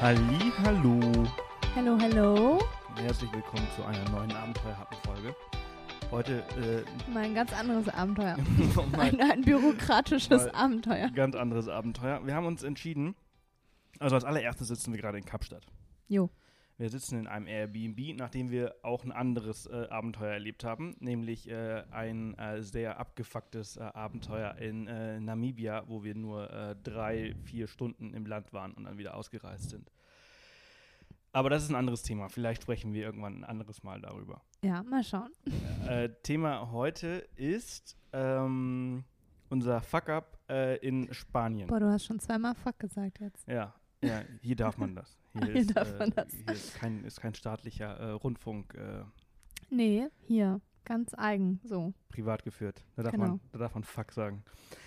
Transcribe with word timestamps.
Halli, 0.00 0.52
hallo. 0.64 1.00
Hallo, 1.74 1.98
hallo. 2.00 2.62
Herzlich 2.94 3.32
willkommen 3.32 3.66
zu 3.74 3.84
einer 3.84 4.08
neuen 4.10 4.30
Abenteuerhappen-Folge. 4.30 5.34
Heute 6.12 6.44
äh, 6.56 7.10
Mal 7.10 7.24
ein 7.24 7.34
ganz 7.34 7.52
anderes 7.52 7.88
Abenteuer. 7.88 8.36
Ein, 8.92 9.20
ein 9.20 9.42
bürokratisches 9.42 10.46
Abenteuer. 10.54 11.06
ein 11.06 11.14
ganz 11.14 11.34
anderes 11.34 11.68
Abenteuer. 11.68 12.24
Wir 12.24 12.34
haben 12.36 12.46
uns 12.46 12.62
entschieden, 12.62 13.16
also 13.98 14.14
als 14.14 14.24
allererstes 14.24 14.68
sitzen 14.68 14.92
wir 14.92 15.00
gerade 15.00 15.18
in 15.18 15.24
Kapstadt. 15.24 15.66
Jo. 16.06 16.30
Wir 16.78 16.90
sitzen 16.90 17.18
in 17.18 17.26
einem 17.26 17.48
Airbnb, 17.48 18.16
nachdem 18.16 18.52
wir 18.52 18.76
auch 18.82 19.02
ein 19.02 19.10
anderes 19.10 19.66
äh, 19.66 19.88
Abenteuer 19.90 20.34
erlebt 20.34 20.62
haben, 20.62 20.94
nämlich 21.00 21.50
äh, 21.50 21.82
ein 21.90 22.38
äh, 22.38 22.62
sehr 22.62 23.00
abgefucktes 23.00 23.78
äh, 23.78 23.80
Abenteuer 23.80 24.54
in 24.58 24.86
äh, 24.86 25.18
Namibia, 25.18 25.82
wo 25.88 26.04
wir 26.04 26.14
nur 26.14 26.76
drei, 26.84 27.34
vier 27.44 27.66
Stunden 27.66 28.14
im 28.14 28.26
Land 28.26 28.52
waren 28.52 28.72
und 28.74 28.84
dann 28.84 28.96
wieder 28.96 29.16
ausgereist 29.16 29.70
sind. 29.70 29.90
Aber 31.32 31.50
das 31.50 31.64
ist 31.64 31.70
ein 31.70 31.74
anderes 31.74 32.04
Thema. 32.04 32.28
Vielleicht 32.28 32.62
sprechen 32.62 32.92
wir 32.92 33.02
irgendwann 33.02 33.40
ein 33.40 33.44
anderes 33.44 33.82
Mal 33.82 34.00
darüber. 34.00 34.40
Ja, 34.62 34.82
mal 34.84 35.02
schauen. 35.02 35.30
Thema 36.22 36.70
heute 36.70 37.28
ist 37.36 37.96
ähm, 38.12 39.04
unser 39.50 39.80
Fuck-up 39.80 40.38
äh, 40.48 40.76
in 40.78 41.12
Spanien. 41.12 41.68
Boah, 41.68 41.80
du 41.80 41.86
hast 41.90 42.06
schon 42.06 42.18
zweimal 42.18 42.54
Fuck 42.54 42.78
gesagt 42.78 43.20
jetzt. 43.20 43.46
Ja, 43.48 43.74
ja, 44.02 44.22
hier 44.40 44.56
darf 44.56 44.78
man 44.78 44.94
das. 44.94 45.18
Hier, 45.44 45.54
ist, 45.56 45.70
äh, 45.76 46.10
das. 46.14 46.32
Hier 46.32 46.52
ist 46.52 46.74
kein, 46.76 47.04
ist 47.04 47.20
kein 47.20 47.34
staatlicher 47.34 47.96
äh, 47.98 48.10
Rundfunk 48.12 48.74
äh, 48.74 49.04
Nee, 49.70 50.08
hier. 50.22 50.60
Ganz 50.84 51.12
eigen. 51.18 51.60
So. 51.64 51.92
privat 52.08 52.42
geführt. 52.44 52.82
Da 52.96 53.02
darf, 53.02 53.12
Genau. 53.12 53.26
man, 53.26 53.40
da 53.52 53.58
darf 53.58 53.74
man 53.74 53.84
Fuck 53.84 54.10
sagen. 54.12 54.42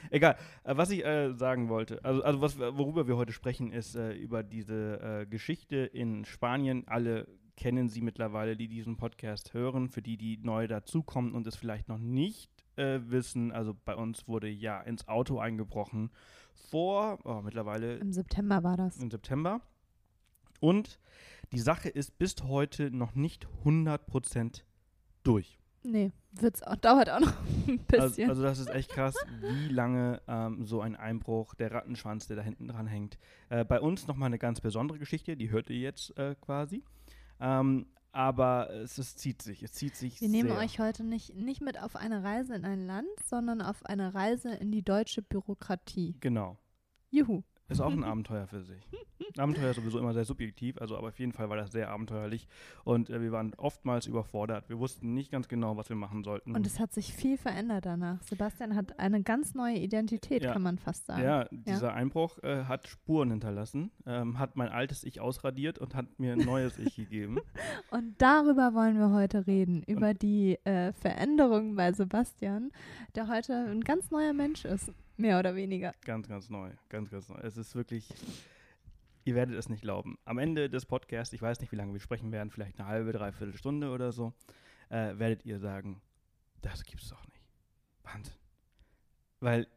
Egal, 0.09 0.35
äh, 0.63 0.75
was 0.75 0.89
ich 0.89 1.05
äh, 1.05 1.33
sagen 1.33 1.69
wollte, 1.69 2.03
also, 2.03 2.23
also 2.23 2.41
was, 2.41 2.57
worüber 2.57 3.07
wir 3.07 3.17
heute 3.17 3.33
sprechen, 3.33 3.71
ist 3.71 3.95
äh, 3.95 4.13
über 4.13 4.41
diese 4.41 5.27
Geschichte 5.29 5.77
in 5.77 6.25
Spanien. 6.25 6.87
Alle 6.87 7.27
kennen 7.55 7.87
sie 7.89 8.01
mittlerweile, 8.01 8.57
die 8.57 8.67
diesen 8.67 8.97
Podcast 8.97 9.53
hören. 9.53 9.89
Für 9.89 10.01
die, 10.01 10.17
die 10.17 10.37
neu 10.41 10.67
dazukommen 10.67 11.33
und 11.35 11.45
es 11.45 11.55
vielleicht 11.55 11.87
noch 11.87 11.99
nicht 11.99 12.49
wissen, 12.77 13.51
also 13.51 13.75
bei 13.85 13.95
uns 13.95 14.27
wurde 14.27 14.47
ja 14.47 14.79
ins 14.81 15.07
Auto 15.07 15.37
eingebrochen 15.39 16.09
vor, 16.71 17.19
oh, 17.25 17.41
mittlerweile 17.43 17.97
Im 17.97 18.11
September 18.13 18.63
war 18.63 18.75
das. 18.77 18.97
im 18.97 19.11
September. 19.11 19.61
Und 20.61 20.97
die 21.51 21.59
Sache 21.59 21.89
ist 21.89 22.17
bis 22.17 22.35
heute 22.43 22.89
noch 22.91 23.13
nicht 23.15 23.45
100% 23.65 24.61
durch. 25.23 25.59
Nee, 25.83 26.11
wird's 26.33 26.61
auch, 26.61 26.75
dauert 26.75 27.09
auch 27.09 27.19
noch 27.19 27.33
ein 27.67 27.79
Also, 27.91 28.07
bisschen. 28.09 28.29
also 28.29 28.43
das 28.43 28.59
ist 28.59 28.69
echt 28.69 28.91
krass, 28.91 29.15
wie 29.41 29.67
lange 29.67 30.21
ähm, 30.27 30.63
so 30.63 30.79
ein 30.81 30.95
Einbruch, 30.95 31.55
der 31.55 31.71
Rattenschwanz, 31.71 32.27
der 32.27 32.35
da 32.37 32.43
hinten 32.43 32.67
dran 32.67 32.85
hängt. 32.87 33.17
Äh, 33.49 33.65
bei 33.65 33.81
uns 33.81 34.05
nochmal 34.07 34.27
eine 34.27 34.37
ganz 34.37 34.61
besondere 34.61 34.99
Geschichte, 34.99 35.35
die 35.35 35.49
hört 35.49 35.69
ihr 35.71 35.79
jetzt 35.79 36.15
äh, 36.17 36.35
quasi. 36.39 36.83
Ähm, 37.39 37.87
aber 38.11 38.69
es, 38.71 38.97
es 38.99 39.15
zieht 39.15 39.41
sich, 39.41 39.63
es 39.63 39.71
zieht 39.71 39.95
sich 39.95 40.21
Wir 40.21 40.29
nehmen 40.29 40.49
sehr. 40.49 40.59
euch 40.59 40.79
heute 40.79 41.03
nicht, 41.03 41.33
nicht 41.35 41.61
mit 41.61 41.81
auf 41.81 41.95
eine 41.95 42.23
Reise 42.23 42.53
in 42.55 42.65
ein 42.65 42.85
Land, 42.85 43.07
sondern 43.25 43.61
auf 43.61 43.83
eine 43.85 44.13
Reise 44.13 44.53
in 44.53 44.71
die 44.71 44.83
deutsche 44.83 45.21
Bürokratie. 45.23 46.15
Genau. 46.19 46.57
Juhu. 47.09 47.41
Ist 47.71 47.81
auch 47.81 47.91
ein 47.91 48.03
Abenteuer 48.03 48.47
für 48.47 48.61
sich. 48.63 48.81
Abenteuer 49.37 49.69
ist 49.69 49.77
sowieso 49.77 49.99
immer 49.99 50.13
sehr 50.13 50.25
subjektiv, 50.25 50.77
also 50.81 50.97
aber 50.97 51.07
auf 51.09 51.19
jeden 51.19 51.31
Fall 51.31 51.49
war 51.49 51.55
das 51.57 51.71
sehr 51.71 51.89
abenteuerlich 51.89 52.47
und 52.83 53.09
äh, 53.09 53.21
wir 53.21 53.31
waren 53.31 53.53
oftmals 53.55 54.07
überfordert. 54.07 54.67
Wir 54.67 54.79
wussten 54.79 55.13
nicht 55.13 55.31
ganz 55.31 55.47
genau, 55.47 55.77
was 55.77 55.89
wir 55.89 55.95
machen 55.95 56.23
sollten. 56.23 56.55
Und 56.55 56.65
es 56.65 56.79
hat 56.79 56.91
sich 56.91 57.13
viel 57.13 57.37
verändert 57.37 57.85
danach. 57.85 58.21
Sebastian 58.23 58.75
hat 58.75 58.99
eine 58.99 59.21
ganz 59.23 59.53
neue 59.53 59.77
Identität, 59.77 60.43
Ja. 60.43 60.53
kann 60.53 60.63
man 60.63 60.77
fast 60.77 61.05
sagen. 61.05 61.23
Ja, 61.23 61.45
dieser 61.51 61.93
Einbruch 61.93 62.39
äh, 62.43 62.65
hat 62.65 62.87
Spuren 62.87 63.31
hinterlassen, 63.31 63.91
ähm, 64.05 64.37
hat 64.39 64.55
mein 64.55 64.69
altes 64.69 65.03
Ich 65.03 65.21
ausradiert 65.21 65.79
und 65.79 65.95
hat 65.95 66.19
mir 66.19 66.33
ein 66.33 66.39
neues 66.39 66.77
Ich 66.77 66.95
gegeben. 66.95 67.37
Und 67.91 68.21
darüber 68.21 68.73
wollen 68.73 68.97
wir 68.97 69.11
heute 69.11 69.47
reden, 69.47 69.83
über 69.83 70.13
die 70.13 70.57
äh, 70.65 70.93
Veränderungen 70.93 71.75
bei 71.75 71.91
Sebastian, 71.91 72.71
der 73.15 73.27
heute 73.27 73.53
ein 73.53 73.81
ganz 73.81 74.11
neuer 74.11 74.33
Mensch 74.33 74.65
ist, 74.65 74.91
mehr 75.21 75.39
oder 75.39 75.55
weniger. 75.55 75.93
Ganz, 76.03 76.27
ganz 76.27 76.49
neu. 76.49 76.71
Ganz, 76.89 77.09
ganz 77.09 77.29
neu. 77.29 77.39
Es 77.41 77.57
ist 77.57 77.75
wirklich, 77.75 78.09
ihr 79.23 79.35
werdet 79.35 79.55
es 79.55 79.69
nicht 79.69 79.81
glauben. 79.81 80.17
Am 80.25 80.37
Ende 80.37 80.69
des 80.69 80.85
Podcasts, 80.85 81.33
ich 81.33 81.41
weiß 81.41 81.61
nicht, 81.61 81.71
wie 81.71 81.75
lange 81.75 81.93
wir 81.93 81.99
sprechen 81.99 82.31
werden, 82.31 82.49
vielleicht 82.49 82.79
eine 82.79 82.87
halbe, 82.87 83.11
dreiviertel 83.13 83.55
Stunde 83.55 83.91
oder 83.91 84.11
so, 84.11 84.33
äh, 84.89 85.17
werdet 85.17 85.45
ihr 85.45 85.59
sagen, 85.59 86.01
das 86.61 86.83
gibt's 86.83 87.09
doch 87.09 87.25
nicht. 87.27 87.41
Wahnsinn. 88.03 88.35
Weil, 89.39 89.67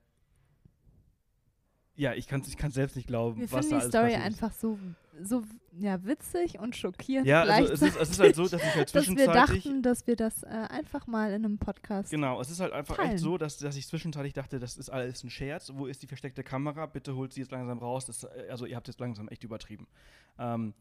ja, 1.96 2.14
ich 2.14 2.26
kann 2.26 2.40
es 2.40 2.48
ich 2.48 2.56
kann's 2.56 2.74
selbst 2.74 2.96
nicht 2.96 3.06
glauben, 3.06 3.40
Wir 3.40 3.52
was 3.52 3.66
finden 3.66 3.78
da 3.78 3.84
die 3.84 3.88
Story 3.88 4.14
einfach 4.14 4.52
so, 4.52 4.78
so 5.22 5.42
ja, 5.78 6.04
witzig 6.04 6.58
und 6.58 6.74
schockierend 6.76 7.26
Ja, 7.26 7.42
also 7.42 7.72
es 7.72 7.82
ist, 7.82 7.96
es 7.96 8.10
ist 8.10 8.20
halt 8.20 8.34
so, 8.34 8.48
dass 8.48 8.62
ich 8.62 8.74
halt 8.74 8.88
dass 8.94 8.94
wir 8.94 9.16
zwischenzeitlich 9.16 9.64
dachten, 9.64 9.82
dass 9.82 10.06
wir 10.06 10.16
das 10.16 10.42
äh, 10.42 10.46
einfach 10.48 11.06
mal 11.06 11.28
in 11.32 11.44
einem 11.44 11.58
Podcast 11.58 12.10
Genau, 12.10 12.40
es 12.40 12.50
ist 12.50 12.60
halt 12.60 12.72
einfach 12.72 12.96
teilen. 12.96 13.12
echt 13.12 13.20
so, 13.20 13.38
dass, 13.38 13.58
dass 13.58 13.76
ich 13.76 13.86
zwischenzeitlich 13.86 14.32
dachte, 14.32 14.58
das 14.58 14.76
ist 14.76 14.90
alles 14.90 15.22
ein 15.22 15.30
Scherz. 15.30 15.72
Wo 15.74 15.86
ist 15.86 16.02
die 16.02 16.06
versteckte 16.06 16.42
Kamera? 16.42 16.86
Bitte 16.86 17.14
holt 17.14 17.32
sie 17.32 17.40
jetzt 17.40 17.52
langsam 17.52 17.78
raus. 17.78 18.06
Das, 18.06 18.24
äh, 18.24 18.48
also 18.50 18.66
ihr 18.66 18.76
habt 18.76 18.88
jetzt 18.88 19.00
langsam 19.00 19.28
echt 19.28 19.44
übertrieben. 19.44 19.86
Ähm, 20.38 20.74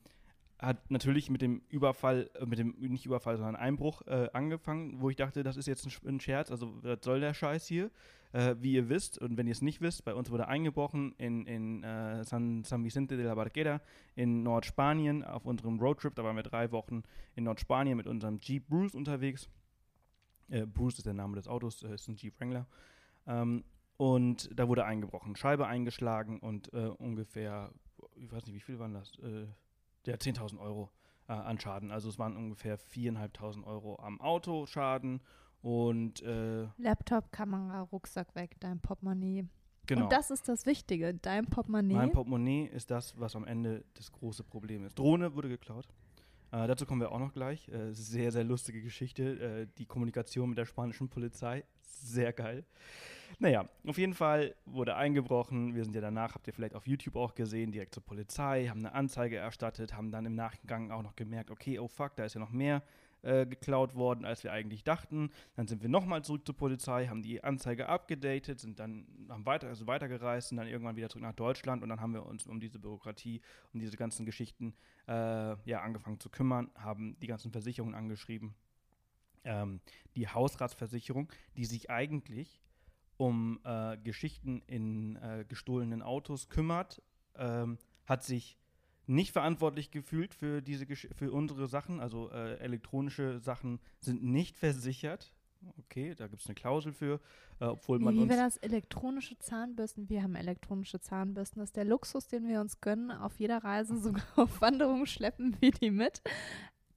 hat 0.59 0.89
natürlich 0.89 1.29
mit 1.29 1.41
dem 1.41 1.61
Überfall, 1.69 2.29
äh, 2.35 2.45
mit 2.45 2.57
dem 2.57 2.75
nicht 2.79 3.05
Überfall, 3.05 3.37
sondern 3.37 3.55
Einbruch 3.55 4.01
äh, 4.07 4.29
angefangen, 4.33 4.99
wo 5.01 5.09
ich 5.09 5.15
dachte, 5.15 5.43
das 5.43 5.57
ist 5.57 5.67
jetzt 5.67 5.85
ein, 5.85 6.09
ein 6.09 6.19
Scherz. 6.19 6.49
Also 6.49 6.73
was 6.81 6.99
soll 7.03 7.19
der 7.19 7.33
Scheiß 7.33 7.67
hier? 7.67 7.91
Äh, 8.33 8.55
wie 8.59 8.73
ihr 8.73 8.89
wisst 8.89 9.19
und 9.19 9.37
wenn 9.37 9.45
ihr 9.45 9.51
es 9.51 9.61
nicht 9.61 9.79
wisst, 9.79 10.05
bei 10.05 10.15
uns 10.15 10.31
wurde 10.31 10.47
eingebrochen 10.47 11.13
in, 11.19 11.45
in 11.45 11.83
äh, 11.83 12.23
San, 12.23 12.63
San 12.63 12.83
Vicente 12.83 13.15
de 13.15 13.27
la 13.27 13.35
Barquera 13.35 13.79
in 14.15 14.41
Nordspanien 14.41 15.23
auf 15.23 15.45
unserem 15.45 15.79
Roadtrip. 15.79 16.15
Da 16.15 16.23
waren 16.23 16.35
wir 16.35 16.41
drei 16.41 16.71
Wochen 16.71 17.03
in 17.35 17.43
Nordspanien 17.43 17.95
mit 17.95 18.07
unserem 18.07 18.39
Jeep 18.39 18.67
Bruce 18.67 18.95
unterwegs. 18.95 19.49
Äh, 20.49 20.65
Bruce 20.65 20.97
ist 20.97 21.05
der 21.05 21.13
Name 21.13 21.35
des 21.35 21.47
Autos, 21.47 21.83
äh, 21.83 21.93
ist 21.93 22.07
ein 22.07 22.15
Jeep 22.15 22.39
Wrangler. 22.39 22.65
Ähm, 23.27 23.63
und 23.97 24.49
da 24.59 24.67
wurde 24.67 24.83
eingebrochen, 24.83 25.35
Scheibe 25.35 25.67
eingeschlagen 25.67 26.39
und 26.39 26.73
äh, 26.73 26.87
ungefähr, 26.87 27.71
ich 28.15 28.31
weiß 28.31 28.47
nicht, 28.47 28.55
wie 28.55 28.61
viel 28.61 28.79
waren 28.79 28.95
das? 28.95 29.11
Äh, 29.19 29.45
ja, 30.07 30.15
10.000 30.15 30.59
Euro 30.59 30.89
an 31.27 31.57
Schaden. 31.57 31.89
Also 31.89 32.09
es 32.09 32.19
waren 32.19 32.35
ungefähr 32.35 32.77
4.500 32.77 33.63
Euro 33.63 33.97
am 34.01 34.19
Autoschaden 34.19 35.21
und 35.63 36.21
äh, 36.23 36.67
Laptop, 36.77 37.31
Kamera, 37.31 37.81
Rucksack 37.81 38.35
weg, 38.35 38.57
dein 38.59 38.81
Portemonnaie. 38.81 39.45
genau. 39.87 40.03
Und 40.03 40.11
das 40.11 40.29
ist 40.29 40.49
das 40.49 40.65
Wichtige, 40.65 41.13
dein 41.13 41.45
Portemonnaie. 41.45 41.95
Mein 41.95 42.11
Portemonnaie 42.11 42.65
ist 42.65 42.91
das, 42.91 43.17
was 43.17 43.33
am 43.35 43.45
Ende 43.45 43.85
das 43.93 44.11
große 44.11 44.43
Problem 44.43 44.85
ist. 44.85 44.99
Drohne 44.99 45.33
wurde 45.33 45.47
geklaut. 45.47 45.87
Äh, 46.51 46.67
dazu 46.67 46.85
kommen 46.85 46.99
wir 46.99 47.13
auch 47.13 47.19
noch 47.19 47.31
gleich. 47.31 47.69
Äh, 47.69 47.93
sehr, 47.93 48.33
sehr 48.33 48.43
lustige 48.43 48.81
Geschichte. 48.81 49.63
Äh, 49.63 49.67
die 49.77 49.85
Kommunikation 49.85 50.49
mit 50.49 50.57
der 50.57 50.65
spanischen 50.65 51.07
Polizei. 51.07 51.63
Sehr 51.81 52.33
geil. 52.33 52.65
Naja, 53.39 53.67
auf 53.87 53.97
jeden 53.97 54.13
Fall 54.13 54.53
wurde 54.65 54.97
eingebrochen. 54.97 55.75
Wir 55.75 55.85
sind 55.85 55.95
ja 55.95 56.01
danach, 56.01 56.35
habt 56.35 56.45
ihr 56.45 56.53
vielleicht 56.53 56.75
auf 56.75 56.85
YouTube 56.85 57.15
auch 57.15 57.33
gesehen, 57.35 57.71
direkt 57.71 57.93
zur 57.93 58.03
Polizei, 58.03 58.67
haben 58.67 58.79
eine 58.79 58.93
Anzeige 58.93 59.37
erstattet, 59.37 59.95
haben 59.95 60.11
dann 60.11 60.25
im 60.25 60.35
Nachgang 60.35 60.91
auch 60.91 61.01
noch 61.01 61.15
gemerkt, 61.15 61.49
okay, 61.49 61.79
oh 61.79 61.87
fuck, 61.87 62.17
da 62.17 62.25
ist 62.25 62.33
ja 62.33 62.41
noch 62.41 62.51
mehr 62.51 62.83
äh, 63.23 63.45
geklaut 63.45 63.95
worden, 63.95 64.25
als 64.25 64.43
wir 64.43 64.51
eigentlich 64.51 64.83
dachten. 64.83 65.31
Dann 65.55 65.67
sind 65.67 65.81
wir 65.81 65.89
nochmal 65.89 66.23
zurück 66.23 66.45
zur 66.45 66.55
Polizei, 66.55 67.07
haben 67.07 67.21
die 67.21 67.43
Anzeige 67.43 67.89
abgedatet, 67.89 68.59
sind 68.59 68.79
dann 68.79 69.07
haben 69.29 69.45
weiter, 69.45 69.67
also 69.67 69.87
weitergereist, 69.87 70.49
sind 70.49 70.57
dann 70.57 70.67
irgendwann 70.67 70.95
wieder 70.95 71.09
zurück 71.09 71.23
nach 71.23 71.33
Deutschland 71.33 71.83
und 71.83 71.89
dann 71.89 72.01
haben 72.01 72.13
wir 72.13 72.25
uns 72.25 72.47
um 72.47 72.59
diese 72.59 72.79
Bürokratie, 72.79 73.41
um 73.73 73.79
diese 73.79 73.97
ganzen 73.97 74.25
Geschichten 74.25 74.73
äh, 75.07 75.11
ja, 75.65 75.81
angefangen 75.81 76.19
zu 76.19 76.29
kümmern, 76.29 76.69
haben 76.75 77.17
die 77.21 77.27
ganzen 77.27 77.51
Versicherungen 77.51 77.95
angeschrieben. 77.95 78.53
Ähm, 79.45 79.81
die 80.15 80.27
Hausratsversicherung, 80.27 81.31
die 81.57 81.65
sich 81.65 81.89
eigentlich 81.89 82.61
um 83.17 83.59
äh, 83.63 83.97
Geschichten 83.97 84.61
in 84.67 85.15
äh, 85.17 85.45
gestohlenen 85.47 86.01
Autos 86.01 86.49
kümmert, 86.49 87.01
ähm, 87.35 87.77
hat 88.05 88.23
sich 88.23 88.57
nicht 89.07 89.31
verantwortlich 89.31 89.91
gefühlt 89.91 90.33
für 90.33 90.61
diese 90.61 90.85
Gesch 90.85 91.07
für 91.15 91.31
unsere 91.31 91.67
Sachen, 91.67 91.99
also 91.99 92.29
äh, 92.31 92.57
elektronische 92.59 93.39
Sachen 93.39 93.79
sind 93.99 94.23
nicht 94.23 94.57
versichert. 94.57 95.33
Okay, 95.77 96.13
da 96.15 96.27
gibt 96.27 96.41
es 96.41 96.47
eine 96.47 96.55
Klausel 96.55 96.91
für, 96.93 97.21
äh, 97.59 97.65
obwohl 97.65 97.99
man 97.99 98.15
wie 98.15 98.27
wäre 98.27 98.39
das? 98.39 98.57
Elektronische 98.57 99.37
Zahnbürsten. 99.39 100.09
Wir 100.09 100.23
haben 100.23 100.35
elektronische 100.35 100.99
Zahnbürsten. 100.99 101.59
Das 101.59 101.69
ist 101.69 101.77
der 101.77 101.85
Luxus, 101.85 102.27
den 102.27 102.47
wir 102.47 102.59
uns 102.59 102.81
gönnen. 102.81 103.11
Auf 103.11 103.39
jeder 103.39 103.63
Reise, 103.63 103.97
sogar 103.97 104.25
auf 104.35 104.61
Wanderungen 104.61 105.07
schleppen 105.07 105.55
wir 105.61 105.71
die 105.71 105.91
mit. 105.91 106.21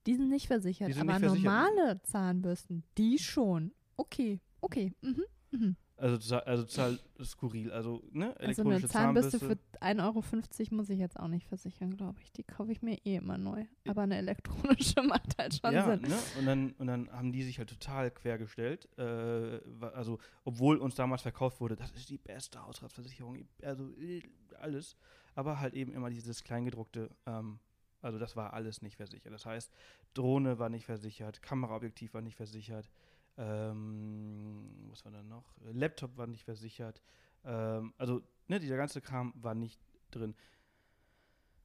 Die 0.06 0.14
sind 0.14 0.29
nicht 0.29 0.47
versichert. 0.47 0.93
Sind 0.93 1.00
aber 1.03 1.12
nicht 1.12 1.20
versichert. 1.20 1.53
normale 1.53 2.03
Zahnbürsten, 2.03 2.85
die 2.99 3.19
schon. 3.19 3.73
Okay, 3.97 4.41
okay. 4.61 4.93
Mhm. 5.00 5.25
Mhm. 5.50 5.76
Also 5.98 6.19
total, 6.19 6.40
also 6.43 6.64
total 6.64 6.98
skurril, 7.25 7.72
also 7.72 8.02
ne, 8.12 8.34
Also 8.38 8.62
eine 8.62 8.87
Zahnbürste 8.87 9.38
für 9.38 9.56
1,50 9.81 10.02
Euro 10.02 10.76
muss 10.76 10.90
ich 10.90 10.98
jetzt 10.98 11.19
auch 11.19 11.28
nicht 11.28 11.46
versichern, 11.46 11.96
glaube 11.96 12.19
ich. 12.22 12.31
Die 12.32 12.43
kaufe 12.43 12.70
ich 12.70 12.82
mir 12.82 12.98
eh 13.06 13.16
immer 13.16 13.38
neu. 13.38 13.64
Aber 13.88 14.02
eine 14.02 14.19
elektronische 14.19 15.02
macht 15.02 15.38
halt 15.38 15.54
schon 15.54 15.72
ja, 15.72 15.87
Sinn. 15.87 16.02
ne? 16.02 16.19
Und 16.38 16.46
dann, 16.46 16.72
und 16.72 16.87
dann 16.87 17.10
haben 17.10 17.32
die 17.32 17.43
sich 17.43 17.58
halt 17.58 17.70
total 17.70 18.10
quergestellt. 18.10 18.88
Äh, 18.98 19.60
also, 19.94 20.19
obwohl 20.44 20.76
uns 20.76 20.96
damals 20.96 21.22
verkauft 21.22 21.60
wurde, 21.60 21.76
das 21.76 21.90
ist 21.93 22.10
die 22.10 22.19
beste 22.19 22.62
Hausratsversicherung, 22.62 23.48
also 23.62 23.90
äh, 23.98 24.22
alles. 24.60 24.96
aber 25.34 25.60
halt 25.60 25.72
eben 25.72 25.94
immer 25.94 26.10
dieses 26.10 26.44
Kleingedruckte, 26.44 27.10
ähm, 27.26 27.58
also 28.02 28.19
das 28.19 28.37
war 28.37 28.52
alles 28.52 28.82
nicht 28.82 28.96
versichert. 28.96 29.32
Das 29.32 29.46
heißt, 29.46 29.72
Drohne 30.14 30.58
war 30.58 30.69
nicht 30.69 30.84
versichert, 30.84 31.43
Kameraobjektiv 31.43 32.14
war 32.14 32.20
nicht 32.20 32.37
versichert, 32.37 32.90
ähm, 33.38 34.68
was 34.90 35.04
war 35.04 35.12
da 35.12 35.22
noch? 35.22 35.44
Laptop 35.72 36.16
war 36.16 36.26
nicht 36.26 36.44
versichert. 36.44 37.02
Ähm, 37.44 37.92
also, 37.98 38.22
ne, 38.48 38.58
dieser 38.58 38.76
ganze 38.76 39.00
Kram 39.00 39.32
war 39.36 39.54
nicht 39.54 39.80
drin. 40.10 40.34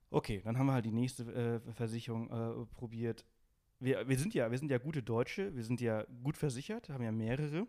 Okay, 0.10 0.42
dann 0.44 0.58
haben 0.58 0.66
wir 0.66 0.74
halt 0.74 0.86
die 0.86 0.92
nächste 0.92 1.24
äh, 1.66 1.74
Versicherung 1.74 2.30
äh, 2.30 2.66
probiert. 2.76 3.26
Wir, 3.80 4.08
wir, 4.08 4.18
sind 4.20 4.34
ja, 4.34 4.52
wir 4.52 4.58
sind 4.58 4.70
ja 4.70 4.78
gute 4.78 5.02
Deutsche, 5.02 5.56
wir 5.56 5.64
sind 5.64 5.82
ja 5.82 6.06
gut 6.24 6.38
versichert, 6.38 6.90
haben 6.90 7.04
ja 7.04 7.12
mehrere. 7.12 7.66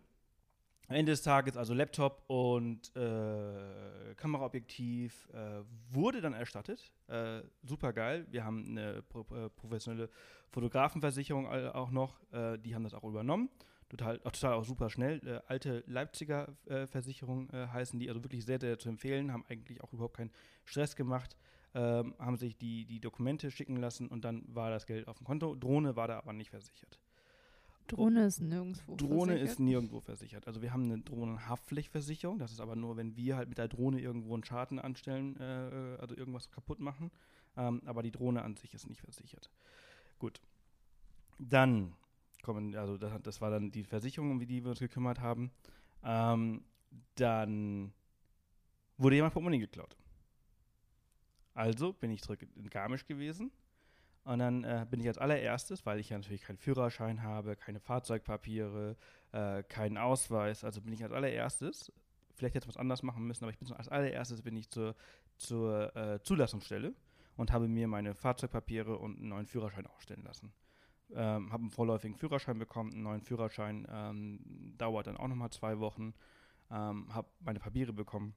Am 0.89 0.95
Ende 0.95 1.13
des 1.13 1.21
Tages 1.21 1.55
also 1.55 1.73
Laptop 1.73 2.23
und 2.27 2.93
äh, 2.97 4.13
Kameraobjektiv 4.15 5.29
äh, 5.33 5.61
wurde 5.89 6.19
dann 6.19 6.33
erstattet. 6.33 6.91
Äh, 7.07 7.41
Super 7.63 7.93
geil. 7.93 8.27
Wir 8.29 8.43
haben 8.43 8.65
eine 8.67 9.01
pro 9.01 9.21
äh, 9.33 9.49
professionelle 9.49 10.09
Fotografenversicherung 10.49 11.47
auch 11.47 11.91
noch. 11.91 12.19
Äh, 12.33 12.57
die 12.59 12.75
haben 12.75 12.83
das 12.83 12.93
auch 12.93 13.05
übernommen. 13.05 13.49
Total, 13.97 14.19
auch, 14.23 14.31
total 14.31 14.53
auch 14.53 14.65
super 14.65 14.89
schnell. 14.89 15.21
Äh, 15.25 15.41
alte 15.47 15.83
Leipziger 15.85 16.55
Versicherung 16.87 17.49
heißen 17.51 17.99
die. 17.99 18.09
Also 18.09 18.23
wirklich 18.23 18.43
sehr, 18.43 18.59
sehr 18.59 18.79
zu 18.79 18.89
empfehlen. 18.89 19.31
Haben 19.31 19.45
eigentlich 19.47 19.81
auch 19.83 19.93
überhaupt 19.93 20.17
keinen 20.17 20.31
Stress 20.65 20.95
gemacht. 20.95 21.37
Ähm, 21.75 22.13
haben 22.19 22.37
sich 22.37 22.55
die, 22.57 22.85
die 22.85 22.99
Dokumente 22.99 23.49
schicken 23.49 23.77
lassen 23.77 24.07
und 24.07 24.23
dann 24.23 24.43
war 24.47 24.69
das 24.69 24.85
Geld 24.85 25.07
auf 25.07 25.17
dem 25.17 25.25
Konto. 25.25 25.55
Drohne 25.55 25.95
war 25.95 26.07
da 26.07 26.17
aber 26.17 26.33
nicht 26.33 26.51
versichert. 26.51 26.99
Drohne 27.87 28.25
ist 28.25 28.41
nirgendwo 28.41 28.95
Drohne 28.95 29.33
versichert. 29.33 29.49
ist 29.49 29.59
nirgendwo 29.59 29.99
versichert. 29.99 30.47
Also 30.47 30.61
wir 30.61 30.71
haben 30.71 30.83
eine 30.83 31.01
Drohnenhaftpflichtversicherung. 31.01 32.37
Das 32.37 32.51
ist 32.51 32.59
aber 32.59 32.75
nur, 32.75 32.95
wenn 32.95 33.15
wir 33.15 33.37
halt 33.37 33.49
mit 33.49 33.57
der 33.57 33.67
Drohne 33.67 33.99
irgendwo 33.99 34.33
einen 34.33 34.43
Schaden 34.43 34.79
anstellen, 34.79 35.35
äh, 35.39 35.97
also 35.99 36.15
irgendwas 36.15 36.49
kaputt 36.51 36.79
machen. 36.79 37.11
Ähm, 37.57 37.81
aber 37.85 38.03
die 38.03 38.11
Drohne 38.11 38.43
an 38.43 38.55
sich 38.55 38.73
ist 38.73 38.87
nicht 38.87 39.01
versichert. 39.01 39.49
Gut. 40.19 40.41
Dann 41.39 41.93
kommen, 42.43 42.75
also 42.75 42.97
das, 42.97 43.11
das 43.23 43.41
war 43.41 43.49
dann 43.49 43.71
die 43.71 43.83
Versicherung, 43.83 44.31
um 44.31 44.39
die 44.39 44.63
wir 44.63 44.69
uns 44.69 44.79
gekümmert 44.79 45.19
haben. 45.19 45.51
Ähm, 46.03 46.63
dann 47.15 47.91
wurde 48.97 49.15
jemand 49.15 49.33
Portemonnaie 49.33 49.59
geklaut. 49.59 49.97
Also 51.55 51.93
bin 51.93 52.11
ich 52.11 52.21
zurück 52.21 52.45
in 52.55 52.69
Garmisch 52.69 53.05
gewesen 53.05 53.51
und 54.23 54.39
dann 54.39 54.63
äh, 54.63 54.85
bin 54.89 54.99
ich 54.99 55.07
als 55.07 55.17
allererstes, 55.17 55.85
weil 55.85 55.99
ich 55.99 56.09
ja 56.09 56.17
natürlich 56.17 56.43
keinen 56.43 56.57
Führerschein 56.57 57.23
habe, 57.23 57.55
keine 57.55 57.79
Fahrzeugpapiere, 57.79 58.95
äh, 59.31 59.63
keinen 59.63 59.97
Ausweis, 59.97 60.63
also 60.63 60.81
bin 60.81 60.93
ich 60.93 61.03
als 61.03 61.13
allererstes, 61.13 61.91
vielleicht 62.35 62.55
hätte 62.55 62.65
ich 62.65 62.69
was 62.69 62.77
anders 62.77 63.03
machen 63.03 63.25
müssen, 63.25 63.43
aber 63.43 63.51
ich 63.51 63.59
bin 63.59 63.71
als 63.71 63.89
allererstes 63.89 64.41
bin 64.41 64.55
ich 64.55 64.69
zur, 64.69 64.95
zur 65.37 65.95
äh, 65.95 66.21
Zulassungsstelle 66.23 66.93
und 67.37 67.51
habe 67.51 67.67
mir 67.67 67.87
meine 67.87 68.15
Fahrzeugpapiere 68.15 68.97
und 68.97 69.17
einen 69.17 69.29
neuen 69.29 69.45
Führerschein 69.45 69.87
ausstellen 69.87 70.23
lassen. 70.23 70.51
Ähm, 71.15 71.51
habe 71.51 71.61
einen 71.61 71.69
vorläufigen 71.69 72.17
Führerschein 72.17 72.57
bekommen, 72.57 72.91
einen 72.93 73.03
neuen 73.03 73.21
Führerschein 73.21 73.87
ähm, 73.89 74.39
dauert 74.77 75.07
dann 75.07 75.17
auch 75.17 75.27
nochmal 75.27 75.51
zwei 75.51 75.79
Wochen, 75.79 76.13
ähm, 76.71 77.13
habe 77.13 77.27
meine 77.39 77.59
Papiere 77.59 77.93
bekommen 77.93 78.33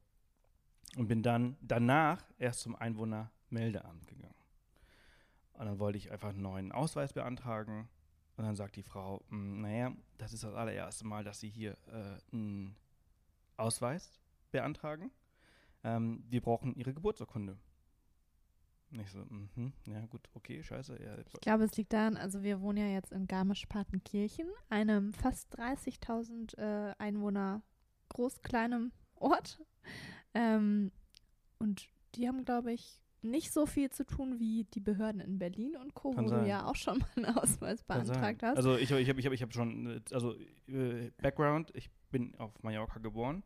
und 0.97 1.09
bin 1.09 1.23
dann 1.23 1.57
danach 1.61 2.25
erst 2.39 2.61
zum 2.61 2.77
Einwohnermeldeamt 2.77 4.07
gegangen. 4.07 4.35
Und 5.55 5.67
dann 5.67 5.79
wollte 5.79 5.99
ich 5.99 6.13
einfach 6.13 6.31
einen 6.31 6.43
neuen 6.43 6.73
Ausweis 6.73 7.13
beantragen. 7.13 7.89
Und 8.37 8.45
dann 8.45 8.57
sagt 8.57 8.77
die 8.77 8.83
Frau, 8.83 9.23
hm, 9.31 9.63
naja, 9.63 9.93
das 10.19 10.33
ist 10.33 10.45
das 10.45 10.55
allererste 10.55 11.07
Mal, 11.07 11.25
dass 11.25 11.41
Sie 11.41 11.49
hier 11.49 11.79
äh, 11.87 12.35
einen 12.35 12.77
Ausweis 13.57 14.21
beantragen. 14.51 15.11
Ähm, 15.83 16.23
wir 16.29 16.43
brauchen 16.43 16.75
Ihre 16.75 16.93
Geburtsurkunde. 16.93 17.57
Und 18.93 19.01
ich 19.01 19.11
so, 19.11 19.19
mhm, 19.19 19.73
ja 19.87 20.07
gut, 20.07 20.29
okay, 20.35 20.63
scheiße. 20.63 21.03
Ja, 21.03 21.19
ich 21.19 21.41
glaube, 21.41 21.65
es 21.65 21.77
liegt 21.77 21.93
daran, 21.93 22.17
also 22.17 22.43
wir 22.43 22.61
wohnen 22.61 22.79
ja 22.79 22.87
jetzt 22.87 23.13
in 23.13 23.27
Garmisch-Partenkirchen, 23.27 24.47
einem 24.69 25.13
fast 25.13 25.59
30.000 25.59 26.57
äh, 26.59 26.95
Einwohner 26.99 27.63
groß, 28.11 28.43
kleinem 28.43 28.93
Ort. 29.17 29.61
Ähm, 30.35 30.93
und 31.59 31.89
die 32.15 32.29
haben, 32.29 32.45
glaube 32.45 32.73
ich, 32.73 33.01
nicht 33.23 33.53
so 33.53 33.67
viel 33.67 33.91
zu 33.91 34.07
tun 34.07 34.39
wie 34.39 34.65
die 34.65 34.81
Behörden 34.81 35.21
in 35.21 35.39
Berlin 35.39 35.77
und 35.77 35.95
Co., 35.95 36.13
Kann 36.13 36.25
wo 36.25 36.29
sein. 36.29 36.43
du 36.45 36.49
ja 36.49 36.67
auch 36.67 36.77
schon 36.77 36.99
mal 36.99 37.09
einen 37.17 37.37
Ausweis 37.37 37.83
beantragt 37.83 38.43
hast. 38.43 38.57
Also 38.57 38.77
ich, 38.77 38.91
ich 38.91 39.09
habe 39.09 39.19
ich 39.21 39.27
hab, 39.27 39.33
ich 39.33 39.43
hab 39.43 39.53
schon, 39.53 40.03
also 40.13 40.35
äh, 40.69 41.11
Background, 41.19 41.73
ich 41.75 41.91
bin 42.11 42.35
auf 42.37 42.53
Mallorca 42.63 43.01
geboren, 43.01 43.43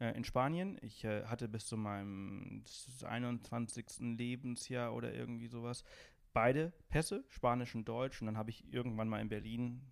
äh, 0.00 0.16
in 0.16 0.24
Spanien. 0.24 0.78
Ich 0.82 1.04
äh, 1.04 1.24
hatte 1.24 1.48
bis 1.48 1.66
zu 1.66 1.76
meinem 1.76 2.64
21. 3.04 3.86
Lebensjahr 4.16 4.94
oder 4.94 5.14
irgendwie 5.14 5.46
sowas 5.46 5.84
beide 6.32 6.72
Pässe, 6.88 7.24
Spanisch 7.28 7.74
und 7.74 7.88
Deutsch. 7.88 8.20
Und 8.20 8.26
dann 8.26 8.36
habe 8.36 8.50
ich 8.50 8.72
irgendwann 8.72 9.08
mal 9.08 9.20
in 9.20 9.28
Berlin 9.28 9.82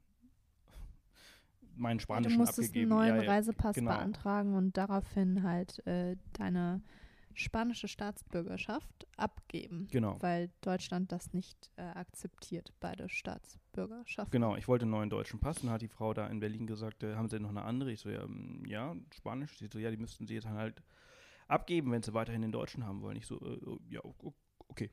meinen 1.77 2.01
Spanischen 2.01 2.33
ja, 2.33 2.37
du 2.37 2.41
musstest 2.41 2.71
abgegeben. 2.71 2.93
einen 2.93 3.13
neuen 3.13 3.23
ja, 3.25 3.31
Reisepass 3.31 3.75
genau. 3.75 3.93
beantragen 3.93 4.55
und 4.55 4.77
daraufhin 4.77 5.45
halt 5.45 5.87
äh, 5.87 6.17
deine 6.33 6.83
spanische 7.35 7.87
Staatsbürgerschaft 7.87 9.07
abgeben. 9.17 9.87
Genau. 9.91 10.17
Weil 10.21 10.51
Deutschland 10.61 11.13
das 11.13 11.33
nicht 11.33 11.71
äh, 11.77 11.83
akzeptiert, 11.83 12.73
beide 12.81 13.09
Staatsbürgerschaften. 13.79 14.31
Genau, 14.31 14.57
ich 14.57 14.69
wollte 14.69 14.83
einen 14.83 14.93
neuen 14.93 15.11
deutschen 15.11 15.39
Pass 15.41 15.63
und 15.63 15.71
hat 15.71 15.83
die 15.83 15.89
Frau 15.89 16.15
da 16.15 16.27
in 16.27 16.41
Berlin 16.41 16.67
gesagt, 16.67 17.03
äh, 17.03 17.15
haben 17.15 17.29
Sie 17.29 17.39
noch 17.39 17.51
eine 17.51 17.63
andere? 17.63 17.93
Ich 17.93 18.01
so, 18.01 18.11
ja, 18.11 18.27
mm, 18.27 18.65
ja, 18.67 18.97
Spanisch. 19.15 19.59
Sie 19.59 19.69
so, 19.73 19.79
ja, 19.79 19.91
die 19.91 19.97
müssten 19.97 20.27
Sie 20.27 20.35
jetzt 20.35 20.49
halt 20.49 20.83
abgeben, 21.47 21.93
wenn 21.93 22.03
Sie 22.03 22.15
weiterhin 22.15 22.43
den 22.43 22.53
Deutschen 22.53 22.87
haben 22.87 23.03
wollen. 23.03 23.17
Ich 23.17 23.27
so, 23.27 23.41
äh, 23.41 23.95
ja, 23.95 24.01
okay. 24.69 24.91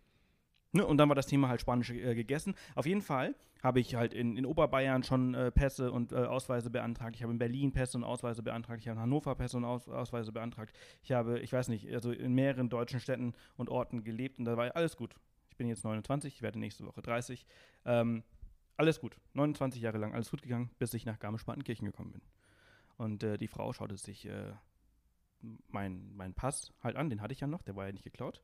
Ne, 0.71 0.85
und 0.85 0.97
dann 0.97 1.07
war 1.07 1.15
das 1.15 1.27
Thema 1.27 1.47
halt 1.47 1.61
Spanisch 1.61 1.89
äh, 1.89 2.15
gegessen. 2.15 2.53
Auf 2.75 2.85
jeden 2.85 3.01
Fall 3.01 3.35
habe 3.63 3.79
ich 3.79 3.95
halt 3.95 4.13
in, 4.13 4.37
in 4.37 4.45
Oberbayern 4.45 5.03
schon 5.03 5.33
äh, 5.33 5.49
Pässe 5.49 5.91
und 5.91 6.11
äh, 6.11 6.17
Ausweise 6.17 6.69
beantragt. 6.69 7.15
Ich 7.15 7.23
habe 7.23 7.31
in 7.31 7.39
Berlin 7.39 7.71
Pässe 7.71 7.97
und 7.97 8.03
Ausweise 8.03 8.43
beantragt. 8.43 8.81
Ich 8.81 8.87
habe 8.87 8.97
in 8.97 9.01
Hannover 9.01 9.35
Pässe 9.35 9.57
und 9.57 9.65
Aus 9.65 9.87
Ausweise 9.87 10.31
beantragt. 10.31 10.75
Ich 11.01 11.13
habe, 11.13 11.39
ich 11.39 11.51
weiß 11.51 11.69
nicht, 11.69 11.91
also 11.93 12.11
in 12.11 12.33
mehreren 12.33 12.69
deutschen 12.69 12.99
Städten 12.99 13.33
und 13.55 13.69
Orten 13.69 14.03
gelebt 14.03 14.37
und 14.37 14.45
da 14.45 14.57
war 14.57 14.75
alles 14.75 14.97
gut. 14.97 15.15
Ich 15.49 15.57
bin 15.57 15.67
jetzt 15.67 15.85
29, 15.85 16.35
ich 16.35 16.41
werde 16.41 16.59
nächste 16.59 16.85
Woche 16.85 17.01
30. 17.01 17.45
Ähm, 17.85 18.23
alles 18.77 18.99
gut. 18.99 19.17
29 19.33 19.81
Jahre 19.81 19.97
lang 19.97 20.13
alles 20.13 20.31
gut 20.31 20.41
gegangen, 20.41 20.71
bis 20.79 20.93
ich 20.93 21.05
nach 21.05 21.19
Garmisch-Partenkirchen 21.19 21.85
gekommen 21.85 22.11
bin. 22.11 22.21
Und 22.97 23.23
äh, 23.23 23.37
die 23.37 23.47
Frau 23.47 23.73
schaute 23.73 23.97
sich 23.97 24.25
äh, 24.25 24.53
meinen 25.67 26.15
mein 26.15 26.33
Pass 26.33 26.73
halt 26.81 26.95
an, 26.95 27.09
den 27.09 27.21
hatte 27.21 27.33
ich 27.33 27.39
ja 27.39 27.47
noch, 27.47 27.61
der 27.61 27.75
war 27.75 27.85
ja 27.85 27.91
nicht 27.91 28.03
geklaut 28.03 28.41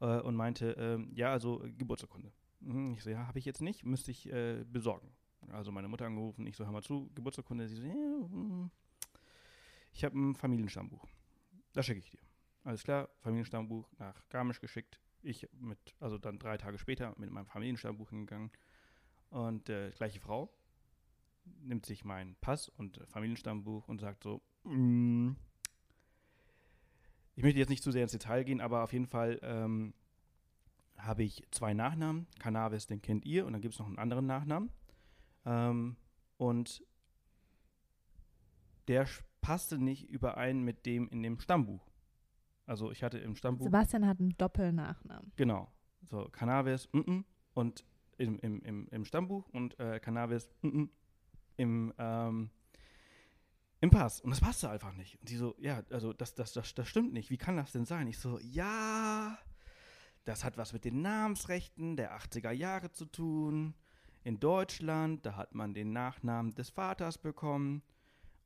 äh, 0.00 0.20
und 0.20 0.34
meinte, 0.34 0.72
ähm, 0.72 1.10
ja, 1.14 1.32
also 1.32 1.64
Geburtsurkunde. 1.78 2.32
Mhm, 2.60 2.94
ich 2.94 3.02
so, 3.02 3.10
ja, 3.10 3.26
habe 3.26 3.38
ich 3.38 3.44
jetzt 3.44 3.62
nicht, 3.62 3.84
müsste 3.84 4.10
ich 4.10 4.30
äh, 4.32 4.64
besorgen. 4.64 5.12
Also 5.50 5.70
meine 5.70 5.88
Mutter 5.88 6.06
angerufen, 6.06 6.46
ich 6.46 6.56
so, 6.56 6.64
hör 6.64 6.72
mal 6.72 6.82
zu, 6.82 7.10
Geburtsurkunde. 7.14 7.68
Sie 7.68 7.76
so, 7.76 7.86
ja, 7.86 7.94
hm. 7.94 8.70
ich 9.92 10.04
habe 10.04 10.18
ein 10.18 10.34
Familienstammbuch. 10.34 11.06
Das 11.72 11.86
schicke 11.86 11.98
ich 11.98 12.10
dir. 12.10 12.20
Alles 12.62 12.82
klar, 12.82 13.10
Familienstammbuch 13.20 13.90
nach 13.98 14.26
Garmisch 14.30 14.60
geschickt. 14.60 15.00
Ich 15.22 15.48
mit, 15.52 15.78
also 16.00 16.18
dann 16.18 16.38
drei 16.38 16.56
Tage 16.56 16.78
später 16.78 17.14
mit 17.18 17.30
meinem 17.30 17.46
Familienstammbuch 17.46 18.10
hingegangen. 18.10 18.50
Und 19.34 19.68
äh, 19.68 19.90
gleiche 19.90 20.20
Frau 20.20 20.48
nimmt 21.60 21.84
sich 21.86 22.04
meinen 22.04 22.36
Pass 22.36 22.68
und 22.68 23.00
Familienstammbuch 23.08 23.88
und 23.88 24.00
sagt 24.00 24.22
so, 24.22 24.40
mm, 24.62 25.32
ich 27.34 27.42
möchte 27.42 27.58
jetzt 27.58 27.68
nicht 27.68 27.82
zu 27.82 27.90
sehr 27.90 28.02
ins 28.02 28.12
Detail 28.12 28.44
gehen, 28.44 28.60
aber 28.60 28.84
auf 28.84 28.92
jeden 28.92 29.08
Fall 29.08 29.40
ähm, 29.42 29.92
habe 30.96 31.24
ich 31.24 31.42
zwei 31.50 31.74
Nachnamen. 31.74 32.28
Cannabis, 32.38 32.86
den 32.86 33.02
kennt 33.02 33.26
ihr, 33.26 33.44
und 33.44 33.54
dann 33.54 33.60
gibt 33.60 33.74
es 33.74 33.80
noch 33.80 33.88
einen 33.88 33.98
anderen 33.98 34.26
Nachnamen. 34.26 34.70
Ähm, 35.44 35.96
und 36.36 36.84
der 38.86 39.08
passte 39.40 39.78
nicht 39.78 40.08
überein 40.10 40.62
mit 40.62 40.86
dem 40.86 41.08
in 41.08 41.24
dem 41.24 41.40
Stammbuch. 41.40 41.90
Also 42.66 42.92
ich 42.92 43.02
hatte 43.02 43.18
im 43.18 43.34
Stammbuch. 43.34 43.64
Sebastian 43.64 44.06
hat 44.06 44.20
einen 44.20 44.38
Doppelnachnamen. 44.38 45.32
Genau. 45.34 45.72
So, 46.04 46.28
Cannabis 46.30 46.88
mm 46.92 46.98
-mm, 46.98 47.24
und 47.54 47.84
im, 48.18 48.38
im, 48.40 48.62
im, 48.62 48.88
im 48.90 49.04
Stammbuch 49.04 49.48
und 49.50 49.78
äh, 49.78 50.00
Cannabis 50.00 50.48
mm 50.62 50.84
im 51.56 51.94
ähm, 51.98 52.50
im 53.84 53.90
Pass. 53.90 54.20
Und 54.20 54.30
das 54.30 54.40
passte 54.40 54.70
einfach 54.70 54.92
nicht. 54.94 55.20
Und 55.20 55.28
sie 55.28 55.36
so, 55.36 55.54
ja, 55.58 55.82
also 55.90 56.12
das, 56.14 56.34
das, 56.34 56.52
das, 56.54 56.74
das 56.74 56.88
stimmt 56.88 57.12
nicht. 57.12 57.30
Wie 57.30 57.36
kann 57.36 57.56
das 57.56 57.70
denn 57.72 57.84
sein? 57.84 58.06
Ich 58.06 58.18
so, 58.18 58.38
ja, 58.40 59.38
das 60.24 60.42
hat 60.42 60.56
was 60.56 60.72
mit 60.72 60.86
den 60.86 61.02
Namensrechten 61.02 61.96
der 61.96 62.16
80er 62.18 62.50
Jahre 62.50 62.90
zu 62.90 63.04
tun. 63.04 63.74
In 64.22 64.40
Deutschland, 64.40 65.26
da 65.26 65.36
hat 65.36 65.54
man 65.54 65.74
den 65.74 65.92
Nachnamen 65.92 66.54
des 66.54 66.70
Vaters 66.70 67.18
bekommen. 67.18 67.82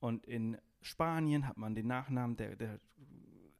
Und 0.01 0.27
in 0.27 0.59
Spanien 0.83 1.47
hat 1.47 1.57
man 1.57 1.77
den 1.77 1.87
Nachnamen 1.87 2.37
der, 2.37 2.57
der 2.57 2.81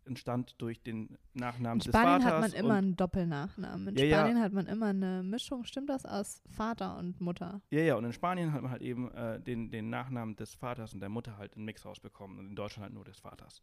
entstand 0.09 0.55
durch 0.59 0.83
den 0.83 1.17
Nachnamen 1.35 1.79
des 1.79 1.93
Vaters. 1.93 2.17
In 2.17 2.21
Spanien 2.21 2.25
hat 2.25 2.41
man 2.41 2.53
immer 2.53 2.75
einen 2.75 2.97
Doppelnachnamen. 2.97 3.89
In 3.89 3.97
ja, 3.97 4.17
Spanien 4.17 4.37
ja. 4.39 4.43
hat 4.43 4.53
man 4.53 4.67
immer 4.67 4.87
eine 4.87 5.23
Mischung, 5.23 5.65
stimmt 5.65 5.91
das, 5.91 6.05
aus 6.05 6.43
Vater 6.51 6.97
und 6.99 7.21
Mutter? 7.21 7.61
Ja, 7.71 7.81
ja, 7.81 7.95
und 7.95 8.05
in 8.05 8.13
Spanien 8.13 8.53
hat 8.53 8.63
man 8.63 8.71
halt 8.71 8.83
eben 8.83 9.11
äh, 9.13 9.41
den, 9.41 9.71
den 9.71 9.91
Nachnamen 9.91 10.37
des 10.37 10.55
Vaters 10.55 10.95
und 10.95 11.01
der 11.01 11.09
Mutter 11.09 11.39
halt 11.39 11.55
in 11.55 11.65
Mix 11.65 11.85
rausbekommen 11.85 12.39
und 12.39 12.49
in 12.49 12.57
Deutschland 12.57 12.85
halt 12.85 12.95
nur 12.95 13.05
des 13.05 13.19
Vaters. 13.19 13.63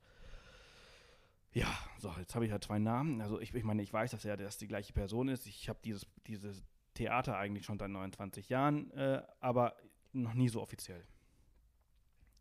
Ja, 1.52 1.68
so, 2.00 2.14
jetzt 2.20 2.36
habe 2.36 2.46
ich 2.46 2.52
halt 2.52 2.64
zwei 2.64 2.80
Namen. 2.80 3.22
Also 3.22 3.40
ich, 3.40 3.54
ich 3.54 3.64
meine, 3.64 3.82
ich 3.82 3.92
weiß, 3.92 4.12
dass 4.12 4.25
er 4.25 4.36
das 4.36 4.58
die 4.58 4.68
gleiche 4.68 4.92
Person 4.92 5.30
ist. 5.30 5.48
Ich 5.48 5.70
habe 5.70 5.80
dieses, 5.84 6.06
dieses 6.28 6.64
Theater 6.96 7.38
eigentlich 7.38 7.66
schon 7.66 7.80
seit 7.80 7.90
29 7.90 8.50
Jahren, 8.50 8.92
äh, 8.92 9.22
aber 9.40 9.75
noch 10.12 10.34
nie 10.34 10.50
so 10.50 10.62
offiziell. 10.62 11.06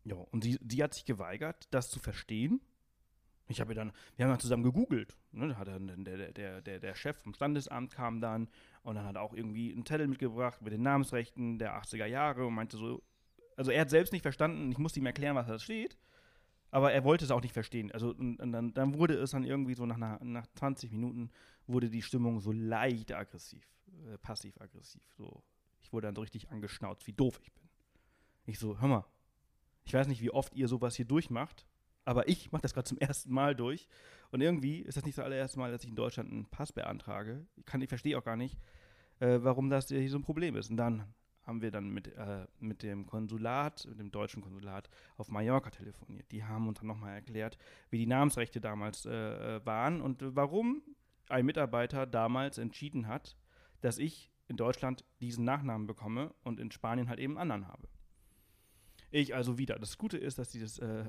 Ja, 0.03 0.15
und 0.15 0.43
sie, 0.43 0.59
sie 0.67 0.83
hat 0.83 0.93
sich 0.93 1.05
geweigert, 1.05 1.67
das 1.71 1.89
zu 1.89 1.99
verstehen. 1.99 2.61
Ich 3.47 3.61
habe 3.61 3.75
dann, 3.75 3.91
wir 4.15 4.25
haben 4.25 4.31
dann 4.31 4.39
zusammen 4.39 4.63
gegoogelt. 4.63 5.15
Ne? 5.31 5.57
Hat 5.57 5.67
dann 5.67 6.03
der, 6.03 6.31
der, 6.31 6.61
der, 6.61 6.79
der 6.79 6.95
Chef 6.95 7.17
vom 7.17 7.33
Standesamt 7.33 7.93
kam 7.93 8.19
dann 8.19 8.47
und 8.81 8.95
dann 8.95 9.05
hat 9.05 9.15
er 9.15 9.21
auch 9.21 9.33
irgendwie 9.33 9.71
einen 9.71 9.85
Zettel 9.85 10.07
mitgebracht 10.07 10.61
mit 10.61 10.73
den 10.73 10.81
Namensrechten 10.81 11.59
der 11.59 11.79
80er 11.79 12.05
Jahre 12.05 12.45
und 12.45 12.55
meinte 12.55 12.77
so, 12.77 13.03
also 13.55 13.71
er 13.71 13.81
hat 13.81 13.89
selbst 13.89 14.13
nicht 14.13 14.23
verstanden, 14.23 14.71
ich 14.71 14.77
musste 14.77 14.99
ihm 14.99 15.05
erklären, 15.05 15.35
was 15.35 15.47
da 15.47 15.59
steht. 15.59 15.97
Aber 16.71 16.91
er 16.91 17.03
wollte 17.03 17.23
es 17.23 17.31
auch 17.31 17.41
nicht 17.41 17.53
verstehen. 17.53 17.91
Also 17.91 18.09
und, 18.09 18.37
und 18.37 18.51
dann, 18.51 18.73
dann, 18.73 18.95
wurde 18.95 19.13
es 19.13 19.31
dann 19.31 19.43
irgendwie 19.43 19.75
so 19.75 19.85
nach, 19.85 19.95
einer, 19.95 20.19
nach 20.23 20.47
20 20.55 20.91
Minuten 20.91 21.29
wurde 21.67 21.89
die 21.89 22.01
Stimmung 22.01 22.41
so 22.41 22.51
leicht 22.51 23.13
aggressiv, 23.13 23.65
äh, 24.07 24.17
passiv-aggressiv. 24.17 25.01
So. 25.17 25.41
Ich 25.81 25.93
wurde 25.93 26.07
dann 26.07 26.15
so 26.15 26.21
richtig 26.21 26.49
angeschnauzt, 26.49 27.07
wie 27.07 27.13
doof 27.13 27.39
ich 27.41 27.53
bin. 27.53 27.63
Ich 28.45 28.59
so, 28.59 28.79
hör 28.79 28.87
mal, 28.87 29.05
ich 29.85 29.93
weiß 29.93 30.07
nicht, 30.07 30.21
wie 30.21 30.31
oft 30.31 30.53
ihr 30.55 30.67
sowas 30.67 30.95
hier 30.95 31.05
durchmacht, 31.05 31.65
aber 32.05 32.27
ich 32.29 32.51
mache 32.51 32.61
das 32.61 32.73
gerade 32.73 32.87
zum 32.87 32.97
ersten 32.99 33.33
Mal 33.33 33.55
durch. 33.55 33.87
Und 34.31 34.41
irgendwie 34.41 34.79
ist 34.79 34.97
das 34.97 35.05
nicht 35.05 35.17
das 35.17 35.25
allererste 35.25 35.59
Mal, 35.59 35.71
dass 35.71 35.83
ich 35.83 35.89
in 35.89 35.95
Deutschland 35.95 36.31
einen 36.31 36.45
Pass 36.45 36.71
beantrage. 36.71 37.45
Ich, 37.55 37.65
ich 37.73 37.89
verstehe 37.89 38.17
auch 38.17 38.23
gar 38.23 38.35
nicht, 38.37 38.57
äh, 39.19 39.39
warum 39.41 39.69
das 39.69 39.87
hier 39.87 40.09
so 40.09 40.17
ein 40.17 40.23
Problem 40.23 40.55
ist. 40.55 40.69
Und 40.69 40.77
dann 40.77 41.13
haben 41.43 41.61
wir 41.61 41.71
dann 41.71 41.89
mit, 41.89 42.07
äh, 42.15 42.47
mit 42.59 42.81
dem 42.81 43.05
Konsulat, 43.05 43.85
mit 43.87 43.99
dem 43.99 44.11
deutschen 44.11 44.41
Konsulat 44.41 44.89
auf 45.17 45.29
Mallorca 45.29 45.69
telefoniert. 45.69 46.31
Die 46.31 46.43
haben 46.43 46.67
uns 46.67 46.79
dann 46.79 46.87
nochmal 46.87 47.15
erklärt, 47.15 47.57
wie 47.89 47.99
die 47.99 48.07
Namensrechte 48.07 48.59
damals 48.59 49.05
äh, 49.05 49.65
waren 49.65 50.01
und 50.01 50.23
warum 50.35 50.81
ein 51.29 51.45
Mitarbeiter 51.45 52.05
damals 52.05 52.57
entschieden 52.57 53.07
hat, 53.07 53.37
dass 53.81 53.97
ich 53.97 54.31
in 54.47 54.57
Deutschland 54.57 55.05
diesen 55.21 55.45
Nachnamen 55.45 55.87
bekomme 55.87 56.33
und 56.43 56.59
in 56.59 56.71
Spanien 56.71 57.09
halt 57.09 57.19
eben 57.19 57.37
einen 57.37 57.51
anderen 57.51 57.71
habe. 57.71 57.87
Ich 59.11 59.33
also 59.33 59.57
wieder. 59.57 59.79
Das 59.79 59.97
Gute 59.97 60.17
ist, 60.17 60.37
dass 60.39 60.49
dieses 60.49 60.79
äh, 60.79 61.05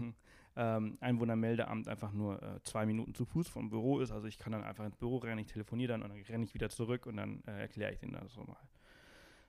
ähm, 0.56 0.98
Einwohnermeldeamt 1.00 1.88
einfach 1.88 2.12
nur 2.12 2.42
äh, 2.42 2.62
zwei 2.64 2.86
Minuten 2.86 3.14
zu 3.14 3.24
Fuß 3.24 3.48
vom 3.48 3.70
Büro 3.70 4.00
ist. 4.00 4.10
Also 4.10 4.26
ich 4.26 4.38
kann 4.38 4.52
dann 4.52 4.64
einfach 4.64 4.84
ins 4.84 4.96
Büro 4.96 5.18
rennen, 5.18 5.38
ich 5.38 5.46
telefoniere 5.46 5.92
dann 5.92 6.02
und 6.02 6.10
dann 6.10 6.20
renne 6.22 6.44
ich 6.44 6.54
wieder 6.54 6.70
zurück 6.70 7.06
und 7.06 7.16
dann 7.16 7.42
äh, 7.46 7.60
erkläre 7.60 7.92
ich 7.92 7.98
denen 7.98 8.12
das 8.12 8.36
nochmal. 8.36 8.56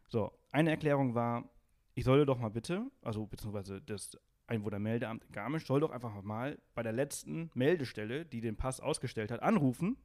So, 0.08 0.32
eine 0.52 0.70
Erklärung 0.72 1.16
war, 1.16 1.50
ich 1.94 2.04
solle 2.04 2.26
doch 2.26 2.38
mal 2.38 2.50
bitte, 2.50 2.90
also 3.02 3.26
beziehungsweise 3.26 3.82
das 3.82 4.18
Einwohnermeldeamt 4.48 5.24
in 5.24 5.32
Garmisch 5.32 5.66
soll 5.66 5.80
doch 5.80 5.92
einfach 5.92 6.22
mal 6.22 6.60
bei 6.76 6.84
der 6.84 6.92
letzten 6.92 7.50
Meldestelle, 7.54 8.26
die 8.26 8.42
den 8.42 8.58
Pass 8.58 8.82
ausgestellt 8.82 9.32
hat, 9.32 9.42
anrufen 9.42 9.98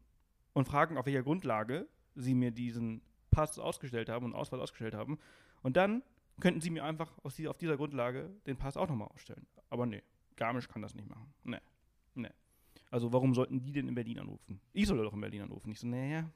und 0.52 0.68
fragen, 0.68 0.96
auf 0.96 1.06
welcher 1.06 1.22
Grundlage 1.22 1.88
sie 2.14 2.34
mir 2.34 2.52
diesen 2.52 3.02
Pass 3.30 3.58
ausgestellt 3.58 4.08
haben 4.08 4.24
und 4.24 4.34
Ausweis 4.34 4.60
ausgestellt 4.60 4.94
haben. 4.94 5.18
Und 5.62 5.76
dann 5.76 6.02
könnten 6.40 6.60
sie 6.60 6.70
mir 6.70 6.84
einfach 6.84 7.18
auf 7.22 7.58
dieser 7.58 7.76
Grundlage 7.76 8.30
den 8.46 8.56
Pass 8.56 8.76
auch 8.76 8.88
nochmal 8.88 9.08
ausstellen. 9.08 9.46
Aber 9.68 9.86
nee, 9.86 10.02
Garmisch 10.36 10.68
kann 10.68 10.82
das 10.82 10.94
nicht 10.94 11.08
machen. 11.08 11.32
Nee, 11.44 11.60
nee. 12.14 12.30
Also 12.90 13.12
warum 13.12 13.34
sollten 13.34 13.60
die 13.60 13.72
denn 13.72 13.88
in 13.88 13.94
Berlin 13.94 14.18
anrufen? 14.18 14.60
Ich 14.72 14.86
soll 14.86 15.02
doch 15.02 15.12
in 15.12 15.20
Berlin 15.20 15.42
anrufen. 15.42 15.70
Ich 15.70 15.80
so, 15.80 15.86
naja, 15.86 16.30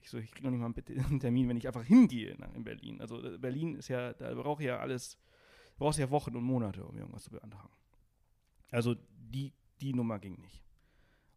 ich 0.00 0.10
so, 0.10 0.18
ich 0.18 0.30
kriege 0.30 0.44
noch 0.44 0.50
nicht 0.50 0.60
mal 0.60 1.04
einen 1.06 1.20
Termin, 1.20 1.48
wenn 1.48 1.56
ich 1.56 1.66
einfach 1.66 1.84
hingehe 1.84 2.36
in 2.54 2.64
Berlin. 2.64 3.00
Also 3.00 3.22
äh, 3.22 3.38
Berlin 3.38 3.74
ist 3.74 3.88
ja, 3.88 4.12
da 4.12 4.32
braucht 4.34 4.62
ja 4.62 4.78
alles, 4.78 5.18
brauchst 5.76 5.98
ja 5.98 6.10
Wochen 6.10 6.36
und 6.36 6.44
Monate, 6.44 6.84
um 6.84 6.96
irgendwas 6.96 7.24
zu 7.24 7.30
beantragen. 7.30 7.72
Also 8.70 8.94
die, 9.08 9.52
die 9.80 9.94
Nummer 9.94 10.18
ging 10.18 10.40
nicht. 10.40 10.62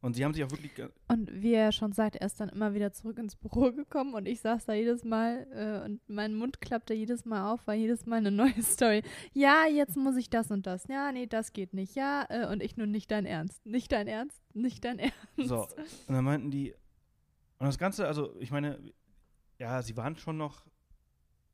Und 0.07 0.13
sie 0.13 0.23
haben 0.23 0.33
sich 0.33 0.41
auch 0.41 0.51
wirklich. 0.51 0.71
Und 1.09 1.29
wie 1.43 1.53
er 1.53 1.73
schon 1.73 1.91
sagt, 1.91 2.15
er 2.15 2.27
ist 2.27 2.39
dann 2.39 2.47
immer 2.47 2.73
wieder 2.73 2.93
zurück 2.93 3.19
ins 3.19 3.35
Büro 3.35 3.71
gekommen 3.73 4.13
und 4.13 4.25
ich 4.25 4.39
saß 4.39 4.63
da 4.63 4.71
jedes 4.71 5.03
Mal 5.03 5.45
äh, 5.51 5.85
und 5.85 5.99
mein 6.07 6.33
Mund 6.33 6.61
klappte 6.61 6.93
jedes 6.93 7.25
Mal 7.25 7.51
auf, 7.51 7.67
war 7.67 7.73
jedes 7.73 8.05
Mal 8.05 8.15
eine 8.15 8.31
neue 8.31 8.53
Story. 8.63 9.03
Ja, 9.33 9.65
jetzt 9.67 9.97
muss 9.97 10.15
ich 10.15 10.29
das 10.29 10.49
und 10.49 10.65
das. 10.65 10.87
Ja, 10.87 11.11
nee, 11.11 11.27
das 11.27 11.51
geht 11.51 11.73
nicht. 11.73 11.95
Ja, 11.95 12.25
äh, 12.29 12.47
und 12.49 12.63
ich 12.63 12.77
nur 12.77 12.87
nicht 12.87 13.11
dein 13.11 13.25
Ernst. 13.25 13.65
Nicht 13.65 13.91
dein 13.91 14.07
Ernst, 14.07 14.41
nicht 14.53 14.85
dein 14.85 14.97
Ernst. 14.97 15.17
So, 15.35 15.67
und 16.07 16.15
dann 16.15 16.23
meinten 16.23 16.51
die, 16.51 16.73
und 17.59 17.65
das 17.65 17.77
Ganze, 17.77 18.07
also 18.07 18.33
ich 18.39 18.49
meine, 18.49 18.79
ja, 19.59 19.81
sie 19.81 19.97
waren 19.97 20.15
schon 20.15 20.37
noch 20.37 20.65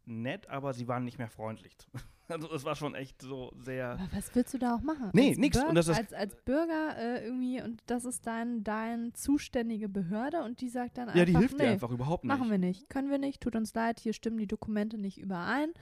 nett, 0.06 0.48
aber 0.50 0.74
sie 0.74 0.88
waren 0.88 1.04
nicht 1.04 1.18
mehr 1.18 1.30
freundlich. 1.30 1.76
Also 2.30 2.50
es 2.54 2.64
war 2.64 2.76
schon 2.78 2.96
echt 2.96 3.22
so 3.22 3.52
sehr. 3.60 3.92
Aber 3.92 4.08
was 4.14 4.34
willst 4.34 4.54
du 4.54 4.58
da 4.58 4.76
auch 4.76 4.82
machen? 4.82 5.10
Nee, 5.12 5.32
als 5.32 5.38
nix. 5.38 5.62
und 5.62 5.76
das 5.76 5.90
ist 5.90 5.98
als, 5.98 6.14
als 6.14 6.36
Bürger 6.46 6.98
äh, 6.98 7.26
irgendwie 7.26 7.62
und 7.62 7.84
das 7.88 8.06
ist 8.06 8.26
dein, 8.26 8.64
dein 8.64 9.14
zuständige 9.14 9.90
Behörde 9.90 10.42
und 10.42 10.62
die 10.62 10.70
sagt 10.70 10.98
dann 10.98 11.10
einfach. 11.10 11.20
Ja, 11.20 11.26
die 11.26 11.38
hilft 11.38 11.58
nee, 11.58 11.66
dir 11.66 11.72
einfach 11.72 11.92
überhaupt 11.92 12.24
nicht. 12.24 12.36
Machen 12.36 12.50
wir 12.50 12.58
nicht. 12.58 12.90
Können 12.90 13.12
wir 13.12 13.18
nicht, 13.18 13.42
tut 13.42 13.58
uns 13.58 13.74
leid, 13.74 14.00
hier 14.00 14.14
stimmen 14.14 14.38
die 14.38 14.48
Dokumente 14.48 14.98
nicht 14.98 15.20
überein. 15.20 15.74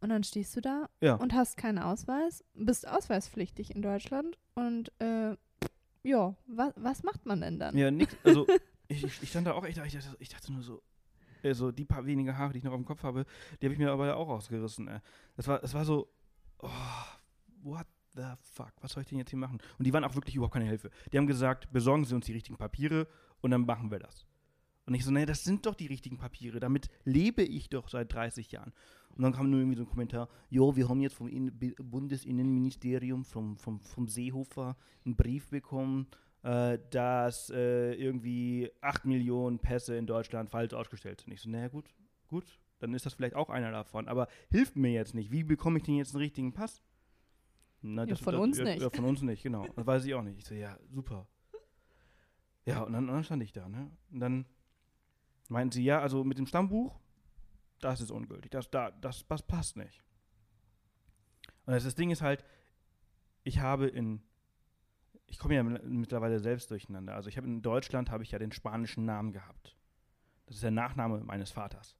Und 0.00 0.08
dann 0.08 0.24
stehst 0.24 0.56
du 0.56 0.62
da 0.62 0.88
ja. 1.02 1.14
und 1.16 1.34
hast 1.34 1.58
keinen 1.58 1.78
Ausweis, 1.78 2.42
bist 2.54 2.88
ausweispflichtig 2.88 3.74
in 3.74 3.82
Deutschland 3.82 4.38
und 4.54 4.90
äh, 5.00 5.36
ja, 6.02 6.34
was, 6.46 6.72
was 6.76 7.02
macht 7.02 7.26
man 7.26 7.40
denn 7.40 7.58
dann? 7.58 7.76
Ja, 7.76 7.90
nix. 7.90 8.16
Also 8.24 8.46
ich, 8.88 9.04
ich, 9.04 9.30
stand 9.30 9.46
da 9.46 9.52
auch 9.52 9.64
echt, 9.64 9.78
ich 9.78 9.92
dachte, 9.92 10.16
ich 10.18 10.28
dachte 10.28 10.52
nur 10.52 10.62
so, 10.62 10.82
also 11.44 11.70
die 11.70 11.84
paar 11.84 12.04
wenige 12.06 12.36
Haare, 12.36 12.52
die 12.52 12.58
ich 12.58 12.64
noch 12.64 12.72
auf 12.72 12.78
dem 12.78 12.86
Kopf 12.86 13.02
habe, 13.02 13.24
die 13.60 13.66
habe 13.66 13.74
ich 13.74 13.78
mir 13.78 13.92
aber 13.92 14.16
auch 14.16 14.28
ausgerissen. 14.28 14.88
Ey. 14.88 14.98
Das 15.36 15.46
war, 15.46 15.58
das 15.58 15.74
war 15.74 15.84
so, 15.84 16.08
oh, 16.58 16.68
what 17.62 17.86
the 18.14 18.22
fuck, 18.40 18.72
was 18.80 18.92
soll 18.92 19.02
ich 19.02 19.08
denn 19.08 19.18
jetzt 19.18 19.30
hier 19.30 19.38
machen? 19.38 19.58
Und 19.78 19.86
die 19.86 19.92
waren 19.92 20.04
auch 20.04 20.14
wirklich 20.14 20.36
überhaupt 20.36 20.54
keine 20.54 20.66
Hilfe. 20.66 20.90
Die 21.12 21.18
haben 21.18 21.26
gesagt, 21.26 21.72
besorgen 21.72 22.04
Sie 22.04 22.14
uns 22.14 22.26
die 22.26 22.32
richtigen 22.32 22.56
Papiere 22.56 23.06
und 23.40 23.50
dann 23.50 23.66
machen 23.66 23.90
wir 23.90 23.98
das. 23.98 24.26
Und 24.86 24.94
ich 24.94 25.04
so, 25.04 25.10
nee, 25.10 25.24
das 25.24 25.44
sind 25.44 25.64
doch 25.64 25.74
die 25.74 25.86
richtigen 25.86 26.18
Papiere, 26.18 26.60
damit 26.60 26.90
lebe 27.04 27.42
ich 27.42 27.70
doch 27.70 27.88
seit 27.88 28.12
30 28.12 28.52
Jahren. 28.52 28.72
Und 29.16 29.22
dann 29.22 29.32
kam 29.32 29.48
nur 29.48 29.60
irgendwie 29.60 29.76
so 29.76 29.84
ein 29.84 29.88
Kommentar, 29.88 30.28
jo, 30.50 30.76
wir 30.76 30.88
haben 30.88 31.00
jetzt 31.00 31.14
vom 31.14 31.30
Bundesinnenministerium, 31.78 33.24
vom, 33.24 33.56
vom, 33.56 33.80
vom 33.80 34.08
Seehofer 34.08 34.76
einen 35.04 35.16
Brief 35.16 35.48
bekommen, 35.48 36.06
äh, 36.44 36.78
dass 36.90 37.48
äh, 37.50 37.94
irgendwie 37.94 38.70
8 38.82 39.06
Millionen 39.06 39.58
Pässe 39.58 39.96
in 39.96 40.06
Deutschland 40.06 40.50
falsch 40.50 40.74
ausgestellt 40.74 41.22
sind. 41.22 41.32
Ich 41.32 41.40
so, 41.40 41.48
naja, 41.48 41.68
gut, 41.68 41.86
gut, 42.28 42.60
dann 42.80 42.92
ist 42.92 43.06
das 43.06 43.14
vielleicht 43.14 43.34
auch 43.34 43.48
einer 43.48 43.70
davon. 43.70 44.08
Aber 44.08 44.28
hilft 44.50 44.76
mir 44.76 44.92
jetzt 44.92 45.14
nicht. 45.14 45.32
Wie 45.32 45.42
bekomme 45.42 45.78
ich 45.78 45.84
denn 45.84 45.96
jetzt 45.96 46.14
einen 46.14 46.22
richtigen 46.22 46.52
Pass? 46.52 46.82
Na, 47.80 48.04
ja, 48.04 48.14
von 48.14 48.34
das, 48.34 48.42
uns 48.42 48.58
ja, 48.58 48.64
nicht. 48.64 48.82
Ja, 48.82 48.90
von 48.90 49.04
uns 49.06 49.22
nicht, 49.22 49.42
genau. 49.42 49.66
Das 49.76 49.86
weiß 49.86 50.04
ich 50.04 50.14
auch 50.14 50.22
nicht. 50.22 50.38
Ich 50.38 50.44
so, 50.44 50.54
ja, 50.54 50.78
super. 50.90 51.26
Ja, 52.66 52.82
und 52.82 52.92
dann, 52.92 53.06
dann 53.06 53.24
stand 53.24 53.42
ich 53.42 53.52
da, 53.52 53.68
ne? 53.68 53.90
Und 54.10 54.20
dann 54.20 54.46
meinten 55.48 55.72
sie, 55.72 55.84
ja, 55.84 56.00
also 56.00 56.24
mit 56.24 56.38
dem 56.38 56.46
Stammbuch, 56.46 56.98
das 57.80 58.02
ist 58.02 58.10
ungültig. 58.10 58.50
Das, 58.50 58.70
da, 58.70 58.90
das, 58.90 59.26
das 59.28 59.42
passt 59.42 59.76
nicht. 59.76 60.02
Und 61.64 61.72
das, 61.72 61.84
das 61.84 61.94
Ding 61.94 62.10
ist 62.10 62.20
halt, 62.22 62.44
ich 63.44 63.60
habe 63.60 63.86
in 63.86 64.22
ich 65.34 65.40
komme 65.40 65.56
ja 65.56 65.64
mittlerweile 65.64 66.38
selbst 66.38 66.70
durcheinander. 66.70 67.16
Also 67.16 67.28
ich 67.28 67.36
habe 67.36 67.48
in 67.48 67.60
Deutschland 67.60 68.08
habe 68.08 68.22
ich 68.22 68.30
ja 68.30 68.38
den 68.38 68.52
spanischen 68.52 69.04
Namen 69.04 69.32
gehabt. 69.32 69.76
Das 70.46 70.54
ist 70.54 70.62
der 70.62 70.70
Nachname 70.70 71.18
meines 71.24 71.50
Vaters. 71.50 71.96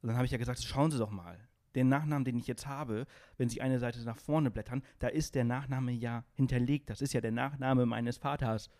Und 0.00 0.06
dann 0.06 0.16
habe 0.16 0.26
ich 0.26 0.30
ja 0.30 0.38
gesagt, 0.38 0.62
schauen 0.62 0.92
Sie 0.92 0.98
doch 0.98 1.10
mal. 1.10 1.36
Den 1.74 1.88
Nachnamen, 1.88 2.24
den 2.24 2.36
ich 2.36 2.46
jetzt 2.46 2.68
habe, 2.68 3.08
wenn 3.38 3.48
Sie 3.48 3.60
eine 3.60 3.80
Seite 3.80 4.00
nach 4.04 4.18
vorne 4.18 4.52
blättern, 4.52 4.84
da 5.00 5.08
ist 5.08 5.34
der 5.34 5.42
Nachname 5.42 5.90
ja 5.90 6.24
hinterlegt. 6.34 6.90
Das 6.90 7.00
ist 7.00 7.12
ja 7.12 7.20
der 7.20 7.32
Nachname 7.32 7.86
meines 7.86 8.18
Vaters. 8.18 8.70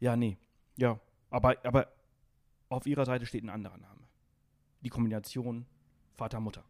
Ja, 0.00 0.16
nee. 0.16 0.36
Ja, 0.74 0.98
aber, 1.30 1.64
aber 1.64 1.92
auf 2.68 2.84
Ihrer 2.84 3.04
Seite 3.04 3.26
steht 3.26 3.44
ein 3.44 3.50
anderer 3.50 3.78
Name. 3.78 4.08
Die 4.80 4.90
Kombination 4.90 5.66
Vater-Mutter. 6.16 6.64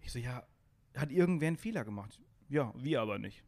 Ich 0.00 0.10
so, 0.10 0.18
ja, 0.18 0.42
hat 0.96 1.12
irgendwer 1.12 1.46
einen 1.46 1.56
Fehler 1.56 1.84
gemacht? 1.84 2.20
Ja, 2.48 2.72
wir 2.74 3.00
aber 3.00 3.20
nicht. 3.20 3.44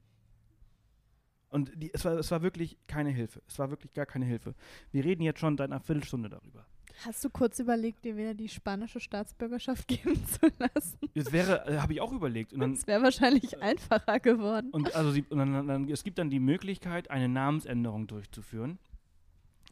Und 1.50 1.72
die, 1.74 1.92
es, 1.92 2.04
war, 2.04 2.14
es 2.14 2.30
war 2.30 2.42
wirklich 2.42 2.78
keine 2.86 3.10
Hilfe. 3.10 3.42
Es 3.48 3.58
war 3.58 3.70
wirklich 3.70 3.92
gar 3.92 4.06
keine 4.06 4.24
Hilfe. 4.24 4.54
Wir 4.92 5.04
reden 5.04 5.22
jetzt 5.22 5.40
schon 5.40 5.56
seit 5.56 5.70
einer 5.70 5.80
Viertelstunde 5.80 6.28
darüber. 6.28 6.64
Hast 7.04 7.24
du 7.24 7.30
kurz 7.30 7.58
überlegt, 7.58 8.04
dir 8.04 8.16
wieder 8.16 8.34
die 8.34 8.48
spanische 8.48 9.00
Staatsbürgerschaft 9.00 9.88
geben 9.88 10.24
zu 10.26 10.50
lassen? 10.58 10.98
Das 11.14 11.32
wäre, 11.32 11.66
äh, 11.66 11.78
habe 11.78 11.92
ich 11.92 12.00
auch 12.00 12.12
überlegt. 12.12 12.52
Es 12.52 12.86
wäre 12.86 13.02
wahrscheinlich 13.02 13.54
äh, 13.54 13.60
einfacher 13.60 14.20
geworden. 14.20 14.70
Und 14.70 14.94
also 14.94 15.10
sie, 15.10 15.24
und 15.28 15.38
dann, 15.38 15.66
dann, 15.66 15.88
es 15.88 16.04
gibt 16.04 16.18
dann 16.18 16.30
die 16.30 16.40
Möglichkeit, 16.40 17.10
eine 17.10 17.28
Namensänderung 17.28 18.06
durchzuführen 18.06 18.78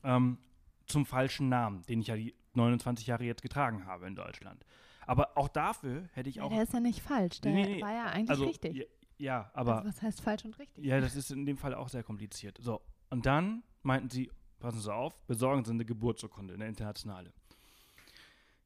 ähm, 0.05 0.39
zum 0.87 1.07
falschen 1.07 1.49
Namen, 1.49 1.83
den 1.83 2.01
ich 2.01 2.09
ja 2.09 2.17
die 2.17 2.35
29 2.55 3.07
Jahre 3.07 3.25
jetzt 3.25 3.43
getragen 3.43 3.87
habe 3.87 4.07
in 4.07 4.15
Deutschland. 4.15 4.65
Aber 5.07 5.37
auch 5.37 5.49
dafür 5.49 6.09
hätte 6.13 6.29
ich 6.29 6.41
auch. 6.41 6.51
Ja, 6.51 6.57
der 6.57 6.65
ist 6.65 6.73
ja 6.73 6.81
nicht 6.81 7.01
falsch, 7.01 7.41
der 7.41 7.53
nee, 7.53 7.77
nee, 7.77 7.83
war 7.83 7.93
ja 7.93 8.07
eigentlich 8.07 8.31
also, 8.31 8.45
richtig. 8.45 8.87
Ja, 9.19 9.51
aber. 9.53 9.79
Also 9.79 9.89
was 9.89 10.03
heißt 10.03 10.21
falsch 10.21 10.45
und 10.45 10.59
richtig? 10.59 10.85
Ja, 10.85 11.01
das 11.01 11.17
ist 11.17 11.31
in 11.31 11.45
dem 11.45 11.57
Fall 11.57 11.75
auch 11.75 11.89
sehr 11.89 12.03
kompliziert. 12.03 12.59
So, 12.61 12.81
und 13.11 13.27
dann 13.27 13.63
meinten 13.83 14.11
sie, 14.11 14.31
passen 14.61 14.81
Sie 14.81 14.93
auf, 14.93 15.15
besorgen 15.27 15.65
Sie 15.65 15.73
eine 15.73 15.85
Geburtsurkunde, 15.85 16.55
eine 16.55 16.67
internationale. 16.67 17.33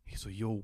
Ich 0.05 0.19
so, 0.19 0.29
yo. 0.29 0.63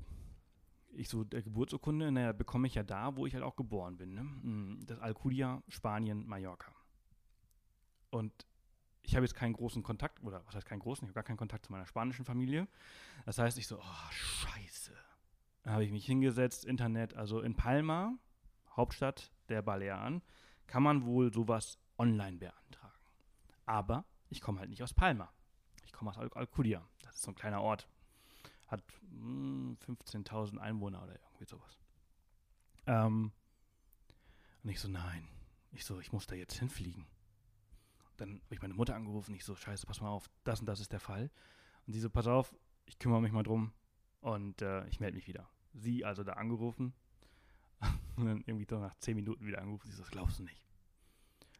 Ich 0.91 1.07
so, 1.09 1.23
der 1.23 1.41
Geburtsurkunde, 1.41 2.11
naja, 2.11 2.31
bekomme 2.31 2.67
ich 2.67 2.75
ja 2.75 2.83
da, 2.83 3.15
wo 3.15 3.25
ich 3.25 3.33
halt 3.33 3.43
auch 3.43 3.55
geboren 3.55 3.97
bin. 3.97 4.13
Ne? 4.13 4.21
Hm, 4.21 4.79
das 4.85 4.99
Alcudia, 4.99 5.61
Spanien, 5.67 6.25
Mallorca. 6.27 6.71
Und 8.09 8.47
ich 9.03 9.15
habe 9.15 9.25
jetzt 9.25 9.35
keinen 9.35 9.53
großen 9.53 9.83
Kontakt, 9.83 10.21
oder 10.23 10.45
was 10.45 10.55
heißt 10.55 10.65
keinen 10.65 10.79
großen, 10.79 11.05
ich 11.05 11.09
habe 11.09 11.13
gar 11.15 11.23
keinen 11.23 11.37
Kontakt 11.37 11.65
zu 11.65 11.71
meiner 11.71 11.85
spanischen 11.85 12.25
Familie. 12.25 12.67
Das 13.25 13.37
heißt, 13.37 13.57
ich 13.57 13.67
so, 13.67 13.79
oh, 13.79 14.11
scheiße. 14.11 14.93
Dann 15.63 15.73
habe 15.73 15.83
ich 15.83 15.91
mich 15.91 16.05
hingesetzt, 16.05 16.65
Internet, 16.65 17.13
also 17.13 17.41
in 17.41 17.55
Palma, 17.55 18.17
Hauptstadt 18.75 19.31
der 19.49 19.61
Balearen, 19.61 20.21
kann 20.67 20.83
man 20.83 21.05
wohl 21.05 21.33
sowas 21.33 21.79
online 21.97 22.37
beantragen. 22.37 22.99
Aber 23.65 24.05
ich 24.29 24.41
komme 24.41 24.59
halt 24.59 24.69
nicht 24.69 24.83
aus 24.83 24.93
Palma. 24.93 25.31
Ich 25.85 25.91
komme 25.91 26.11
aus 26.11 26.17
Al 26.17 26.29
Alcudia. 26.33 26.87
Das 27.01 27.15
ist 27.15 27.23
so 27.23 27.31
ein 27.31 27.35
kleiner 27.35 27.61
Ort. 27.61 27.87
Hat 28.67 28.83
hm, 29.11 29.77
15.000 29.85 30.57
Einwohner 30.57 31.03
oder 31.03 31.19
irgendwie 31.19 31.45
sowas. 31.45 31.77
Ähm, 32.85 33.31
und 34.63 34.69
ich 34.69 34.79
so, 34.79 34.87
nein. 34.87 35.27
Ich 35.71 35.85
so, 35.85 35.99
ich 35.99 36.11
muss 36.11 36.27
da 36.27 36.35
jetzt 36.35 36.57
hinfliegen. 36.57 37.05
Dann 38.17 38.41
habe 38.45 38.55
ich 38.55 38.61
meine 38.61 38.73
Mutter 38.73 38.95
angerufen. 38.95 39.33
Ich 39.35 39.45
so, 39.45 39.55
scheiße, 39.55 39.85
pass 39.85 40.01
mal 40.01 40.09
auf, 40.09 40.29
das 40.43 40.59
und 40.59 40.65
das 40.65 40.79
ist 40.79 40.91
der 40.91 40.99
Fall. 40.99 41.31
Und 41.85 41.93
sie 41.93 41.99
so, 41.99 42.09
pass 42.09 42.27
auf, 42.27 42.55
ich 42.85 42.99
kümmere 42.99 43.21
mich 43.21 43.31
mal 43.31 43.43
drum 43.43 43.71
und 44.21 44.61
äh, 44.61 44.85
ich 44.87 44.99
melde 44.99 45.15
mich 45.15 45.27
wieder. 45.27 45.49
Sie 45.73 46.03
also 46.05 46.23
da 46.23 46.33
angerufen 46.33 46.93
und 48.15 48.25
dann 48.25 48.43
irgendwie 48.45 48.65
doch 48.65 48.79
nach 48.79 48.95
zehn 48.97 49.15
Minuten 49.15 49.45
wieder 49.45 49.59
angerufen. 49.59 49.87
Sie 49.89 49.95
so, 49.95 50.03
das 50.03 50.11
glaubst 50.11 50.39
du 50.39 50.43
nicht. 50.43 50.63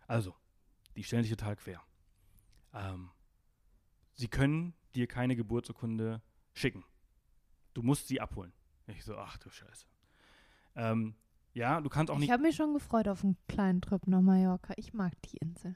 Also, 0.08 0.36
die 0.96 1.04
stellen 1.04 1.24
sich 1.24 1.32
total 1.32 1.56
quer. 1.56 1.82
Ähm, 2.74 3.10
sie 4.16 4.28
können 4.28 4.74
dir 4.96 5.08
keine 5.08 5.36
Geburtsurkunde 5.36 6.22
schicken. 6.54 6.84
Du 7.74 7.82
musst 7.84 8.08
sie 8.08 8.20
abholen. 8.20 8.54
Ich 8.88 9.04
so, 9.04 9.16
ach 9.16 9.38
du 9.38 9.50
Scheiße. 9.50 9.86
Ähm, 10.76 11.16
ja, 11.54 11.80
du 11.82 11.90
kannst 11.90 12.10
auch 12.12 12.16
Ich 12.16 12.22
nicht. 12.22 12.32
habe 12.32 12.44
mich 12.44 12.56
schon 12.56 12.74
gefreut 12.74 13.08
auf 13.08 13.24
einen 13.24 13.38
kleinen 13.48 13.82
Trip 13.82 14.06
nach 14.08 14.22
Mallorca. 14.22 14.74
Ich 14.78 14.94
mag 14.94 15.14
die 15.24 15.38
Insel. 15.38 15.76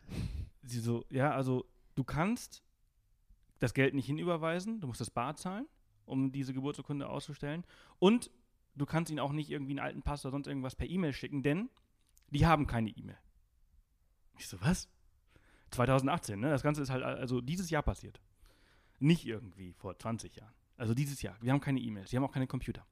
Sie 0.64 0.80
so, 0.80 1.06
ja, 1.10 1.32
also 1.34 1.66
du 1.96 2.04
kannst 2.04 2.64
das 3.60 3.74
Geld 3.74 3.94
nicht 3.94 4.08
hinüberweisen, 4.08 4.82
du 4.82 4.88
musst 4.88 5.02
das 5.02 5.10
Bar 5.10 5.36
zahlen, 5.36 5.68
um 6.06 6.32
diese 6.32 6.54
Geburtsurkunde 6.54 7.08
auszustellen. 7.08 7.66
Und 8.00 8.32
du 8.76 8.86
kannst 8.86 9.12
ihnen 9.12 9.20
auch 9.20 9.32
nicht 9.32 9.50
irgendwie 9.50 9.74
einen 9.74 9.80
alten 9.80 10.02
Pass 10.02 10.26
oder 10.26 10.32
sonst 10.32 10.48
irgendwas 10.48 10.76
per 10.76 10.90
E-Mail 10.90 11.14
schicken, 11.14 11.44
denn 11.44 11.70
die 12.30 12.46
haben 12.46 12.68
keine 12.68 12.90
E-Mail. 12.90 13.18
Ich 14.38 14.48
so, 14.48 14.60
was? 14.62 14.90
2018, 15.72 16.40
ne? 16.40 16.50
Das 16.50 16.64
Ganze 16.64 16.82
ist 16.82 16.90
halt 16.90 17.04
also 17.04 17.42
dieses 17.42 17.70
Jahr 17.70 17.84
passiert. 17.84 18.20
Nicht 19.00 19.26
irgendwie 19.26 19.74
vor 19.74 19.98
20 19.98 20.36
Jahren. 20.36 20.54
Also 20.78 20.94
dieses 20.94 21.22
Jahr. 21.22 21.38
Wir 21.42 21.52
haben 21.52 21.62
keine 21.62 21.80
E-Mails, 21.80 22.12
wir 22.12 22.18
haben 22.18 22.26
auch 22.26 22.32
keine 22.32 22.48
Computer. 22.48 22.86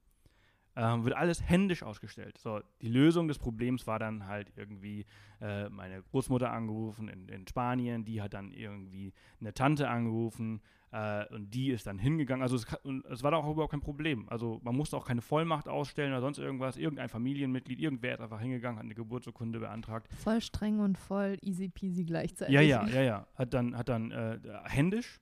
Ähm, 0.74 1.04
wird 1.04 1.16
alles 1.16 1.42
händisch 1.42 1.82
ausgestellt. 1.82 2.38
So, 2.38 2.60
die 2.80 2.88
Lösung 2.88 3.28
des 3.28 3.38
Problems 3.38 3.86
war 3.86 3.98
dann 3.98 4.26
halt 4.26 4.52
irgendwie 4.56 5.04
äh, 5.40 5.68
meine 5.68 6.02
Großmutter 6.02 6.50
angerufen 6.50 7.08
in, 7.08 7.28
in 7.28 7.46
Spanien, 7.46 8.04
die 8.04 8.22
hat 8.22 8.32
dann 8.32 8.52
irgendwie 8.52 9.12
eine 9.40 9.52
Tante 9.52 9.88
angerufen 9.88 10.62
äh, 10.92 11.26
und 11.34 11.52
die 11.52 11.70
ist 11.70 11.86
dann 11.86 11.98
hingegangen. 11.98 12.42
Also 12.42 12.56
es, 12.56 12.66
es 13.10 13.22
war 13.22 13.32
da 13.32 13.38
auch 13.38 13.50
überhaupt 13.50 13.72
kein 13.72 13.80
Problem. 13.80 14.28
Also 14.28 14.60
man 14.62 14.76
musste 14.76 14.96
auch 14.96 15.06
keine 15.06 15.22
Vollmacht 15.22 15.68
ausstellen 15.68 16.12
oder 16.12 16.20
sonst 16.20 16.38
irgendwas. 16.38 16.76
Irgendein 16.76 17.08
Familienmitglied, 17.08 17.80
irgendwer 17.80 18.14
ist 18.14 18.20
einfach 18.20 18.40
hingegangen, 18.40 18.78
hat 18.78 18.84
eine 18.84 18.94
Geburtsurkunde 18.94 19.58
beantragt. 19.58 20.12
Voll 20.14 20.40
streng 20.40 20.80
und 20.80 20.98
voll 20.98 21.38
easy 21.42 21.68
peasy 21.68 22.04
gleichzeitig. 22.04 22.54
Ja, 22.54 22.60
ja, 22.60 22.86
ja, 22.86 23.02
ja. 23.02 23.26
Hat 23.34 23.54
dann, 23.54 23.76
hat 23.76 23.88
dann 23.88 24.10
äh, 24.10 24.38
händisch 24.64 25.20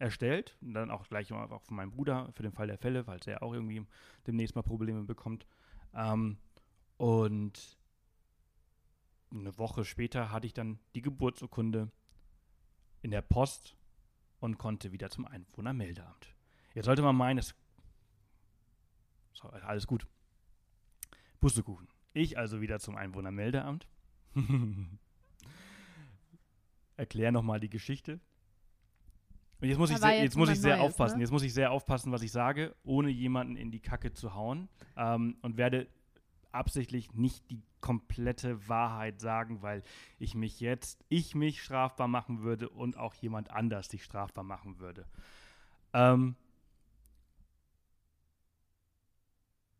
erstellt 0.00 0.56
und 0.62 0.74
dann 0.74 0.90
auch 0.90 1.06
gleich 1.08 1.30
auch 1.32 1.62
von 1.62 1.76
meinem 1.76 1.90
Bruder 1.90 2.32
für 2.32 2.42
den 2.42 2.52
Fall 2.52 2.66
der 2.66 2.78
Fälle, 2.78 3.04
falls 3.04 3.26
er 3.26 3.42
auch 3.42 3.52
irgendwie 3.52 3.86
demnächst 4.26 4.56
mal 4.56 4.62
Probleme 4.62 5.04
bekommt. 5.04 5.46
Ähm, 5.94 6.38
und 6.96 7.78
eine 9.30 9.56
Woche 9.58 9.84
später 9.84 10.32
hatte 10.32 10.46
ich 10.46 10.54
dann 10.54 10.80
die 10.94 11.02
Geburtsurkunde 11.02 11.90
in 13.02 13.10
der 13.10 13.22
Post 13.22 13.76
und 14.40 14.58
konnte 14.58 14.90
wieder 14.90 15.10
zum 15.10 15.26
Einwohnermeldeamt. 15.26 16.34
Jetzt 16.74 16.86
sollte 16.86 17.02
man 17.02 17.16
meinen, 17.16 17.38
es 17.38 17.54
so, 19.34 19.48
alles 19.48 19.86
gut. 19.86 20.06
Pustekuchen. 21.40 21.88
Ich 22.12 22.38
also 22.38 22.60
wieder 22.60 22.80
zum 22.80 22.96
Einwohnermeldeamt. 22.96 23.86
Erklär 26.96 27.32
nochmal 27.32 27.60
die 27.60 27.70
Geschichte. 27.70 28.20
Und 29.60 29.68
jetzt 29.68 29.78
muss 29.78 29.90
Da 29.90 29.96
ich, 29.96 30.00
sehr, 30.00 30.12
jetzt 30.14 30.22
jetzt 30.22 30.36
muss 30.36 30.48
ich 30.48 30.60
sehr 30.60 30.76
Neues, 30.76 30.90
aufpassen. 30.90 31.16
ne? 31.16 31.22
Jetzt 31.22 31.30
muss 31.30 31.42
ich 31.42 31.52
sehr 31.54 31.70
aufpassen, 31.70 32.12
was 32.12 32.22
ich 32.22 32.32
sage, 32.32 32.74
ohne 32.82 33.10
jemanden 33.10 33.56
in 33.56 33.70
die 33.70 33.80
Kacke 33.80 34.12
zu 34.12 34.34
hauen. 34.34 34.68
Ähm, 34.96 35.36
und 35.42 35.56
werde 35.56 35.86
absichtlich 36.52 37.12
nicht 37.14 37.50
die 37.50 37.62
komplette 37.80 38.68
Wahrheit 38.68 39.20
sagen, 39.20 39.62
weil 39.62 39.82
ich 40.18 40.34
mich 40.34 40.60
jetzt, 40.60 41.04
ich 41.08 41.34
mich 41.34 41.62
strafbar 41.62 42.08
machen 42.08 42.42
würde 42.42 42.68
und 42.68 42.96
auch 42.96 43.14
jemand 43.14 43.50
anders 43.50 43.88
sich 43.88 44.04
strafbar 44.04 44.44
machen 44.44 44.78
würde. 44.78 45.06
Ähm, 45.92 46.36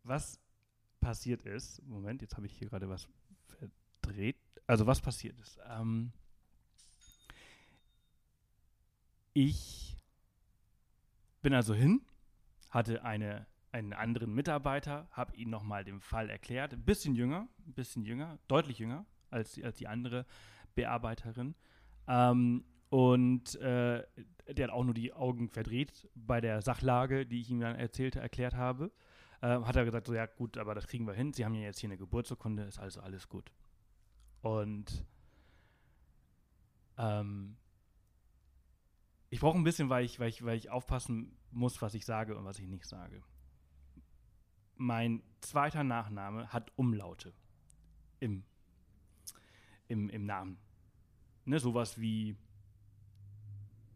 was 0.05 0.41
passiert 1.01 1.43
ist, 1.43 1.83
Moment, 1.87 2.23
jetzt 2.23 2.37
habe 2.37 2.47
ich 2.47 2.53
hier 2.57 2.69
gerade 2.69 2.89
was 2.89 3.09
verdreht. 4.03 4.37
Also 4.67 4.87
was 4.87 5.01
passiert 5.01 5.39
ist. 5.41 5.59
Ähm, 5.69 6.13
ich 9.33 9.97
bin 11.43 11.55
also 11.55 11.75
hin, 11.75 12.03
hatte 12.71 13.05
eine, 13.05 13.47
einen 13.73 13.93
anderen 13.93 14.35
Mitarbeiter, 14.35 15.09
habe 15.13 15.37
ihm 15.37 15.51
nochmal 15.51 15.85
den 15.85 16.01
Fall 16.01 16.31
erklärt. 16.31 16.73
Ein 16.73 16.85
bisschen 16.85 17.15
jünger, 17.15 17.49
ein 17.67 17.75
bisschen 17.75 18.05
jünger, 18.05 18.39
deutlich 18.49 18.79
jünger 18.79 19.07
als 19.31 19.53
die, 19.53 19.65
als 19.65 19.77
die 19.77 19.87
andere 19.87 20.27
Bearbeiterin. 20.75 21.55
Ähm, 22.07 22.65
und 22.91 23.55
äh, 23.57 24.05
der 24.49 24.65
hat 24.65 24.71
auch 24.71 24.85
nur 24.85 24.95
die 24.95 25.13
Augen 25.13 25.49
verdreht 25.49 26.09
bei 26.15 26.41
der 26.41 26.61
Sachlage, 26.61 27.25
die 27.25 27.41
ich 27.41 27.51
ihm 27.51 27.61
dann 27.61 27.77
erzählte, 27.77 28.19
erklärt 28.19 28.55
habe. 28.55 28.91
Ähm, 29.43 29.67
hat 29.67 29.77
er 29.77 29.85
gesagt, 29.85 30.07
so 30.09 30.15
ja 30.15 30.27
gut, 30.27 30.59
aber 30.59 30.75
das 30.75 30.87
kriegen 30.87 31.07
wir 31.07 31.15
hin. 31.15 31.33
Sie 31.33 31.45
haben 31.45 31.55
ja 31.55 31.63
jetzt 31.63 31.79
hier 31.79 31.89
eine 31.89 31.97
Geburtsurkunde, 31.97 32.65
ist 32.65 32.79
also 32.79 33.01
alles 33.01 33.29
gut. 33.29 33.53
Und 34.43 35.05
ähm, 36.99 37.57
ich 39.31 39.41
brauche 39.41 39.57
ein 39.57 39.65
bisschen, 39.65 39.89
weil 39.89 40.05
ich, 40.05 40.19
weil, 40.19 40.29
ich, 40.29 40.45
weil 40.45 40.57
ich 40.57 40.71
aufpassen 40.71 41.37
muss, 41.53 41.81
was 41.81 41.95
ich 41.95 42.05
sage 42.05 42.37
und 42.37 42.45
was 42.45 42.59
ich 42.59 42.67
nicht 42.67 42.85
sage. 42.85 43.23
Mein 44.77 45.23
zweiter 45.41 45.85
Nachname 45.85 46.53
hat 46.53 46.73
Umlaute 46.77 47.33
im, 48.19 48.43
im, 49.89 50.11
im 50.11 50.27
Namen. 50.27 50.59
Ne, 51.45 51.61
sowas 51.61 52.01
wie, 52.01 52.37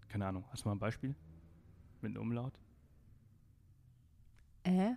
keine 0.09 0.27
Ahnung, 0.27 0.45
hast 0.51 0.65
du 0.65 0.69
mal 0.69 0.77
ein 0.77 0.79
Beispiel? 0.79 1.15
Mit 2.01 2.13
einem 2.13 2.23
Umlaut? 2.23 2.55
Äh? 4.63 4.93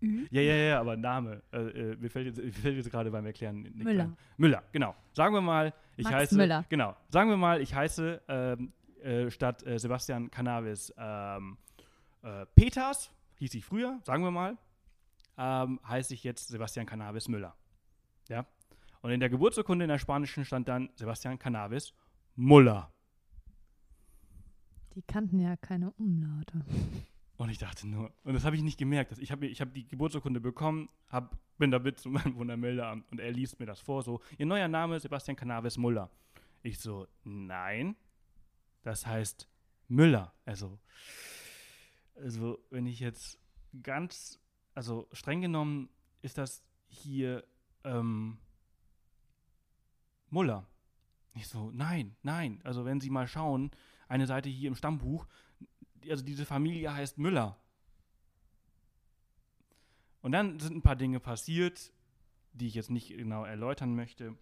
Ü? 0.00 0.26
Ja, 0.30 0.40
ja, 0.40 0.54
ja, 0.54 0.80
aber 0.80 0.96
Name. 0.96 1.42
Äh, 1.52 1.58
äh, 1.58 1.96
mir 1.96 2.10
fällt 2.10 2.26
jetzt, 2.26 2.42
mir 2.42 2.52
fällt 2.52 2.76
jetzt 2.76 2.90
gerade 2.90 3.10
beim 3.10 3.24
Erklären 3.26 3.62
nicht 3.62 3.84
Müller. 3.84 4.04
ein. 4.04 4.16
Müller, 4.36 4.62
genau. 4.72 4.96
Sagen 5.12 5.34
wir 5.34 5.40
mal, 5.40 5.72
ich 5.96 6.04
Max 6.04 6.16
heiße. 6.16 6.36
Müller. 6.36 6.64
Genau. 6.68 6.96
Sagen 7.08 7.30
wir 7.30 7.36
mal, 7.36 7.60
ich 7.60 7.74
heiße 7.74 8.22
ähm, 8.26 8.72
äh, 9.02 9.30
statt 9.30 9.66
äh, 9.66 9.78
Sebastian 9.78 10.30
Cannabis 10.30 10.92
ähm, 10.96 11.58
äh, 12.22 12.46
Peters, 12.54 13.10
hieß 13.36 13.54
ich 13.54 13.64
früher, 13.64 14.00
sagen 14.04 14.22
wir 14.22 14.30
mal, 14.30 14.56
ähm, 15.36 15.80
heiße 15.86 16.14
ich 16.14 16.24
jetzt 16.24 16.48
Sebastian 16.48 16.86
Cannabis 16.86 17.28
Müller. 17.28 17.56
Ja. 18.28 18.46
Und 19.00 19.10
in 19.10 19.20
der 19.20 19.28
Geburtsurkunde 19.28 19.84
in 19.84 19.88
der 19.88 19.98
spanischen 19.98 20.44
stand 20.44 20.68
dann 20.68 20.90
Sebastian 20.94 21.38
Cannabis 21.38 21.92
Muller. 22.36 22.92
Die 24.94 25.02
kannten 25.02 25.40
ja 25.40 25.56
keine 25.56 25.90
Umlaute. 25.92 26.64
Und 27.36 27.48
ich 27.48 27.58
dachte 27.58 27.88
nur, 27.88 28.12
und 28.22 28.34
das 28.34 28.44
habe 28.44 28.54
ich 28.54 28.62
nicht 28.62 28.78
gemerkt. 28.78 29.10
dass 29.10 29.18
Ich 29.18 29.32
habe 29.32 29.46
ich 29.46 29.60
hab 29.60 29.74
die 29.74 29.88
Geburtsurkunde 29.88 30.40
bekommen, 30.40 30.88
hab, 31.08 31.36
bin 31.58 31.70
damit 31.70 31.98
zu 31.98 32.08
meinem 32.10 32.36
Wundermeldeamt 32.36 33.10
und 33.10 33.18
er 33.18 33.32
liest 33.32 33.58
mir 33.58 33.66
das 33.66 33.80
vor, 33.80 34.02
so, 34.02 34.20
Ihr 34.38 34.46
neuer 34.46 34.68
Name 34.68 35.00
Sebastian 35.00 35.36
Cannabis 35.36 35.76
Muller. 35.76 36.10
Ich 36.62 36.78
so, 36.78 37.08
nein, 37.24 37.96
das 38.82 39.06
heißt 39.06 39.48
Müller. 39.88 40.34
Also, 40.44 40.78
also 42.16 42.58
wenn 42.70 42.86
ich 42.86 43.00
jetzt 43.00 43.38
ganz, 43.82 44.40
also 44.74 45.08
streng 45.12 45.40
genommen 45.40 45.88
ist 46.22 46.38
das 46.38 46.62
hier 46.88 47.44
ähm, 47.84 48.38
Muller. 50.30 50.66
Ich 51.34 51.48
so, 51.48 51.70
nein, 51.72 52.16
nein. 52.22 52.60
Also 52.64 52.84
wenn 52.84 53.00
Sie 53.00 53.10
mal 53.10 53.26
schauen, 53.26 53.70
eine 54.08 54.26
Seite 54.26 54.48
hier 54.48 54.68
im 54.68 54.76
Stammbuch, 54.76 55.26
also 56.08 56.24
diese 56.24 56.44
Familie 56.44 56.94
heißt 56.94 57.18
Müller. 57.18 57.58
Und 60.20 60.32
dann 60.32 60.58
sind 60.60 60.76
ein 60.76 60.82
paar 60.82 60.96
Dinge 60.96 61.20
passiert, 61.20 61.92
die 62.52 62.66
ich 62.66 62.74
jetzt 62.74 62.90
nicht 62.90 63.08
genau 63.08 63.44
erläutern 63.44 63.94
möchte. 63.94 64.36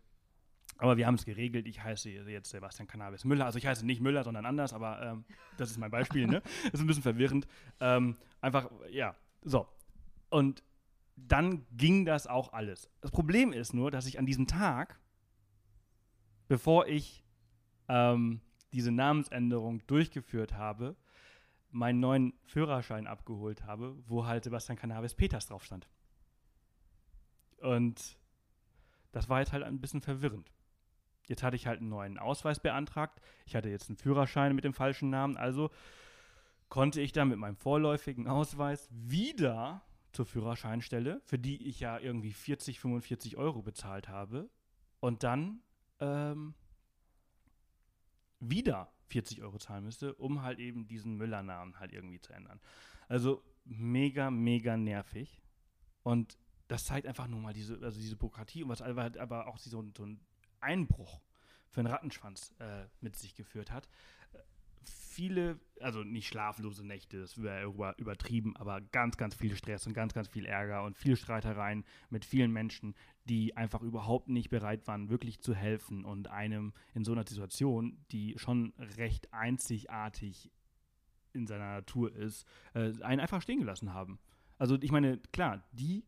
Aber 0.80 0.96
wir 0.96 1.06
haben 1.06 1.16
es 1.16 1.26
geregelt. 1.26 1.66
Ich 1.66 1.82
heiße 1.82 2.08
jetzt 2.08 2.50
Sebastian 2.50 2.88
Cannabis 2.88 3.24
Müller. 3.24 3.44
Also 3.44 3.58
ich 3.58 3.66
heiße 3.66 3.84
nicht 3.84 4.00
Müller, 4.00 4.24
sondern 4.24 4.46
anders, 4.46 4.72
aber 4.72 5.02
ähm, 5.02 5.24
das 5.58 5.70
ist 5.70 5.78
mein 5.78 5.90
Beispiel, 5.90 6.26
ne? 6.26 6.40
Das 6.64 6.74
ist 6.74 6.80
ein 6.80 6.86
bisschen 6.86 7.02
verwirrend. 7.02 7.46
Ähm, 7.80 8.16
einfach, 8.40 8.70
ja, 8.90 9.14
so. 9.42 9.68
Und 10.30 10.62
dann 11.16 11.66
ging 11.76 12.06
das 12.06 12.26
auch 12.26 12.54
alles. 12.54 12.88
Das 13.02 13.10
Problem 13.10 13.52
ist 13.52 13.74
nur, 13.74 13.90
dass 13.90 14.06
ich 14.06 14.18
an 14.18 14.24
diesem 14.24 14.46
Tag, 14.46 14.98
bevor 16.48 16.86
ich 16.86 17.24
ähm, 17.88 18.40
diese 18.72 18.90
Namensänderung 18.90 19.86
durchgeführt 19.86 20.54
habe, 20.54 20.96
meinen 21.70 22.00
neuen 22.00 22.32
Führerschein 22.44 23.06
abgeholt 23.06 23.64
habe, 23.64 23.96
wo 24.06 24.24
halt 24.24 24.44
Sebastian 24.44 24.78
Cannabis 24.78 25.14
Peters 25.14 25.46
drauf 25.46 25.62
stand. 25.62 25.88
Und 27.58 28.18
das 29.12 29.28
war 29.28 29.40
jetzt 29.40 29.52
halt 29.52 29.62
ein 29.62 29.80
bisschen 29.80 30.00
verwirrend. 30.00 30.50
Jetzt 31.30 31.44
hatte 31.44 31.54
ich 31.54 31.68
halt 31.68 31.78
einen 31.78 31.90
neuen 31.90 32.18
Ausweis 32.18 32.58
beantragt. 32.58 33.20
Ich 33.46 33.54
hatte 33.54 33.68
jetzt 33.68 33.88
einen 33.88 33.96
Führerschein 33.96 34.52
mit 34.52 34.64
dem 34.64 34.74
falschen 34.74 35.10
Namen. 35.10 35.36
Also 35.36 35.70
konnte 36.68 37.00
ich 37.00 37.12
dann 37.12 37.28
mit 37.28 37.38
meinem 37.38 37.54
vorläufigen 37.54 38.26
Ausweis 38.26 38.88
wieder 38.90 39.80
zur 40.10 40.26
Führerscheinstelle, 40.26 41.20
für 41.24 41.38
die 41.38 41.68
ich 41.68 41.78
ja 41.78 42.00
irgendwie 42.00 42.32
40, 42.32 42.80
45 42.80 43.36
Euro 43.36 43.62
bezahlt 43.62 44.08
habe. 44.08 44.50
Und 44.98 45.22
dann 45.22 45.60
ähm, 46.00 46.54
wieder 48.40 48.90
40 49.06 49.40
Euro 49.42 49.58
zahlen 49.58 49.84
müsste, 49.84 50.16
um 50.16 50.42
halt 50.42 50.58
eben 50.58 50.88
diesen 50.88 51.14
Müller-Namen 51.14 51.78
halt 51.78 51.92
irgendwie 51.92 52.20
zu 52.20 52.32
ändern. 52.32 52.58
Also 53.06 53.40
mega, 53.64 54.32
mega 54.32 54.76
nervig. 54.76 55.40
Und 56.02 56.36
das 56.66 56.86
zeigt 56.86 57.06
einfach 57.06 57.28
nur 57.28 57.40
mal 57.40 57.52
diese, 57.52 57.80
also 57.80 58.00
diese 58.00 58.16
Bürokratie 58.16 58.64
und 58.64 58.68
was 58.68 58.82
aber, 58.82 59.12
aber 59.20 59.46
auch 59.46 59.58
so, 59.58 59.70
so 59.70 60.04
ein 60.04 60.20
Einbruch 60.62 61.20
für 61.68 61.80
einen 61.80 61.88
Rattenschwanz 61.88 62.54
äh, 62.58 62.86
mit 63.00 63.16
sich 63.16 63.34
geführt 63.34 63.70
hat. 63.70 63.88
Viele, 64.82 65.60
also 65.80 66.02
nicht 66.02 66.28
schlaflose 66.28 66.86
Nächte, 66.86 67.20
das 67.20 67.42
wäre 67.42 67.66
über, 67.66 67.98
übertrieben, 67.98 68.56
aber 68.56 68.80
ganz, 68.80 69.16
ganz 69.16 69.34
viel 69.34 69.54
Stress 69.56 69.86
und 69.86 69.92
ganz, 69.92 70.14
ganz 70.14 70.28
viel 70.28 70.46
Ärger 70.46 70.84
und 70.84 70.96
viele 70.96 71.16
Streitereien 71.16 71.84
mit 72.08 72.24
vielen 72.24 72.50
Menschen, 72.52 72.94
die 73.24 73.56
einfach 73.56 73.82
überhaupt 73.82 74.28
nicht 74.28 74.50
bereit 74.50 74.86
waren, 74.86 75.10
wirklich 75.10 75.40
zu 75.40 75.54
helfen 75.54 76.04
und 76.04 76.28
einem 76.28 76.72
in 76.94 77.04
so 77.04 77.12
einer 77.12 77.26
Situation, 77.26 78.04
die 78.10 78.34
schon 78.38 78.72
recht 78.96 79.32
einzigartig 79.32 80.50
in 81.32 81.46
seiner 81.46 81.74
Natur 81.74 82.14
ist, 82.14 82.46
äh, 82.74 82.92
einen 83.02 83.20
einfach 83.20 83.42
stehen 83.42 83.60
gelassen 83.60 83.92
haben. 83.92 84.18
Also 84.58 84.76
ich 84.80 84.90
meine, 84.92 85.18
klar, 85.32 85.62
die 85.72 86.04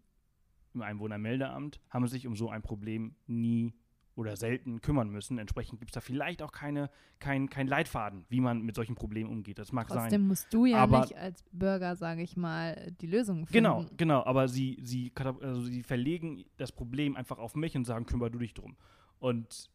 im 0.75 0.83
Einwohnermeldeamt 0.83 1.81
haben 1.91 2.07
sich 2.09 2.27
um 2.27 2.37
so 2.37 2.51
ein 2.51 2.63
Problem 2.63 3.15
nie 3.27 3.75
oder 4.23 4.37
selten 4.37 4.81
kümmern 4.81 5.11
müssen. 5.11 5.39
Entsprechend 5.39 5.79
gibt 5.81 5.91
es 5.91 5.95
da 5.95 6.01
vielleicht 6.01 6.43
auch 6.43 6.53
keine, 6.53 6.89
kein, 7.19 7.51
kein 7.51 7.67
Leitfaden, 7.67 8.25
wie 8.29 8.41
man 8.41 8.63
mit 8.63 8.75
solchen 8.75 8.95
Problemen 8.95 9.31
umgeht. 9.31 9.59
Das 9.59 9.73
mag 9.73 9.89
Trotzdem 9.89 10.11
sein. 10.11 10.27
musst 10.29 10.53
du 10.55 10.65
ja 10.65 10.79
Aber- 10.79 11.01
nicht 11.03 11.17
als 11.17 11.43
Bürger, 11.53 11.97
sage 11.97 12.23
ich 12.23 12.37
mal, 12.37 12.93
die 13.01 13.07
Lösung 13.07 13.47
finden. 13.47 13.53
Genau, 13.53 13.87
genau. 13.97 14.25
Aber 14.25 14.49
sie, 14.49 14.79
sie, 14.83 15.13
also 15.41 15.61
sie 15.63 15.83
verlegen 15.83 16.45
das 16.57 16.73
Problem 16.73 17.17
einfach 17.17 17.39
auf 17.39 17.55
mich 17.55 17.77
und 17.77 17.85
sagen, 17.85 18.07
kümmer 18.07 18.31
du 18.31 18.39
dich 18.39 18.55
drum. 18.55 18.77
Und 19.19 19.71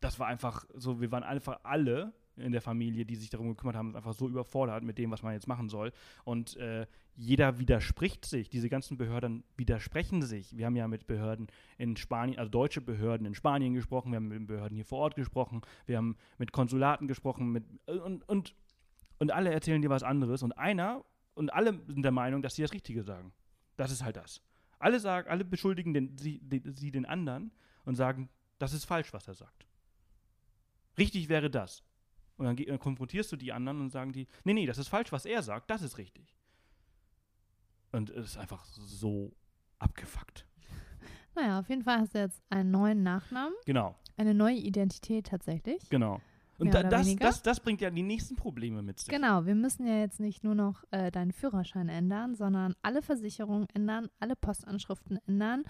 das 0.00 0.18
war 0.18 0.26
einfach 0.26 0.64
so, 0.74 1.00
wir 1.00 1.10
waren 1.12 1.22
einfach 1.22 1.60
alle 1.62 2.12
in 2.36 2.52
der 2.52 2.60
Familie, 2.60 3.04
die 3.04 3.16
sich 3.16 3.30
darum 3.30 3.48
gekümmert 3.48 3.76
haben, 3.76 3.94
einfach 3.94 4.14
so 4.14 4.28
überfordert 4.28 4.82
mit 4.82 4.98
dem, 4.98 5.10
was 5.10 5.22
man 5.22 5.32
jetzt 5.32 5.46
machen 5.46 5.68
soll. 5.68 5.92
Und 6.24 6.56
äh, 6.56 6.86
jeder 7.14 7.58
widerspricht 7.58 8.24
sich, 8.24 8.50
diese 8.50 8.68
ganzen 8.68 8.96
Behörden 8.96 9.44
widersprechen 9.56 10.22
sich. 10.22 10.56
Wir 10.56 10.66
haben 10.66 10.76
ja 10.76 10.88
mit 10.88 11.06
Behörden 11.06 11.46
in 11.78 11.96
Spanien, 11.96 12.38
also 12.38 12.50
deutsche 12.50 12.80
Behörden 12.80 13.26
in 13.26 13.34
Spanien 13.34 13.74
gesprochen, 13.74 14.12
wir 14.12 14.16
haben 14.16 14.28
mit 14.28 14.46
Behörden 14.46 14.74
hier 14.74 14.84
vor 14.84 14.98
Ort 14.98 15.14
gesprochen, 15.14 15.62
wir 15.86 15.96
haben 15.96 16.16
mit 16.38 16.52
Konsulaten 16.52 17.06
gesprochen, 17.08 17.50
mit 17.52 17.64
und, 17.86 18.28
und, 18.28 18.54
und 19.18 19.30
alle 19.30 19.52
erzählen 19.52 19.82
dir 19.82 19.90
was 19.90 20.02
anderes. 20.02 20.42
Und 20.42 20.52
einer 20.52 21.04
und 21.34 21.52
alle 21.52 21.80
sind 21.86 22.02
der 22.02 22.12
Meinung, 22.12 22.42
dass 22.42 22.56
sie 22.56 22.62
das 22.62 22.72
Richtige 22.72 23.02
sagen. 23.02 23.32
Das 23.76 23.90
ist 23.90 24.04
halt 24.04 24.16
das. 24.16 24.40
Alle 24.78 25.00
sagen, 25.00 25.28
alle 25.28 25.44
beschuldigen 25.44 25.94
den, 25.94 26.16
sie, 26.18 26.40
den, 26.40 26.72
sie 26.74 26.90
den 26.90 27.06
anderen 27.06 27.52
und 27.84 27.94
sagen, 27.94 28.28
das 28.58 28.72
ist 28.72 28.84
falsch, 28.84 29.12
was 29.12 29.28
er 29.28 29.34
sagt. 29.34 29.66
Richtig 30.98 31.28
wäre 31.28 31.50
das. 31.50 31.82
Und 32.36 32.46
dann, 32.46 32.56
dann 32.56 32.78
konfrontierst 32.78 33.30
du 33.32 33.36
die 33.36 33.52
anderen 33.52 33.80
und 33.80 33.90
sagen 33.90 34.12
die, 34.12 34.26
nee, 34.44 34.54
nee, 34.54 34.66
das 34.66 34.78
ist 34.78 34.88
falsch, 34.88 35.12
was 35.12 35.24
er 35.24 35.42
sagt, 35.42 35.70
das 35.70 35.82
ist 35.82 35.98
richtig. 35.98 36.34
Und 37.92 38.10
es 38.10 38.30
ist 38.30 38.36
einfach 38.36 38.64
so 38.64 39.32
abgefuckt. 39.78 40.46
Naja, 41.36 41.58
auf 41.58 41.68
jeden 41.68 41.82
Fall 41.82 41.98
hast 41.98 42.14
du 42.14 42.20
jetzt 42.20 42.40
einen 42.48 42.70
neuen 42.70 43.02
Nachnamen, 43.02 43.52
Genau, 43.66 43.96
eine 44.16 44.34
neue 44.34 44.54
Identität 44.54 45.26
tatsächlich. 45.26 45.88
genau. 45.90 46.20
Und 46.58 46.72
da, 46.72 46.84
das, 46.84 47.16
das, 47.16 47.42
das 47.42 47.58
bringt 47.58 47.80
ja 47.80 47.90
die 47.90 48.04
nächsten 48.04 48.36
Probleme 48.36 48.82
mit 48.82 49.00
sich. 49.00 49.08
Genau, 49.08 49.44
wir 49.44 49.56
müssen 49.56 49.84
ja 49.86 49.98
jetzt 49.98 50.20
nicht 50.20 50.44
nur 50.44 50.54
noch 50.54 50.84
äh, 50.92 51.10
deinen 51.10 51.32
Führerschein 51.32 51.88
ändern, 51.88 52.36
sondern 52.36 52.76
alle 52.82 53.02
Versicherungen 53.02 53.66
ändern, 53.74 54.08
alle 54.20 54.36
Postanschriften 54.36 55.18
ändern, 55.26 55.64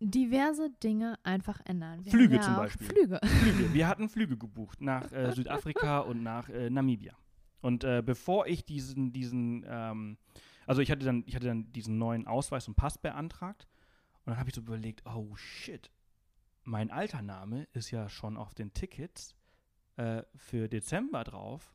diverse 0.00 0.70
Dinge 0.82 1.18
einfach 1.22 1.60
ändern. 1.64 2.04
Wir 2.04 2.12
Flüge 2.12 2.36
ja 2.36 2.42
zum 2.42 2.56
Beispiel. 2.56 2.86
Flüge. 2.86 3.20
Flüge. 3.22 3.72
Wir 3.74 3.88
hatten 3.88 4.08
Flüge 4.08 4.36
gebucht 4.36 4.80
nach 4.80 5.10
äh, 5.12 5.32
Südafrika 5.32 6.00
und 6.00 6.22
nach 6.22 6.48
äh, 6.48 6.70
Namibia. 6.70 7.16
Und 7.60 7.84
äh, 7.84 8.02
bevor 8.04 8.46
ich 8.46 8.64
diesen, 8.64 9.12
diesen, 9.12 9.64
ähm, 9.68 10.18
also 10.66 10.82
ich 10.82 10.90
hatte 10.90 11.04
dann, 11.04 11.24
ich 11.26 11.34
hatte 11.34 11.46
dann 11.46 11.72
diesen 11.72 11.98
neuen 11.98 12.26
Ausweis 12.26 12.68
und 12.68 12.74
Pass 12.74 12.98
beantragt 12.98 13.66
und 14.24 14.32
dann 14.32 14.38
habe 14.38 14.48
ich 14.48 14.54
so 14.54 14.60
überlegt, 14.60 15.02
oh 15.06 15.34
shit, 15.36 15.90
mein 16.64 16.90
alter 16.90 17.22
Name 17.22 17.66
ist 17.72 17.90
ja 17.90 18.08
schon 18.08 18.36
auf 18.36 18.54
den 18.54 18.72
Tickets 18.74 19.34
äh, 19.96 20.22
für 20.34 20.68
Dezember 20.68 21.24
drauf, 21.24 21.74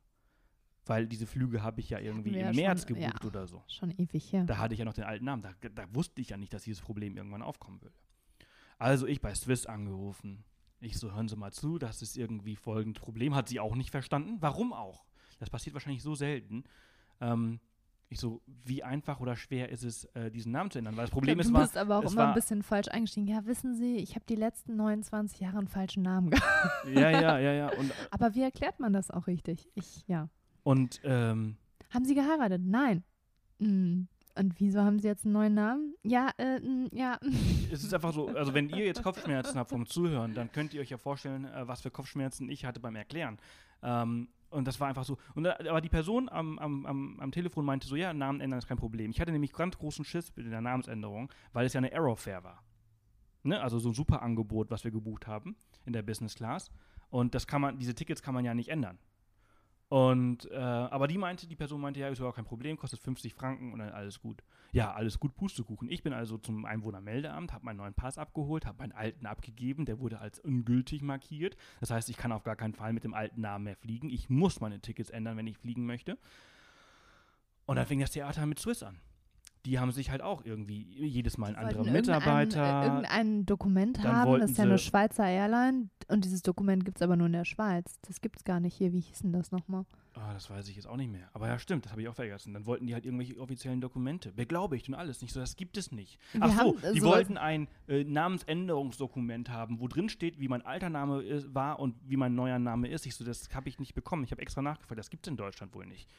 weil 0.86 1.08
diese 1.08 1.26
Flüge 1.26 1.64
habe 1.64 1.80
ich 1.80 1.90
ja 1.90 2.00
irgendwie 2.00 2.34
wir 2.34 2.42
im 2.42 2.54
ja 2.54 2.54
März 2.54 2.86
schon, 2.88 2.98
ja. 2.98 3.08
gebucht 3.08 3.26
oder 3.26 3.48
so. 3.48 3.64
Schon 3.68 3.92
ewig 3.92 4.32
her. 4.32 4.44
Da 4.46 4.58
hatte 4.58 4.74
ich 4.74 4.80
ja 4.80 4.86
noch 4.86 4.94
den 4.94 5.06
alten 5.06 5.26
Namen. 5.26 5.42
Da, 5.42 5.52
da 5.70 5.96
wusste 5.96 6.22
ich 6.22 6.30
ja 6.30 6.38
nicht, 6.38 6.54
dass 6.54 6.64
dieses 6.64 6.82
Problem 6.82 7.18
irgendwann 7.18 7.42
aufkommen 7.42 7.82
würde. 7.82 7.96
Also 8.82 9.06
ich 9.06 9.22
bei 9.22 9.36
Swiss 9.36 9.68
angerufen. 9.68 10.44
Ich 10.80 10.98
so, 10.98 11.14
hören 11.14 11.28
Sie 11.28 11.36
mal 11.36 11.54
zu, 11.54 11.78
das 11.78 12.02
ist 12.02 12.18
irgendwie 12.18 12.56
folgendes 12.56 13.00
Problem. 13.00 13.36
Hat 13.36 13.48
sie 13.48 13.60
auch 13.60 13.76
nicht 13.76 13.92
verstanden. 13.92 14.38
Warum 14.40 14.74
auch? 14.74 15.06
Das 15.40 15.52
passiert 15.52 15.76
wahrscheinlich 15.76 16.02
so 16.02 16.16
selten. 16.16 16.64
Ähm, 17.20 17.60
ich 18.10 18.20
so, 18.20 18.42
wie 18.66 18.82
einfach 18.82 19.20
oder 19.20 19.36
schwer 19.36 19.70
ist 19.70 19.84
es, 19.84 20.06
äh, 20.16 20.32
diesen 20.32 20.52
Namen 20.52 20.72
zu 20.72 20.80
ändern? 20.80 20.98
Weil 20.98 21.04
das 21.04 21.12
Problem 21.12 21.38
du 21.38 21.44
ist, 21.44 21.54
war, 21.54 21.62
bist 21.62 21.78
aber 21.78 22.00
auch 22.00 22.12
immer 22.12 22.30
ein 22.30 22.34
bisschen 22.34 22.64
falsch 22.64 22.88
eingestiegen. 22.88 23.28
Ja, 23.28 23.46
wissen 23.46 23.76
Sie, 23.76 23.98
ich 23.98 24.16
habe 24.16 24.26
die 24.28 24.36
letzten 24.36 24.76
29 24.78 25.40
Jahre 25.40 25.60
einen 25.60 25.68
falschen 25.68 26.02
Namen 26.02 26.32
gehabt. 26.32 26.86
ja, 26.88 27.12
ja, 27.12 27.38
ja, 27.38 27.54
ja. 27.54 27.78
Und, 27.78 27.94
Aber 28.10 28.34
wie 28.34 28.42
erklärt 28.42 28.80
man 28.80 28.94
das 28.94 29.12
auch 29.12 29.28
richtig? 29.28 29.70
Ich, 29.76 30.08
ja. 30.08 30.28
und 30.64 31.00
ähm, 31.04 31.56
Haben 31.92 32.06
Sie 32.06 32.16
geheiratet? 32.16 32.64
Nein. 32.66 33.04
Hm. 33.60 34.08
Und 34.38 34.60
wieso 34.60 34.82
haben 34.82 35.00
Sie 35.00 35.08
jetzt 35.08 35.26
einen 35.26 35.34
neuen 35.34 35.54
Namen? 35.54 35.96
Ja, 36.04 36.30
äh, 36.38 36.60
ja. 36.92 37.20
es 37.72 37.84
ist 37.84 37.94
einfach 37.94 38.14
so, 38.14 38.28
also 38.36 38.54
wenn 38.54 38.70
ihr 38.70 38.86
jetzt 38.86 39.04
Kopfschmerzen 39.04 39.58
habt 39.60 39.70
vom 39.72 39.86
Zuhören, 39.86 40.34
dann 40.34 40.52
könnt 40.52 40.74
ihr 40.74 40.82
euch 40.82 40.90
ja 40.90 40.98
vorstellen, 40.98 41.46
äh, 41.46 41.68
was 41.68 41.82
für 41.82 41.92
Kopfschmerzen 41.92 42.50
ich 42.50 42.66
hatte 42.66 42.80
beim 42.80 42.96
Erklären. 42.96 43.38
Ähm, 43.84 44.30
und 44.50 44.68
das 44.68 44.80
war 44.80 44.88
einfach 44.90 45.06
so. 45.06 45.18
Und, 45.36 45.44
da- 45.46 45.58
aber 45.70 45.82
die 45.82 45.90
Person 45.90 46.28
am, 46.30 46.60
am, 46.60 46.86
am, 46.86 47.20
am 47.20 47.32
Telefon 47.32 47.66
meinte 47.66 47.88
so, 47.88 47.96
ja, 47.96 48.14
Namen 48.14 48.42
ändern 48.42 48.60
ist 48.60 48.68
kein 48.68 48.78
Problem. 48.78 49.12
Ich 49.12 49.20
hatte 49.22 49.32
nämlich 49.32 49.54
ganz 49.54 49.78
großen 49.78 50.04
Schiss 50.06 50.36
mit 50.36 50.52
der 50.52 50.62
Namensänderung, 50.62 51.32
weil 51.54 51.66
es 51.66 51.74
ja 51.74 51.78
eine 51.80 51.92
Aerofair 51.92 52.44
war. 52.44 52.62
Ne? 53.44 53.62
Also 53.62 53.80
so 53.80 53.90
ein 53.90 53.96
super 53.96 54.22
Angebot, 54.22 54.70
was 54.70 54.84
wir 54.84 54.92
gebucht 54.92 55.26
haben 55.28 55.56
in 55.86 55.94
der 55.94 56.02
Business 56.04 56.36
Class. 56.36 56.70
Und 57.10 57.34
das 57.34 57.48
kann 57.48 57.62
man, 57.62 57.78
diese 57.80 57.96
Tickets 57.96 58.22
kann 58.22 58.34
man 58.34 58.46
ja 58.46 58.54
nicht 58.54 58.70
ändern. 58.70 58.98
Und, 59.92 60.50
äh, 60.50 60.56
aber 60.56 61.10
die 61.10 61.18
meinte, 61.18 61.48
die 61.48 61.58
Person 61.58 61.82
meinte, 61.82 62.00
ja, 62.00 62.08
ist 62.08 62.20
überhaupt 62.20 62.38
kein 62.38 62.46
Problem, 62.46 62.78
kostet 62.78 63.02
50 63.02 63.34
Franken 63.34 63.74
und 63.74 63.80
dann 63.80 63.90
alles 63.90 64.22
gut. 64.22 64.42
Ja, 64.72 64.94
alles 64.94 65.20
gut, 65.20 65.36
Pustekuchen. 65.36 65.92
Ich 65.92 66.02
bin 66.02 66.14
also 66.14 66.38
zum 66.38 66.64
Einwohnermeldeamt, 66.64 67.52
habe 67.52 67.66
meinen 67.66 67.76
neuen 67.76 67.94
Pass 67.94 68.18
abgeholt, 68.18 68.66
habe 68.66 68.78
meinen 68.78 68.94
alten 68.94 69.26
abgegeben, 69.26 69.84
der 69.84 70.00
wurde 70.00 70.20
als 70.20 70.40
ungültig 70.40 71.02
markiert. 71.02 71.58
Das 71.82 71.92
heißt, 71.92 72.10
ich 72.10 72.16
kann 72.16 72.32
auf 72.32 72.44
gar 72.44 72.56
keinen 72.56 72.74
Fall 72.74 72.94
mit 72.94 73.04
dem 73.04 73.14
alten 73.14 73.42
Namen 73.42 73.66
mehr 73.66 73.76
fliegen. 73.76 74.10
Ich 74.10 74.30
muss 74.30 74.62
meine 74.62 74.80
Tickets 74.80 75.10
ändern, 75.10 75.36
wenn 75.36 75.48
ich 75.48 75.58
fliegen 75.58 75.86
möchte. 75.86 76.18
Und 77.66 77.76
dann 77.76 77.86
fing 77.86 78.00
das 78.00 78.12
Theater 78.12 78.46
mit 78.46 78.60
Swiss 78.60 78.84
an. 78.84 78.98
Die 79.66 79.80
haben 79.80 79.92
sich 79.92 80.10
halt 80.10 80.22
auch 80.22 80.44
irgendwie 80.44 80.88
jedes 80.90 81.38
Mal 81.38 81.48
einen 81.48 81.56
anderen 81.58 81.86
irgendein, 81.88 82.02
Mitarbeiter. 82.02 82.82
Äh, 82.82 82.86
irgendein 82.86 83.46
Dokument 83.46 84.04
haben, 84.04 84.40
das 84.40 84.52
ist 84.52 84.58
ja 84.58 84.64
eine 84.64 84.78
Schweizer 84.78 85.28
Airline 85.28 85.90
und 86.08 86.26
dieses 86.26 86.42
Dokument 86.42 86.84
gibt 86.84 86.98
es 86.98 87.02
aber 87.02 87.16
nur 87.16 87.28
in 87.28 87.34
der 87.34 87.46
Schweiz. 87.46 88.00
Das 88.08 88.22
gibt 88.22 88.38
es 88.38 88.44
gar 88.44 88.60
nicht 88.60 88.76
hier. 88.76 88.92
Wie 88.92 89.00
hieß 89.00 89.20
denn 89.20 89.34
das 89.34 89.52
nochmal? 89.52 89.86
Ah, 90.14 90.34
das 90.34 90.50
weiß 90.50 90.68
ich 90.68 90.76
jetzt 90.76 90.88
auch 90.88 90.98
nicht 90.98 91.12
mehr. 91.12 91.30
Aber 91.34 91.48
ja, 91.48 91.58
stimmt, 91.58 91.86
das 91.86 91.92
habe 91.94 92.02
ich 92.02 92.10
auch 92.10 92.16
vergessen. 92.16 92.54
Dann 92.54 92.66
wollten 92.66 92.86
die 92.86 92.94
halt 92.94 93.06
irgendwelche 93.06 93.40
offiziellen 93.40 93.80
Dokumente. 93.80 94.34
Beglaubigt 94.34 94.90
und 94.90 94.96
alles. 94.96 95.22
Nicht 95.22 95.34
so, 95.34 95.40
das 95.40 95.56
gibt 95.56 95.78
es 95.78 95.92
nicht. 95.92 96.20
Wir 96.34 96.44
Ach 96.44 96.62
so, 96.62 96.78
äh, 96.82 96.94
die 96.94 97.02
wollten 97.02 97.38
ein 97.38 97.70
äh, 97.88 98.04
Namensänderungsdokument 98.04 99.50
haben, 99.50 99.80
wo 99.80 99.88
drin 99.88 100.10
steht, 100.10 100.40
wie 100.40 100.50
mein 100.50 100.64
alter 100.64 100.90
Name 100.90 101.22
ist, 101.22 101.54
war 101.56 101.80
und 101.80 101.96
wie 102.06 102.18
mein 102.18 102.36
neuer 102.36 102.60
Name 102.60 102.90
ist. 102.90 103.06
Ich 103.06 103.16
so, 103.16 103.24
das 103.24 103.48
habe 103.54 103.70
ich 103.70 103.80
nicht 103.80 103.94
bekommen. 103.94 104.26
Ich 104.26 104.32
habe 104.32 104.42
extra 104.42 104.62
nachgefragt. 104.62 105.00
Das 105.00 105.10
gibt 105.10 105.26
es 105.26 105.32
in 105.32 105.38
Deutschland 105.38 105.74
wohl 105.74 105.86
nicht. 105.86 106.10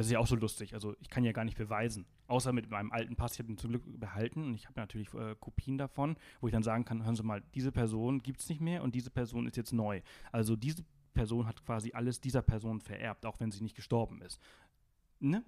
Das 0.00 0.06
ist 0.06 0.12
ja 0.12 0.18
auch 0.18 0.26
so 0.26 0.34
lustig. 0.34 0.72
Also 0.72 0.96
ich 0.98 1.10
kann 1.10 1.24
ja 1.24 1.32
gar 1.32 1.44
nicht 1.44 1.58
beweisen. 1.58 2.06
Außer 2.26 2.54
mit 2.54 2.70
meinem 2.70 2.90
alten 2.90 3.16
Pass. 3.16 3.34
Ich 3.34 3.38
habe 3.38 3.52
ihn 3.52 3.58
zum 3.58 3.68
Glück 3.68 3.82
behalten 4.00 4.44
und 4.44 4.54
ich 4.54 4.64
habe 4.64 4.80
natürlich 4.80 5.12
äh, 5.12 5.36
Kopien 5.38 5.76
davon, 5.76 6.16
wo 6.40 6.48
ich 6.48 6.52
dann 6.54 6.62
sagen 6.62 6.86
kann, 6.86 7.04
hören 7.04 7.16
Sie 7.16 7.22
mal, 7.22 7.42
diese 7.54 7.70
Person 7.70 8.22
gibt 8.22 8.40
es 8.40 8.48
nicht 8.48 8.62
mehr 8.62 8.82
und 8.82 8.94
diese 8.94 9.10
Person 9.10 9.46
ist 9.46 9.58
jetzt 9.58 9.74
neu. 9.74 10.00
Also 10.32 10.56
diese 10.56 10.86
Person 11.12 11.46
hat 11.46 11.62
quasi 11.66 11.92
alles 11.92 12.18
dieser 12.18 12.40
Person 12.40 12.80
vererbt, 12.80 13.26
auch 13.26 13.40
wenn 13.40 13.50
sie 13.50 13.62
nicht 13.62 13.76
gestorben 13.76 14.22
ist. 14.22 14.40
Ne? 15.18 15.44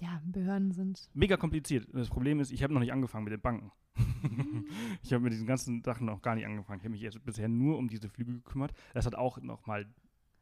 ja, 0.00 0.22
Behörden 0.24 0.72
sind. 0.72 1.10
Mega 1.12 1.36
kompliziert. 1.36 1.86
Das 1.92 2.08
Problem 2.08 2.40
ist, 2.40 2.50
ich 2.50 2.62
habe 2.62 2.72
noch 2.72 2.80
nicht 2.80 2.92
angefangen 2.92 3.24
mit 3.24 3.34
den 3.34 3.42
Banken. 3.42 3.70
ich 5.02 5.12
habe 5.12 5.24
mit 5.24 5.34
diesen 5.34 5.46
ganzen 5.46 5.82
Sachen 5.82 6.06
noch 6.06 6.22
gar 6.22 6.36
nicht 6.36 6.46
angefangen. 6.46 6.78
Ich 6.78 6.84
habe 6.84 6.92
mich 6.92 7.02
jetzt 7.02 7.22
bisher 7.22 7.48
nur 7.48 7.76
um 7.76 7.88
diese 7.88 8.08
Flüge 8.08 8.32
gekümmert. 8.32 8.72
Das 8.94 9.04
hat 9.04 9.14
auch 9.14 9.42
noch 9.42 9.66
mal. 9.66 9.84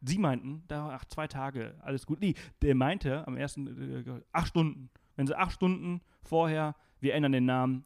Sie 0.02 0.18
meinten, 0.18 0.62
da 0.68 0.90
ach, 0.90 1.04
zwei 1.06 1.26
Tage, 1.26 1.74
alles 1.80 2.06
gut. 2.06 2.20
Nee, 2.20 2.34
der 2.62 2.74
meinte 2.74 3.26
am 3.26 3.36
ersten, 3.36 3.66
äh, 4.06 4.20
acht 4.32 4.48
Stunden. 4.48 4.90
Wenn 5.16 5.26
sie 5.26 5.36
acht 5.36 5.52
Stunden 5.52 6.00
vorher, 6.22 6.74
wir 7.00 7.14
ändern 7.14 7.32
den 7.32 7.46
Namen, 7.46 7.84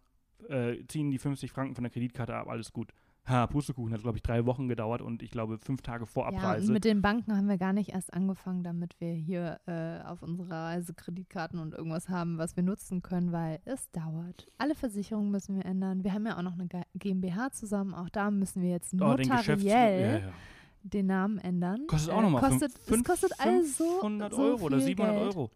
äh, 0.48 0.84
ziehen 0.88 1.10
die 1.10 1.18
50 1.18 1.52
Franken 1.52 1.74
von 1.74 1.84
der 1.84 1.90
Kreditkarte 1.92 2.34
ab, 2.34 2.48
alles 2.48 2.72
gut. 2.72 2.92
Ha, 3.28 3.46
Pustekuchen 3.46 3.92
hat, 3.92 4.00
glaube 4.00 4.16
ich, 4.16 4.22
drei 4.22 4.46
Wochen 4.46 4.66
gedauert 4.66 5.02
und 5.02 5.22
ich 5.22 5.30
glaube 5.30 5.58
fünf 5.58 5.82
Tage 5.82 6.06
vor 6.06 6.24
Ja, 6.32 6.38
Abreise. 6.38 6.72
mit 6.72 6.84
den 6.84 7.02
Banken 7.02 7.36
haben 7.36 7.48
wir 7.48 7.58
gar 7.58 7.74
nicht 7.74 7.90
erst 7.90 8.12
angefangen, 8.14 8.64
damit 8.64 8.98
wir 8.98 9.12
hier 9.12 9.60
äh, 9.66 10.00
auf 10.08 10.22
unserer 10.22 10.64
Reise 10.64 10.94
Kreditkarten 10.94 11.58
und 11.60 11.74
irgendwas 11.74 12.08
haben, 12.08 12.38
was 12.38 12.56
wir 12.56 12.62
nutzen 12.62 13.02
können, 13.02 13.30
weil 13.30 13.60
es 13.66 13.90
dauert. 13.92 14.48
Alle 14.56 14.74
Versicherungen 14.74 15.30
müssen 15.30 15.54
wir 15.56 15.66
ändern. 15.66 16.02
Wir 16.02 16.14
haben 16.14 16.26
ja 16.26 16.38
auch 16.38 16.42
noch 16.42 16.54
eine 16.58 16.66
GmbH 16.94 17.50
zusammen. 17.52 17.92
Auch 17.94 18.08
da 18.08 18.30
müssen 18.30 18.62
wir 18.62 18.70
jetzt 18.70 18.94
Oh, 18.94 19.14
den 19.14 19.28
Geschäfts- 19.28 19.62
notariell 19.62 20.00
ja, 20.22 20.26
ja. 20.28 20.32
Den 20.82 21.06
Namen 21.06 21.38
ändern. 21.38 21.86
Kostet 21.86 22.12
auch 22.12 22.18
Äh, 22.18 22.22
nochmal 22.22 22.42
kostet, 22.42 22.72
es 22.88 23.04
kostet 23.04 23.32
alles 23.40 23.76
so, 23.76 23.84
500 24.00 24.32
so 24.34 24.42
Euro 24.42 24.64
oder 24.64 24.76
viel 24.78 24.86
700 24.86 25.14
Geld. 25.16 25.36
Euro. 25.36 25.50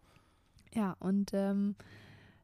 Ja, 0.73 0.95
und 0.99 1.31
ähm, 1.33 1.75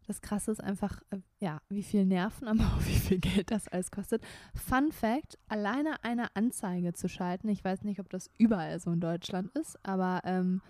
das 0.08 0.22
Krasse 0.22 0.52
ist 0.52 0.62
einfach, 0.64 1.02
äh, 1.12 1.18
ja, 1.40 1.62
wie 1.70 1.84
viel 1.84 2.06
Nerven, 2.06 2.48
aber 2.48 2.64
auch 2.64 2.80
wie 2.86 3.00
viel 3.00 3.20
Geld 3.20 3.52
das 3.52 3.68
alles 3.68 3.92
kostet. 3.92 4.24
Fun 4.56 4.92
Fact: 4.92 5.38
Alleine 5.48 6.04
eine 6.04 6.36
Anzeige 6.36 6.94
zu 6.94 7.08
schalten, 7.08 7.50
ich 7.50 7.64
weiß 7.64 7.84
nicht, 7.84 8.00
ob 8.00 8.10
das 8.10 8.30
überall 8.38 8.80
so 8.80 8.92
in 8.92 9.00
Deutschland 9.00 9.52
ist, 9.58 9.78
aber 9.86 10.22
ähm, 10.26 10.62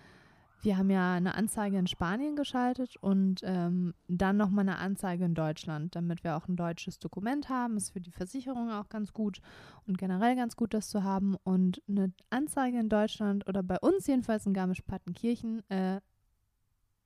wir 0.63 0.77
haben 0.77 0.89
ja 0.89 1.13
eine 1.13 1.35
Anzeige 1.35 1.77
in 1.77 1.87
Spanien 1.87 2.35
geschaltet 2.35 2.95
und 2.97 3.41
ähm, 3.43 3.93
dann 4.07 4.37
nochmal 4.37 4.67
eine 4.67 4.77
Anzeige 4.77 5.25
in 5.25 5.33
Deutschland, 5.33 5.95
damit 5.95 6.23
wir 6.23 6.37
auch 6.37 6.47
ein 6.47 6.55
deutsches 6.55 6.99
Dokument 6.99 7.49
haben. 7.49 7.77
Ist 7.77 7.91
für 7.91 8.01
die 8.01 8.11
Versicherung 8.11 8.69
auch 8.71 8.89
ganz 8.89 9.13
gut 9.13 9.41
und 9.87 9.97
generell 9.97 10.35
ganz 10.35 10.55
gut, 10.55 10.73
das 10.73 10.89
zu 10.89 11.03
haben. 11.03 11.35
Und 11.43 11.81
eine 11.87 12.13
Anzeige 12.29 12.79
in 12.79 12.89
Deutschland 12.89 13.47
oder 13.47 13.63
bei 13.63 13.79
uns 13.79 14.05
jedenfalls 14.07 14.45
in 14.45 14.53
Garmisch-Partenkirchen, 14.53 15.67
äh, 15.69 15.99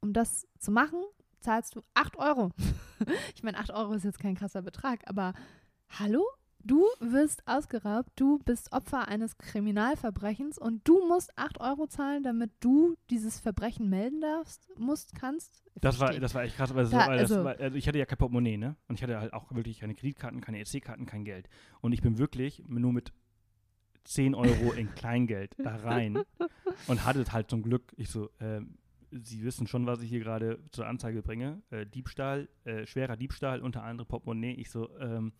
um 0.01 0.11
das 0.11 0.47
zu 0.59 0.71
machen, 0.71 0.99
zahlst 1.39 1.75
du 1.75 1.81
8 1.93 2.17
Euro. 2.17 2.51
ich 3.35 3.43
meine, 3.43 3.57
8 3.57 3.71
Euro 3.71 3.93
ist 3.93 4.03
jetzt 4.03 4.19
kein 4.19 4.35
krasser 4.35 4.61
Betrag, 4.61 5.01
aber 5.07 5.33
hallo? 5.89 6.25
Du 6.67 6.83
wirst 6.99 7.47
ausgeraubt, 7.47 8.09
du 8.15 8.39
bist 8.39 8.71
Opfer 8.73 9.07
eines 9.07 9.37
Kriminalverbrechens 9.37 10.57
und 10.57 10.81
du 10.87 11.07
musst 11.07 11.31
8 11.37 11.59
Euro 11.61 11.85
zahlen, 11.85 12.23
damit 12.23 12.49
du 12.59 12.95
dieses 13.11 13.39
Verbrechen 13.39 13.87
melden 13.87 14.19
darfst, 14.19 14.67
musst, 14.75 15.13
kannst. 15.13 15.61
Ich 15.75 15.81
Das 15.81 15.99
war, 15.99 16.11
das 16.11 16.33
war 16.33 16.41
echt 16.43 16.55
krass, 16.57 16.73
weil, 16.73 16.89
Da- 16.89 17.05
also- 17.05 17.43
war, 17.43 17.59
also 17.59 17.77
ich 17.77 17.87
hatte 17.87 17.99
ja 17.99 18.05
kein 18.07 18.17
Portemonnaie, 18.17 18.57
ne? 18.57 18.75
Und 18.87 18.95
ich 18.95 19.03
hatte 19.03 19.19
halt 19.19 19.31
auch 19.33 19.51
wirklich 19.53 19.79
keine 19.81 19.93
Kreditkarten, 19.93 20.41
keine 20.41 20.59
EC-Karten, 20.59 21.05
kein 21.05 21.23
Geld. 21.23 21.47
Und 21.81 21.91
ich 21.93 22.01
bin 22.01 22.17
wirklich 22.17 22.63
nur 22.67 22.91
mit 22.93 23.13
10 24.05 24.33
Euro 24.33 24.71
in 24.73 24.93
Kleingeld 24.95 25.53
da 25.59 25.75
rein 25.75 26.17
und 26.87 27.05
hatte 27.05 27.23
halt 27.31 27.49
zum 27.49 27.61
Glück, 27.61 27.93
ich 27.95 28.09
so, 28.09 28.29
ähm, 28.39 28.79
Sie 29.11 29.43
wissen 29.43 29.67
schon, 29.67 29.85
was 29.85 30.01
ich 30.01 30.09
hier 30.09 30.19
gerade 30.19 30.59
zur 30.71 30.87
Anzeige 30.87 31.21
bringe. 31.21 31.61
Äh, 31.69 31.85
Diebstahl, 31.85 32.49
äh, 32.63 32.85
schwerer 32.85 33.17
Diebstahl, 33.17 33.61
unter 33.61 33.83
anderem 33.83 34.07
Portemonnaie. 34.07 34.53
Ich 34.53 34.69
so, 34.69 34.89
ähm, 34.99 35.33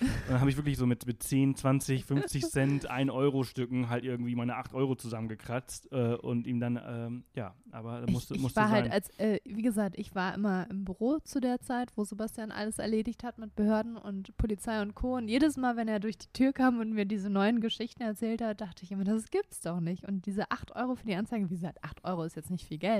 dann 0.28 0.40
habe 0.40 0.50
ich 0.50 0.56
wirklich 0.56 0.76
so 0.76 0.86
mit, 0.86 1.06
mit 1.06 1.22
10, 1.22 1.56
20, 1.56 2.04
50 2.04 2.44
Cent, 2.44 2.90
1 2.90 3.10
Euro 3.10 3.44
Stücken 3.44 3.88
halt 3.88 4.04
irgendwie 4.04 4.34
meine 4.34 4.56
8 4.56 4.74
Euro 4.74 4.94
zusammengekratzt 4.94 5.90
äh, 5.92 6.14
und 6.14 6.46
ihm 6.46 6.60
dann, 6.60 6.78
ähm, 6.84 7.24
ja, 7.34 7.54
aber 7.70 8.02
da 8.02 8.12
musste, 8.12 8.34
ich, 8.34 8.38
ich 8.38 8.42
musste 8.42 8.60
war 8.60 8.68
sein. 8.68 8.82
halt 8.82 8.92
als, 8.92 9.10
äh, 9.18 9.38
wie 9.44 9.62
gesagt, 9.62 9.98
ich 9.98 10.14
war 10.14 10.34
immer 10.34 10.68
im 10.70 10.84
Büro 10.84 11.18
zu 11.20 11.40
der 11.40 11.60
Zeit, 11.60 11.92
wo 11.96 12.04
Sebastian 12.04 12.50
alles 12.50 12.78
erledigt 12.78 13.24
hat 13.24 13.38
mit 13.38 13.54
Behörden 13.56 13.96
und 13.96 14.36
Polizei 14.36 14.82
und 14.82 14.94
Co. 14.94 15.16
Und 15.16 15.28
jedes 15.28 15.56
Mal, 15.56 15.76
wenn 15.76 15.88
er 15.88 16.00
durch 16.00 16.18
die 16.18 16.32
Tür 16.32 16.52
kam 16.52 16.80
und 16.80 16.92
mir 16.92 17.06
diese 17.06 17.30
neuen 17.30 17.60
Geschichten 17.60 18.02
erzählt 18.02 18.42
hat, 18.42 18.60
dachte 18.60 18.84
ich 18.84 18.92
immer, 18.92 19.04
das 19.04 19.30
gibt's 19.30 19.60
doch 19.60 19.80
nicht. 19.80 20.04
Und 20.04 20.26
diese 20.26 20.50
8 20.50 20.74
Euro 20.76 20.94
für 20.94 21.06
die 21.06 21.14
Anzeige, 21.14 21.48
wie 21.50 21.54
gesagt, 21.54 21.82
8 21.82 22.04
Euro 22.04 22.24
ist 22.24 22.36
jetzt 22.36 22.50
nicht 22.50 22.66
viel 22.66 22.78
Geld. 22.78 22.95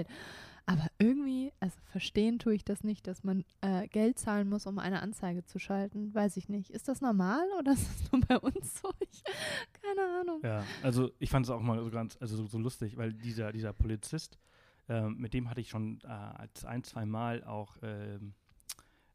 Aber 0.69 0.89
irgendwie, 0.99 1.53
also 1.61 1.79
verstehen 1.85 2.41
tue 2.41 2.55
ich 2.55 2.65
das 2.65 2.83
nicht, 2.83 3.07
dass 3.07 3.23
man 3.23 3.45
äh, 3.61 3.87
Geld 3.87 4.19
zahlen 4.19 4.49
muss, 4.49 4.67
um 4.67 4.81
eine 4.81 5.01
Anzeige 5.01 5.45
zu 5.45 5.61
schalten. 5.61 6.13
Weiß 6.13 6.37
ich 6.37 6.49
nicht. 6.49 6.71
Ist 6.71 6.89
das 6.89 7.01
normal 7.01 7.47
oder 7.57 7.73
ist 7.73 7.89
das 7.89 8.13
nur 8.13 8.21
bei 8.23 8.37
uns 8.39 8.81
so? 8.81 8.91
Ich, 8.99 9.23
keine 9.81 10.21
Ahnung. 10.21 10.41
Ja, 10.43 10.65
also 10.83 11.13
ich 11.21 11.31
fand 11.31 11.47
es 11.47 11.51
auch 11.51 11.61
mal 11.61 11.83
so 11.85 11.91
ganz, 11.91 12.17
also 12.21 12.37
so, 12.37 12.47
so 12.47 12.59
lustig, 12.59 12.97
weil 12.97 13.13
dieser, 13.13 13.53
dieser 13.53 13.73
Polizist, 13.73 14.41
ähm, 14.89 15.17
mit 15.19 15.35
dem 15.35 15.49
hatte 15.49 15.61
ich 15.61 15.69
schon 15.69 16.01
äh, 16.03 16.09
als 16.09 16.65
ein, 16.65 16.83
zwei 16.83 17.07
Mal 17.07 17.45
auch 17.45 17.77
ähm, 17.83 18.35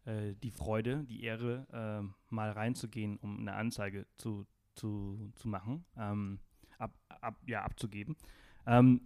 äh, 0.05 0.33
die 0.41 0.51
Freude, 0.51 1.03
die 1.03 1.21
Ehre, 1.21 1.67
ähm, 1.73 2.13
mal 2.29 2.51
reinzugehen, 2.51 3.17
um 3.17 3.39
eine 3.39 3.55
Anzeige 3.55 4.07
zu, 4.17 4.47
zu, 4.73 5.31
zu 5.35 5.49
machen, 5.49 5.83
ähm, 5.97 6.39
ab, 6.77 6.93
ab, 7.07 7.35
ja, 7.45 7.61
abzugeben. 7.63 8.15
Ähm, 8.65 9.01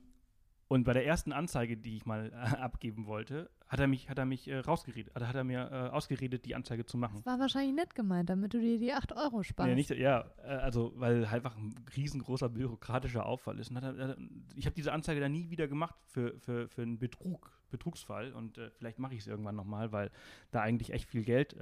und 0.67 0.83
bei 0.83 0.93
der 0.93 1.05
ersten 1.05 1.31
Anzeige, 1.31 1.77
die 1.77 1.97
ich 1.97 2.05
mal 2.05 2.31
äh, 2.31 2.35
abgeben 2.57 3.05
wollte, 3.05 3.51
hat 3.67 3.79
er 3.79 3.87
mich, 3.87 4.09
hat 4.09 4.17
er 4.17 4.25
mich 4.25 4.47
äh, 4.47 4.59
rausgeredet, 4.59 5.15
also 5.15 5.27
hat 5.27 5.35
er 5.35 5.43
mir 5.43 5.69
äh, 5.71 5.89
ausgeredet, 5.89 6.45
die 6.45 6.55
Anzeige 6.55 6.85
zu 6.85 6.97
machen. 6.97 7.17
Das 7.17 7.25
war 7.25 7.39
wahrscheinlich 7.39 7.75
nett 7.75 7.93
gemeint, 7.93 8.29
damit 8.31 8.53
du 8.53 8.59
dir 8.59 8.79
die 8.79 8.91
8 8.91 9.11
Euro 9.15 9.43
sparst. 9.43 9.69
Nee, 9.69 9.75
nicht, 9.75 9.91
ja, 9.91 10.25
äh, 10.43 10.47
also 10.47 10.93
weil 10.95 11.29
halt 11.29 11.45
einfach 11.45 11.55
ein 11.55 11.75
riesengroßer 11.95 12.49
bürokratischer 12.49 13.25
Aufwall 13.25 13.59
ist. 13.59 13.69
Und 13.69 13.77
hat 13.77 13.83
er, 13.83 14.09
äh, 14.09 14.15
ich 14.55 14.65
habe 14.65 14.75
diese 14.75 14.91
Anzeige 14.91 15.21
dann 15.21 15.33
nie 15.33 15.51
wieder 15.51 15.67
gemacht 15.67 15.95
für, 16.07 16.39
für, 16.39 16.67
für 16.67 16.81
einen 16.81 16.97
Betrug, 16.97 17.51
Betrugsfall 17.69 18.33
und 18.33 18.57
äh, 18.57 18.71
vielleicht 18.71 18.97
mache 18.97 19.13
ich 19.13 19.19
es 19.19 19.27
irgendwann 19.27 19.55
nochmal, 19.55 19.91
weil 19.91 20.09
da 20.49 20.61
eigentlich 20.61 20.91
echt 20.91 21.07
viel 21.07 21.23
Geld 21.23 21.55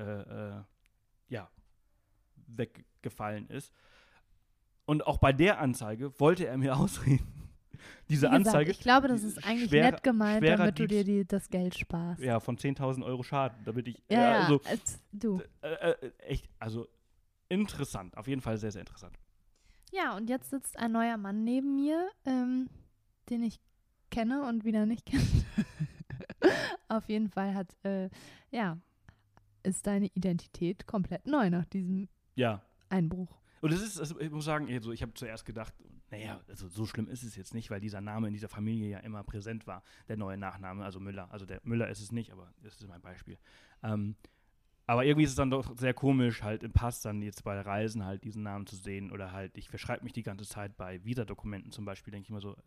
ja, 1.29 1.49
weggefallen 2.47 3.47
ist. 3.49 3.73
Und 4.85 5.07
auch 5.07 5.17
bei 5.17 5.33
der 5.33 5.59
Anzeige 5.59 6.19
wollte 6.19 6.45
er 6.45 6.57
mir 6.57 6.75
ausreden. 6.77 7.42
Diese 8.09 8.27
gesagt, 8.27 8.47
Anzeige. 8.47 8.71
Ich 8.71 8.79
glaube, 8.79 9.07
das 9.07 9.23
ist 9.23 9.43
eigentlich 9.45 9.69
schwerer- 9.69 9.91
nett 9.91 10.03
gemeint, 10.03 10.47
damit 10.47 10.77
du 10.79 10.87
dir 10.87 11.03
die, 11.03 11.25
das 11.25 11.49
Geld 11.49 11.77
sparst. 11.77 12.21
Ja, 12.21 12.39
von 12.39 12.57
10.000 12.57 13.03
Euro 13.03 13.23
Schaden, 13.23 13.63
damit 13.65 13.87
ich. 13.87 14.01
ja, 14.09 14.21
ja, 14.21 14.39
also, 14.41 14.61
als 14.65 15.01
du. 15.11 15.41
äh, 15.61 15.91
äh, 15.91 16.11
echt, 16.19 16.49
also 16.59 16.87
interessant, 17.49 18.15
auf 18.17 18.27
jeden 18.27 18.41
Fall 18.41 18.57
sehr, 18.57 18.71
sehr 18.71 18.81
interessant. 18.81 19.17
Ja, 19.91 20.15
und 20.17 20.29
jetzt 20.29 20.49
sitzt 20.49 20.77
ein 20.79 20.91
neuer 20.91 21.17
Mann 21.17 21.43
neben 21.43 21.75
mir, 21.75 22.09
ähm, 22.25 22.67
den 23.29 23.43
ich 23.43 23.59
kenne 24.09 24.43
und 24.47 24.63
wieder 24.65 24.85
nicht 24.85 25.05
kenne. 25.05 25.23
Auf 26.87 27.07
jeden 27.09 27.29
Fall 27.29 27.53
hat, 27.55 27.75
äh, 27.83 28.09
ja, 28.51 28.77
ist 29.63 29.87
deine 29.87 30.07
Identität 30.13 30.85
komplett 30.85 31.25
neu 31.25 31.49
nach 31.49 31.65
diesem 31.65 32.07
Ja, 32.35 32.61
Einbruch. 32.89 33.29
Und 33.63 33.71
es 33.71 33.81
ist, 33.81 33.97
also 33.97 34.19
ich 34.19 34.29
muss 34.29 34.43
sagen, 34.43 34.67
also 34.69 34.91
ich 34.91 35.01
habe 35.01 35.13
zuerst 35.13 35.45
gedacht, 35.45 35.73
naja, 36.11 36.41
also 36.49 36.67
so 36.67 36.85
schlimm 36.85 37.07
ist 37.07 37.23
es 37.23 37.37
jetzt 37.37 37.53
nicht, 37.53 37.71
weil 37.71 37.79
dieser 37.79 38.01
Name 38.01 38.27
in 38.27 38.33
dieser 38.33 38.49
Familie 38.49 38.89
ja 38.89 38.99
immer 38.99 39.23
präsent 39.23 39.67
war, 39.67 39.83
der 40.09 40.17
neue 40.17 40.37
Nachname, 40.37 40.83
also 40.83 40.99
Müller. 40.99 41.31
Also 41.31 41.45
der 41.45 41.61
Müller 41.63 41.87
ist 41.87 42.01
es 42.01 42.11
nicht, 42.11 42.33
aber 42.33 42.53
das 42.61 42.73
ist 42.73 42.85
mein 42.89 43.01
Beispiel. 43.01 43.37
Ähm, 43.81 44.17
aber 44.85 45.05
irgendwie 45.05 45.23
ist 45.23 45.29
es 45.29 45.37
dann 45.37 45.49
doch 45.49 45.77
sehr 45.77 45.93
komisch, 45.93 46.43
halt 46.43 46.61
im 46.61 46.73
Pass 46.73 46.99
dann 46.99 47.21
jetzt 47.21 47.45
bei 47.45 47.57
Reisen 47.57 48.03
halt 48.03 48.25
diesen 48.25 48.43
Namen 48.43 48.67
zu 48.67 48.75
sehen 48.75 49.13
oder 49.13 49.31
halt, 49.31 49.57
ich 49.57 49.69
verschreibe 49.69 50.03
mich 50.03 50.11
die 50.11 50.23
ganze 50.23 50.45
Zeit 50.45 50.75
bei 50.75 51.01
Visa-Dokumenten 51.05 51.71
zum 51.71 51.85
Beispiel, 51.85 52.11
denke 52.11 52.25
ich 52.25 52.31
immer 52.31 52.41
so, 52.41 52.57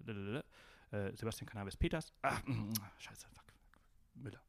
äh, 0.92 1.14
Sebastian 1.14 1.46
Cannabis 1.46 1.76
Peters, 1.76 2.11
ah, 2.22 2.38
scheiße, 3.00 3.26
fuck, 3.35 3.44
Müller. 4.14 4.40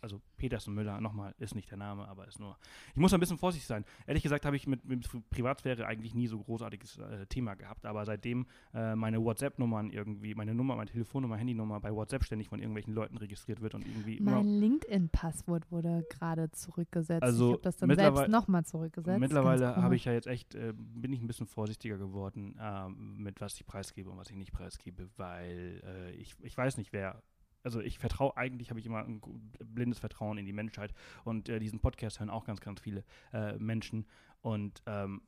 Also 0.00 0.20
Peters 0.36 0.66
und 0.68 0.74
Müller, 0.74 1.00
nochmal, 1.00 1.34
ist 1.38 1.54
nicht 1.54 1.70
der 1.70 1.78
Name, 1.78 2.06
aber 2.08 2.26
ist 2.26 2.40
nur. 2.40 2.56
Ich 2.90 3.00
muss 3.00 3.12
ein 3.14 3.20
bisschen 3.20 3.38
vorsichtig 3.38 3.66
sein. 3.66 3.84
Ehrlich 4.06 4.22
gesagt 4.22 4.44
habe 4.44 4.56
ich 4.56 4.66
mit, 4.66 4.84
mit 4.84 5.08
Privatsphäre 5.30 5.86
eigentlich 5.86 6.14
nie 6.14 6.26
so 6.26 6.38
großartiges 6.38 6.98
äh, 6.98 7.26
Thema 7.26 7.54
gehabt, 7.54 7.86
aber 7.86 8.04
seitdem 8.04 8.46
äh, 8.72 8.94
meine 8.94 9.22
WhatsApp-Nummern 9.22 9.90
irgendwie, 9.90 10.34
meine 10.34 10.54
Nummer, 10.54 10.76
meine 10.76 10.90
Telefonnummer, 10.90 11.36
Handynummer 11.36 11.80
bei 11.80 11.94
WhatsApp 11.94 12.24
ständig 12.24 12.48
von 12.48 12.58
irgendwelchen 12.58 12.94
Leuten 12.94 13.16
registriert 13.16 13.60
wird 13.60 13.74
und 13.74 13.86
irgendwie. 13.86 14.20
Mein 14.20 14.46
LinkedIn-Passwort 14.46 15.70
wurde 15.70 16.04
gerade 16.08 16.50
zurückgesetzt. 16.52 17.22
Also 17.22 17.48
ich 17.48 17.52
habe 17.54 17.62
das 17.62 17.76
dann 17.76 17.94
selbst 17.94 18.28
nochmal 18.28 18.64
zurückgesetzt. 18.64 19.20
Mittlerweile 19.20 19.76
habe 19.76 19.96
ich 19.96 20.04
ja 20.04 20.12
jetzt 20.12 20.26
echt, 20.26 20.54
äh, 20.54 20.72
bin 20.74 21.12
ich 21.12 21.20
ein 21.20 21.26
bisschen 21.26 21.46
vorsichtiger 21.46 21.98
geworden, 21.98 22.56
äh, 22.58 22.88
mit 22.88 23.40
was 23.40 23.54
ich 23.54 23.66
preisgebe 23.66 24.10
und 24.10 24.18
was 24.18 24.30
ich 24.30 24.36
nicht 24.36 24.52
preisgebe, 24.52 25.08
weil 25.16 25.82
äh, 25.84 26.12
ich, 26.12 26.34
ich 26.42 26.56
weiß 26.56 26.76
nicht, 26.76 26.92
wer. 26.92 27.22
Also 27.64 27.80
ich 27.80 27.98
vertraue, 27.98 28.36
eigentlich 28.36 28.70
habe 28.70 28.78
ich 28.78 28.86
immer 28.86 29.04
ein 29.04 29.20
blindes 29.64 29.98
Vertrauen 29.98 30.38
in 30.38 30.44
die 30.46 30.52
Menschheit 30.52 30.94
und 31.24 31.48
äh, 31.48 31.58
diesen 31.58 31.80
Podcast 31.80 32.20
hören 32.20 32.30
auch 32.30 32.44
ganz, 32.44 32.60
ganz 32.60 32.80
viele 32.80 33.04
äh, 33.32 33.54
Menschen 33.58 34.06
und 34.42 34.82
ähm, 34.86 35.22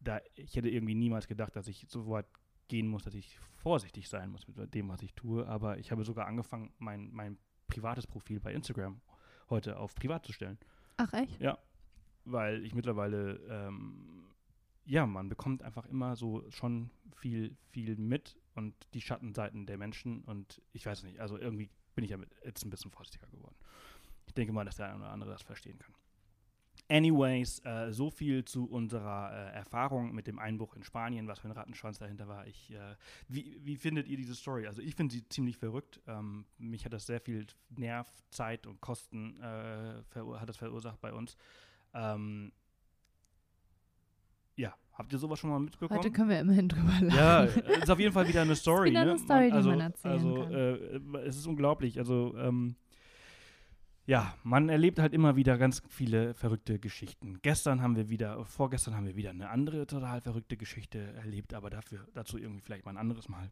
da 0.00 0.20
ich 0.34 0.56
hätte 0.56 0.68
irgendwie 0.68 0.94
niemals 0.94 1.28
gedacht, 1.28 1.54
dass 1.56 1.68
ich 1.68 1.86
so 1.88 2.08
weit 2.10 2.26
gehen 2.66 2.88
muss, 2.88 3.04
dass 3.04 3.14
ich 3.14 3.38
vorsichtig 3.54 4.08
sein 4.08 4.30
muss 4.30 4.46
mit 4.46 4.74
dem, 4.74 4.88
was 4.88 5.02
ich 5.02 5.14
tue, 5.14 5.46
aber 5.46 5.78
ich 5.78 5.90
habe 5.90 6.04
sogar 6.04 6.26
angefangen, 6.26 6.72
mein, 6.78 7.10
mein 7.12 7.38
privates 7.68 8.06
Profil 8.06 8.40
bei 8.40 8.52
Instagram 8.52 9.00
heute 9.48 9.78
auf 9.78 9.94
privat 9.94 10.26
zu 10.26 10.32
stellen. 10.32 10.58
Ach 10.96 11.12
echt? 11.12 11.40
Ja, 11.40 11.58
weil 12.24 12.64
ich 12.64 12.74
mittlerweile, 12.74 13.36
ähm, 13.48 14.24
ja, 14.84 15.06
man 15.06 15.28
bekommt 15.28 15.62
einfach 15.62 15.86
immer 15.86 16.16
so 16.16 16.44
schon 16.50 16.90
viel, 17.16 17.56
viel 17.70 17.96
mit 17.96 18.36
und 18.58 18.74
die 18.92 19.00
Schattenseiten 19.00 19.66
der 19.66 19.78
Menschen 19.78 20.22
und 20.24 20.60
ich 20.72 20.84
weiß 20.84 21.04
nicht, 21.04 21.20
also 21.20 21.38
irgendwie 21.38 21.70
bin 21.94 22.04
ich 22.04 22.10
ja 22.10 22.18
jetzt 22.44 22.64
ein 22.64 22.70
bisschen 22.70 22.90
vorsichtiger 22.90 23.28
geworden. 23.28 23.56
Ich 24.26 24.34
denke 24.34 24.52
mal, 24.52 24.64
dass 24.64 24.76
der 24.76 24.86
eine 24.86 24.96
oder 24.96 25.10
andere 25.10 25.30
das 25.30 25.42
verstehen 25.42 25.78
kann. 25.78 25.94
Anyways, 26.90 27.60
äh, 27.64 27.92
so 27.92 28.10
viel 28.10 28.44
zu 28.44 28.64
unserer 28.64 29.30
äh, 29.30 29.56
Erfahrung 29.56 30.14
mit 30.14 30.26
dem 30.26 30.38
Einbruch 30.38 30.74
in 30.74 30.82
Spanien, 30.82 31.28
was 31.28 31.38
für 31.38 31.48
ein 31.48 31.52
Rattenschwanz 31.52 31.98
dahinter 31.98 32.28
war. 32.28 32.46
Ich, 32.46 32.72
äh, 32.72 32.96
wie, 33.28 33.60
wie, 33.62 33.76
findet 33.76 34.08
ihr 34.08 34.16
diese 34.16 34.34
Story? 34.34 34.66
Also 34.66 34.80
ich 34.80 34.94
finde 34.94 35.14
sie 35.14 35.28
ziemlich 35.28 35.58
verrückt. 35.58 36.00
Ähm, 36.06 36.46
mich 36.56 36.84
hat 36.84 36.94
das 36.94 37.04
sehr 37.04 37.20
viel 37.20 37.46
Nerv, 37.68 38.10
Zeit 38.30 38.66
und 38.66 38.80
Kosten 38.80 39.38
äh, 39.40 40.02
hat 40.14 40.48
das 40.48 40.56
verursacht 40.56 41.00
bei 41.00 41.12
uns. 41.12 41.36
Ähm, 41.92 42.52
ja, 44.58 44.74
habt 44.92 45.12
ihr 45.12 45.18
sowas 45.18 45.38
schon 45.38 45.50
mal 45.50 45.60
mitbekommen? 45.60 45.98
Heute 45.98 46.10
können 46.10 46.28
wir 46.28 46.40
immerhin 46.40 46.68
drüber 46.68 46.92
lachen. 47.00 47.16
Ja, 47.16 47.44
ist 47.44 47.90
auf 47.90 47.98
jeden 47.98 48.12
Fall 48.12 48.28
wieder 48.28 48.42
eine 48.42 48.56
Story. 48.56 48.90
wieder 48.90 49.04
ne? 49.04 49.12
eine 49.12 49.18
Story, 49.18 49.50
also, 49.52 49.70
die 49.70 49.76
man 49.76 49.86
erzählen 49.86 50.12
also, 50.12 50.34
kann. 50.34 51.14
Äh, 51.14 51.18
es 51.26 51.36
ist 51.36 51.46
unglaublich. 51.46 51.98
Also, 51.98 52.36
ähm, 52.36 52.76
ja, 54.04 54.34
man 54.42 54.68
erlebt 54.68 54.98
halt 54.98 55.12
immer 55.12 55.36
wieder 55.36 55.58
ganz 55.58 55.82
viele 55.88 56.34
verrückte 56.34 56.78
Geschichten. 56.78 57.38
Gestern 57.42 57.82
haben 57.82 57.94
wir 57.94 58.08
wieder, 58.08 58.44
vorgestern 58.44 58.96
haben 58.96 59.06
wir 59.06 59.16
wieder 59.16 59.30
eine 59.30 59.50
andere 59.50 59.86
total 59.86 60.20
verrückte 60.22 60.56
Geschichte 60.56 60.98
erlebt, 60.98 61.54
aber 61.54 61.70
dafür, 61.70 62.08
dazu 62.14 62.38
irgendwie 62.38 62.62
vielleicht 62.62 62.84
mal 62.84 62.92
ein 62.92 62.96
anderes 62.96 63.28
Mal. 63.28 63.50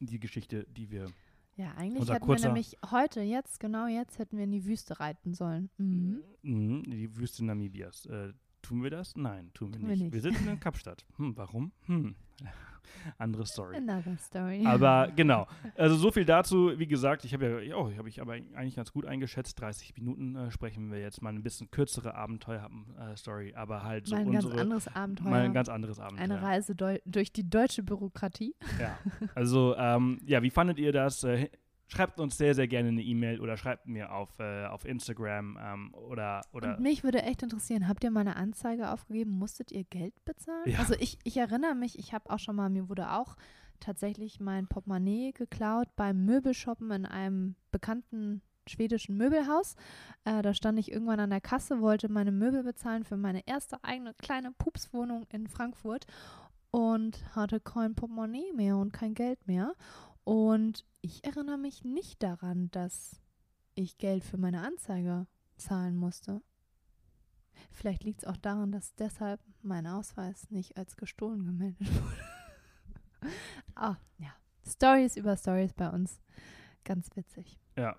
Die 0.00 0.18
Geschichte, 0.18 0.66
die 0.70 0.90
wir. 0.90 1.12
Ja, 1.56 1.74
eigentlich 1.76 2.08
hätten 2.08 2.26
wir 2.26 2.40
nämlich 2.40 2.78
heute, 2.90 3.20
jetzt, 3.20 3.60
genau 3.60 3.86
jetzt, 3.86 4.18
hätten 4.18 4.38
wir 4.38 4.44
in 4.44 4.52
die 4.52 4.64
Wüste 4.64 4.98
reiten 4.98 5.34
sollen. 5.34 5.68
Mhm. 5.76 6.22
Mhm, 6.40 6.82
die 6.84 7.14
Wüste 7.18 7.44
Namibias. 7.44 8.06
Äh, 8.06 8.32
tun 8.62 8.82
wir 8.82 8.90
das? 8.90 9.14
Nein, 9.16 9.50
tun 9.54 9.72
wir, 9.72 9.78
Tun 9.80 9.88
wir 9.88 9.96
nicht. 9.96 10.02
nicht. 10.04 10.12
Wir 10.12 10.20
sitzen 10.20 10.48
in 10.48 10.60
Kapstadt. 10.60 11.04
Hm, 11.16 11.36
warum? 11.36 11.72
Hm. 11.86 12.14
Andere 13.18 13.46
Story. 13.46 13.76
Another 13.76 14.16
story. 14.18 14.64
Aber 14.66 15.10
genau. 15.16 15.46
Also 15.76 15.96
so 15.96 16.10
viel 16.10 16.24
dazu. 16.24 16.72
Wie 16.76 16.86
gesagt, 16.86 17.24
ich 17.24 17.32
habe 17.32 17.64
ja, 17.64 17.76
oh, 17.76 17.90
habe 17.96 18.08
ich 18.08 18.20
aber 18.20 18.32
eigentlich 18.32 18.76
ganz 18.76 18.92
gut 18.92 19.06
eingeschätzt. 19.06 19.60
30 19.60 19.94
Minuten 19.96 20.36
äh, 20.36 20.50
sprechen 20.50 20.90
wir 20.90 20.98
jetzt 21.00 21.22
mal 21.22 21.32
ein 21.32 21.42
bisschen 21.42 21.70
kürzere 21.70 22.14
Abenteuer-Story, 22.14 23.54
aber 23.54 23.82
halt 23.84 24.06
so 24.06 24.14
mal 24.14 24.22
ein 24.22 24.32
ganz 24.32 24.44
unsere 24.44 24.62
anderes 24.62 24.88
Abenteuer. 24.88 25.30
mal 25.30 25.40
ein 25.42 25.52
ganz 25.52 25.68
anderes 25.68 25.98
Abenteuer. 26.00 26.24
Eine 26.24 26.42
Reise 26.42 26.74
durch 26.74 27.32
die 27.32 27.48
deutsche 27.48 27.82
Bürokratie. 27.82 28.54
Ja. 28.80 28.98
Also 29.34 29.76
ähm, 29.76 30.20
ja, 30.24 30.42
wie 30.42 30.50
fandet 30.50 30.78
ihr 30.78 30.92
das? 30.92 31.22
Äh, 31.24 31.48
schreibt 31.90 32.20
uns 32.20 32.38
sehr 32.38 32.54
sehr 32.54 32.68
gerne 32.68 32.88
eine 32.88 33.02
E-Mail 33.02 33.40
oder 33.40 33.56
schreibt 33.56 33.86
mir 33.86 34.12
auf 34.12 34.38
äh, 34.38 34.66
auf 34.66 34.84
Instagram 34.84 35.58
ähm, 35.60 35.94
oder 35.94 36.42
oder 36.52 36.76
Und 36.76 36.80
mich 36.80 37.04
würde 37.04 37.22
echt 37.22 37.42
interessieren, 37.42 37.88
habt 37.88 38.04
ihr 38.04 38.10
mal 38.10 38.20
eine 38.20 38.36
Anzeige 38.36 38.90
aufgegeben? 38.90 39.32
Musstet 39.32 39.72
ihr 39.72 39.84
Geld 39.84 40.14
bezahlen? 40.24 40.64
Ja. 40.66 40.78
Also 40.78 40.94
ich, 40.98 41.18
ich 41.24 41.36
erinnere 41.36 41.74
mich, 41.74 41.98
ich 41.98 42.12
habe 42.12 42.30
auch 42.30 42.38
schon 42.38 42.56
mal, 42.56 42.70
mir 42.70 42.88
wurde 42.88 43.12
auch 43.12 43.36
tatsächlich 43.80 44.40
mein 44.40 44.68
Portemonnaie 44.68 45.32
geklaut 45.32 45.88
beim 45.96 46.24
Möbelshoppen 46.24 46.90
in 46.90 47.06
einem 47.06 47.56
bekannten 47.70 48.42
schwedischen 48.66 49.16
Möbelhaus. 49.16 49.74
Äh, 50.24 50.42
da 50.42 50.54
stand 50.54 50.78
ich 50.78 50.92
irgendwann 50.92 51.20
an 51.20 51.30
der 51.30 51.40
Kasse, 51.40 51.80
wollte 51.80 52.08
meine 52.08 52.32
Möbel 52.32 52.62
bezahlen 52.62 53.04
für 53.04 53.16
meine 53.16 53.46
erste 53.46 53.82
eigene 53.82 54.14
kleine 54.14 54.52
Pupswohnung 54.52 55.26
in 55.30 55.48
Frankfurt 55.48 56.06
und 56.70 57.34
hatte 57.34 57.58
kein 57.58 57.94
Portemonnaie 57.94 58.52
mehr 58.54 58.76
und 58.76 58.92
kein 58.92 59.14
Geld 59.14 59.46
mehr. 59.46 59.74
Und 60.24 60.84
ich 61.00 61.24
erinnere 61.24 61.58
mich 61.58 61.84
nicht 61.84 62.22
daran, 62.22 62.70
dass 62.70 63.20
ich 63.74 63.98
Geld 63.98 64.24
für 64.24 64.36
meine 64.36 64.62
Anzeige 64.62 65.26
zahlen 65.56 65.96
musste. 65.96 66.42
Vielleicht 67.70 68.04
liegt 68.04 68.22
es 68.22 68.28
auch 68.28 68.36
daran, 68.36 68.72
dass 68.72 68.94
deshalb 68.94 69.40
mein 69.62 69.86
Ausweis 69.86 70.50
nicht 70.50 70.76
als 70.76 70.96
gestohlen 70.96 71.44
gemeldet 71.44 71.88
wurde. 72.02 73.30
ah, 73.74 73.96
ja. 74.18 74.32
Stories 74.66 75.16
über 75.16 75.36
Stories 75.36 75.72
bei 75.72 75.88
uns. 75.90 76.20
Ganz 76.84 77.08
witzig. 77.16 77.58
ja. 77.76 77.96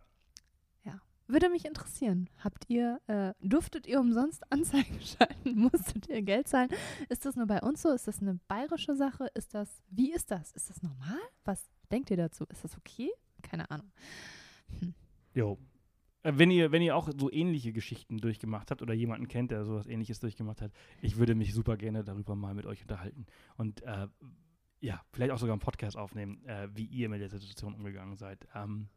Würde 1.31 1.49
mich 1.49 1.63
interessieren. 1.63 2.29
Habt 2.43 2.65
ihr, 2.69 2.99
äh, 3.07 3.33
durftet 3.41 3.87
ihr 3.87 4.01
umsonst 4.01 4.43
Anzeigen 4.51 4.99
schalten? 5.01 5.57
Musstet 5.61 6.07
ihr 6.09 6.21
Geld 6.23 6.49
zahlen? 6.49 6.69
Ist 7.07 7.23
das 7.25 7.37
nur 7.37 7.47
bei 7.47 7.61
uns 7.61 7.81
so? 7.81 7.89
Ist 7.89 8.07
das 8.07 8.21
eine 8.21 8.37
bayerische 8.49 8.95
Sache? 8.95 9.27
Ist 9.33 9.53
das, 9.53 9.81
wie 9.89 10.11
ist 10.11 10.29
das? 10.29 10.51
Ist 10.51 10.69
das 10.69 10.83
normal? 10.83 11.19
Was 11.45 11.69
denkt 11.89 12.11
ihr 12.11 12.17
dazu? 12.17 12.43
Ist 12.49 12.65
das 12.65 12.77
okay? 12.77 13.09
Keine 13.41 13.71
Ahnung. 13.71 13.89
Jo. 15.33 15.57
Äh, 16.23 16.33
Wenn 16.35 16.51
ihr, 16.51 16.73
wenn 16.73 16.81
ihr 16.81 16.97
auch 16.97 17.09
so 17.17 17.31
ähnliche 17.31 17.71
Geschichten 17.71 18.17
durchgemacht 18.17 18.69
habt 18.69 18.81
oder 18.81 18.93
jemanden 18.93 19.29
kennt, 19.29 19.51
der 19.51 19.63
sowas 19.63 19.87
ähnliches 19.87 20.19
durchgemacht 20.19 20.61
hat, 20.61 20.73
ich 21.01 21.15
würde 21.15 21.33
mich 21.33 21.53
super 21.53 21.77
gerne 21.77 22.03
darüber 22.03 22.35
mal 22.35 22.53
mit 22.53 22.65
euch 22.65 22.81
unterhalten. 22.81 23.25
Und 23.55 23.83
äh, 23.83 24.07
ja, 24.81 25.01
vielleicht 25.13 25.31
auch 25.31 25.37
sogar 25.37 25.53
einen 25.53 25.61
Podcast 25.61 25.95
aufnehmen, 25.95 26.43
äh, 26.45 26.67
wie 26.73 26.85
ihr 26.85 27.07
mit 27.07 27.21
der 27.21 27.29
Situation 27.29 27.73
umgegangen 27.73 28.17
seid. 28.17 28.47
Ähm, 28.53 28.89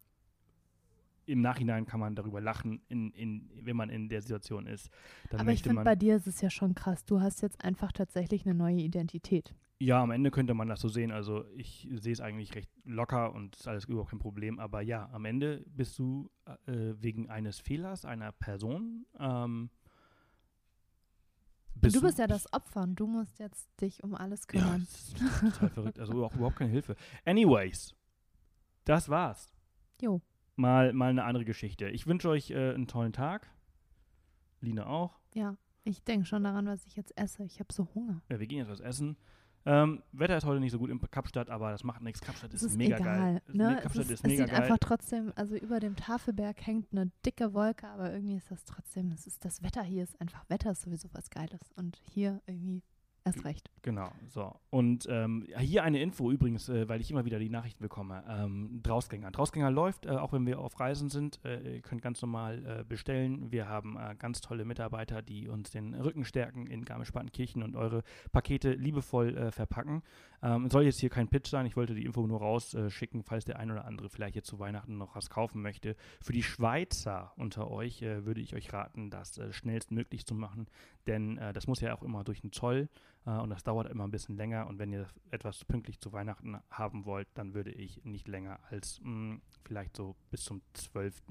Im 1.26 1.40
Nachhinein 1.40 1.86
kann 1.86 2.00
man 2.00 2.14
darüber 2.14 2.40
lachen, 2.40 2.80
in, 2.88 3.10
in, 3.12 3.50
wenn 3.62 3.76
man 3.76 3.88
in 3.90 4.08
der 4.08 4.20
Situation 4.22 4.66
ist. 4.66 4.90
Dann 5.30 5.40
Aber 5.40 5.52
ich 5.52 5.62
finde, 5.62 5.82
bei 5.82 5.96
dir 5.96 6.16
ist 6.16 6.26
es 6.26 6.40
ja 6.40 6.50
schon 6.50 6.74
krass. 6.74 7.04
Du 7.04 7.20
hast 7.20 7.40
jetzt 7.42 7.64
einfach 7.64 7.92
tatsächlich 7.92 8.44
eine 8.44 8.54
neue 8.54 8.76
Identität. 8.76 9.54
Ja, 9.80 10.02
am 10.02 10.10
Ende 10.12 10.30
könnte 10.30 10.54
man 10.54 10.68
das 10.68 10.80
so 10.80 10.88
sehen. 10.88 11.10
Also 11.10 11.44
ich 11.56 11.88
sehe 11.92 12.12
es 12.12 12.20
eigentlich 12.20 12.54
recht 12.54 12.70
locker 12.84 13.32
und 13.34 13.56
ist 13.56 13.66
alles 13.66 13.84
überhaupt 13.86 14.10
kein 14.10 14.18
Problem. 14.20 14.58
Aber 14.60 14.80
ja, 14.82 15.08
am 15.12 15.24
Ende 15.24 15.64
bist 15.66 15.98
du 15.98 16.30
äh, 16.66 16.92
wegen 17.00 17.28
eines 17.28 17.58
Fehlers 17.58 18.04
einer 18.04 18.30
Person. 18.32 19.04
Ähm, 19.18 19.70
Und 21.82 21.94
du 21.94 22.00
bist 22.00 22.18
ja 22.18 22.26
das 22.26 22.50
Opfer 22.52 22.82
und 22.82 22.94
du 22.96 23.06
musst 23.06 23.38
jetzt 23.40 23.68
dich 23.80 24.02
um 24.04 24.14
alles 24.14 24.42
Ja, 24.42 24.60
kümmern. 24.60 24.80
das 24.80 25.08
ist 25.08 25.18
total 25.40 25.70
verrückt. 25.70 25.98
Also 25.98 26.24
auch 26.24 26.34
überhaupt 26.34 26.56
keine 26.56 26.70
Hilfe. 26.70 26.94
Anyways, 27.24 27.94
das 28.84 29.08
war's. 29.08 29.52
Jo. 30.00 30.20
Mal, 30.56 30.92
mal 30.92 31.10
eine 31.10 31.24
andere 31.24 31.44
Geschichte. 31.44 31.88
Ich 31.88 32.06
wünsche 32.06 32.28
euch 32.28 32.50
äh, 32.50 32.74
einen 32.74 32.86
tollen 32.86 33.12
Tag. 33.12 33.50
Lina 34.60 34.86
auch. 34.86 35.18
Ja, 35.34 35.56
ich 35.82 36.02
denke 36.04 36.26
schon 36.26 36.44
daran, 36.44 36.66
was 36.66 36.86
ich 36.86 36.96
jetzt 36.96 37.16
esse. 37.18 37.44
Ich 37.44 37.58
habe 37.60 37.72
so 37.72 37.88
Hunger. 37.94 38.22
Ja, 38.30 38.38
wir 38.38 38.46
gehen 38.46 38.58
jetzt 38.58 38.70
was 38.70 38.80
essen. 38.80 39.16
Ähm, 39.66 40.02
Wetter 40.12 40.36
ist 40.36 40.44
heute 40.44 40.60
nicht 40.60 40.72
so 40.72 40.78
gut 40.78 40.90
in 40.90 41.00
Kapstadt, 41.10 41.48
aber 41.50 41.70
das 41.70 41.84
macht 41.84 42.02
nichts. 42.02 42.20
Kapstadt 42.20 42.52
ist, 42.52 42.62
Es 42.62 42.72
ist 42.72 42.76
mega 42.76 42.96
egal. 42.98 43.18
geil. 43.18 43.42
Ne? 43.48 43.68
Nee, 43.68 43.74
Es, 43.76 43.82
Kapstadt 43.82 44.04
ist, 44.04 44.10
ist, 44.10 44.20
es 44.20 44.22
mega 44.26 44.44
sieht 44.44 44.52
geil. 44.52 44.62
einfach 44.62 44.78
trotzdem, 44.78 45.32
also 45.36 45.56
über 45.56 45.80
dem 45.80 45.96
Tafelberg 45.96 46.66
hängt 46.66 46.92
eine 46.92 47.10
dicke 47.24 47.54
Wolke, 47.54 47.88
aber 47.88 48.12
irgendwie 48.12 48.36
ist 48.36 48.50
das 48.50 48.64
trotzdem, 48.64 49.10
es 49.12 49.26
ist 49.26 49.44
das 49.44 49.62
Wetter 49.62 49.82
hier 49.82 50.02
ist 50.02 50.20
einfach, 50.20 50.44
Wetter 50.50 50.70
ist 50.72 50.82
sowieso 50.82 51.08
was 51.12 51.30
Geiles. 51.30 51.72
Und 51.76 51.96
hier 52.12 52.42
irgendwie 52.46 52.82
erst 53.24 53.44
recht. 53.44 53.70
Genau, 53.82 54.10
so. 54.28 54.54
Und 54.70 55.06
ähm, 55.10 55.46
hier 55.58 55.82
eine 55.82 56.00
Info 56.00 56.30
übrigens, 56.30 56.68
äh, 56.68 56.88
weil 56.88 57.00
ich 57.00 57.10
immer 57.10 57.24
wieder 57.24 57.38
die 57.38 57.48
Nachrichten 57.48 57.82
bekomme. 57.82 58.22
Ähm, 58.28 58.80
Drausgänger. 58.82 59.30
Drausgänger 59.30 59.70
läuft, 59.70 60.06
äh, 60.06 60.10
auch 60.10 60.32
wenn 60.32 60.46
wir 60.46 60.58
auf 60.58 60.78
Reisen 60.78 61.08
sind. 61.08 61.40
Äh, 61.44 61.76
ihr 61.76 61.82
könnt 61.82 62.02
ganz 62.02 62.20
normal 62.22 62.80
äh, 62.80 62.84
bestellen. 62.84 63.50
Wir 63.50 63.68
haben 63.68 63.96
äh, 63.96 64.14
ganz 64.18 64.40
tolle 64.40 64.64
Mitarbeiter, 64.64 65.22
die 65.22 65.48
uns 65.48 65.70
den 65.70 65.94
Rücken 65.94 66.24
stärken 66.24 66.66
in 66.66 66.84
Garmisch-Partenkirchen 66.84 67.62
und 67.62 67.76
eure 67.76 68.02
Pakete 68.32 68.72
liebevoll 68.72 69.36
äh, 69.36 69.50
verpacken. 69.50 70.02
Ähm, 70.42 70.68
soll 70.70 70.84
jetzt 70.84 71.00
hier 71.00 71.10
kein 71.10 71.28
Pitch 71.28 71.48
sein. 71.48 71.66
Ich 71.66 71.76
wollte 71.76 71.94
die 71.94 72.04
Info 72.04 72.26
nur 72.26 72.40
rausschicken, 72.40 73.22
falls 73.22 73.44
der 73.44 73.58
ein 73.58 73.70
oder 73.70 73.86
andere 73.86 74.10
vielleicht 74.10 74.36
jetzt 74.36 74.48
zu 74.48 74.58
Weihnachten 74.58 74.98
noch 74.98 75.16
was 75.16 75.30
kaufen 75.30 75.62
möchte. 75.62 75.96
Für 76.20 76.32
die 76.32 76.42
Schweizer 76.42 77.32
unter 77.36 77.70
euch 77.70 78.02
würde 78.02 78.40
ich 78.40 78.54
euch 78.54 78.72
raten, 78.72 79.08
das 79.08 79.40
schnellstmöglich 79.50 80.26
zu 80.26 80.34
machen, 80.34 80.66
denn 81.06 81.40
das 81.54 81.66
muss 81.66 81.80
ja 81.80 81.94
auch 81.94 82.02
immer 82.02 82.24
durch 82.24 82.42
den 82.42 82.52
Zoll 82.52 82.88
und 83.30 83.50
das 83.50 83.62
dauert 83.64 83.90
immer 83.90 84.04
ein 84.04 84.10
bisschen 84.10 84.36
länger. 84.36 84.66
Und 84.66 84.78
wenn 84.78 84.92
ihr 84.92 85.06
etwas 85.30 85.64
pünktlich 85.64 85.98
zu 86.00 86.12
Weihnachten 86.12 86.58
haben 86.70 87.04
wollt, 87.06 87.28
dann 87.34 87.54
würde 87.54 87.70
ich 87.72 88.04
nicht 88.04 88.28
länger 88.28 88.60
als 88.70 89.00
mh, 89.02 89.38
vielleicht 89.64 89.96
so 89.96 90.14
bis 90.30 90.44
zum 90.44 90.60
12. 90.74 91.22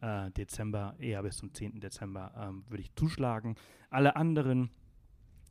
Äh, 0.00 0.30
Dezember, 0.30 0.94
eher 1.00 1.22
bis 1.22 1.38
zum 1.38 1.52
10. 1.52 1.80
Dezember, 1.80 2.32
ähm, 2.36 2.64
würde 2.68 2.82
ich 2.82 2.94
zuschlagen. 2.94 3.56
Alle 3.90 4.14
anderen, 4.14 4.70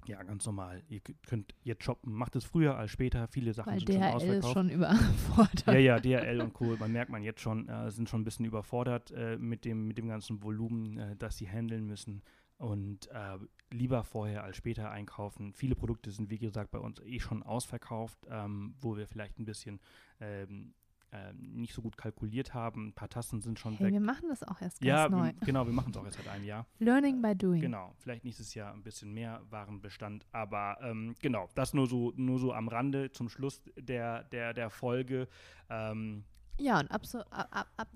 ja, 0.07 0.23
ganz 0.23 0.45
normal. 0.45 0.83
Ihr 0.87 1.01
könnt 1.25 1.53
jetzt 1.63 1.83
shoppen. 1.83 2.13
Macht 2.13 2.35
es 2.37 2.45
früher 2.45 2.77
als 2.77 2.91
später. 2.91 3.27
Viele 3.27 3.53
Sachen 3.53 3.73
Weil 3.73 3.79
sind 3.79 3.89
schon 3.91 3.99
DHL 3.99 4.07
ist 4.07 4.13
ausverkauft. 4.15 4.53
schon 4.53 4.69
überfordert. 4.69 5.67
Ja, 5.67 5.73
ja, 5.73 5.99
DHL 5.99 6.41
und 6.41 6.53
Co. 6.53 6.77
Man 6.79 6.93
merkt 6.93 7.11
man 7.11 7.23
jetzt 7.23 7.41
schon, 7.41 7.67
äh, 7.67 7.91
sind 7.91 8.07
schon 8.07 8.21
ein 8.21 8.23
bisschen 8.23 8.45
überfordert 8.45 9.11
äh, 9.11 9.37
mit, 9.37 9.65
dem, 9.65 9.85
mit 9.85 9.97
dem 9.97 10.07
ganzen 10.07 10.41
Volumen, 10.41 10.97
äh, 10.97 11.15
das 11.17 11.37
sie 11.37 11.49
handeln 11.49 11.85
müssen. 11.85 12.21
Und 12.57 13.07
äh, 13.11 13.37
lieber 13.71 14.03
vorher 14.03 14.43
als 14.43 14.57
später 14.57 14.89
einkaufen. 14.91 15.53
Viele 15.53 15.75
Produkte 15.75 16.11
sind, 16.11 16.29
wie 16.29 16.37
gesagt, 16.37 16.71
bei 16.71 16.79
uns 16.79 16.99
eh 17.01 17.19
schon 17.19 17.43
ausverkauft, 17.43 18.19
ähm, 18.29 18.75
wo 18.79 18.95
wir 18.97 19.07
vielleicht 19.07 19.39
ein 19.39 19.45
bisschen 19.45 19.79
ähm, 20.19 20.73
ähm, 21.13 21.53
nicht 21.55 21.73
so 21.73 21.81
gut 21.81 21.95
kalkuliert 21.97 22.53
haben. 22.53 22.87
Ein 22.89 22.93
paar 22.93 23.07
Tassen 23.09 23.39
sind 23.41 23.57
schon 23.59 23.73
Hey, 23.75 23.87
weg. 23.87 23.93
wir 23.93 23.99
machen 24.01 24.27
das 24.29 24.43
auch 24.43 24.61
erst 24.61 24.81
ganz 24.81 24.87
Ja, 24.87 25.07
neu. 25.09 25.27
wir, 25.27 25.33
genau, 25.45 25.65
wir 25.65 25.71
machen 25.73 25.91
es 25.91 25.97
auch 25.97 26.03
erst 26.05 26.17
seit 26.17 26.27
einem 26.27 26.43
Jahr. 26.43 26.65
Learning 26.79 27.21
by 27.21 27.33
doing. 27.35 27.61
Genau, 27.61 27.93
vielleicht 27.97 28.25
nächstes 28.25 28.53
Jahr 28.53 28.73
ein 28.73 28.83
bisschen 28.83 29.13
mehr 29.13 29.41
Warenbestand, 29.49 30.25
aber 30.33 30.77
ähm, 30.81 31.15
genau, 31.21 31.47
das 31.55 31.73
nur 31.73 31.87
so, 31.87 32.11
nur 32.17 32.39
so 32.39 32.53
am 32.53 32.67
Rande 32.67 33.09
zum 33.11 33.29
Schluss 33.29 33.61
der, 33.77 34.23
der, 34.25 34.53
der 34.53 34.69
Folge. 34.69 35.29
Ähm, 35.69 36.25
Ja, 36.59 36.79
und 36.79 36.89
ab, 36.89 37.01
ab, 37.29 37.67
ab, 37.77 37.87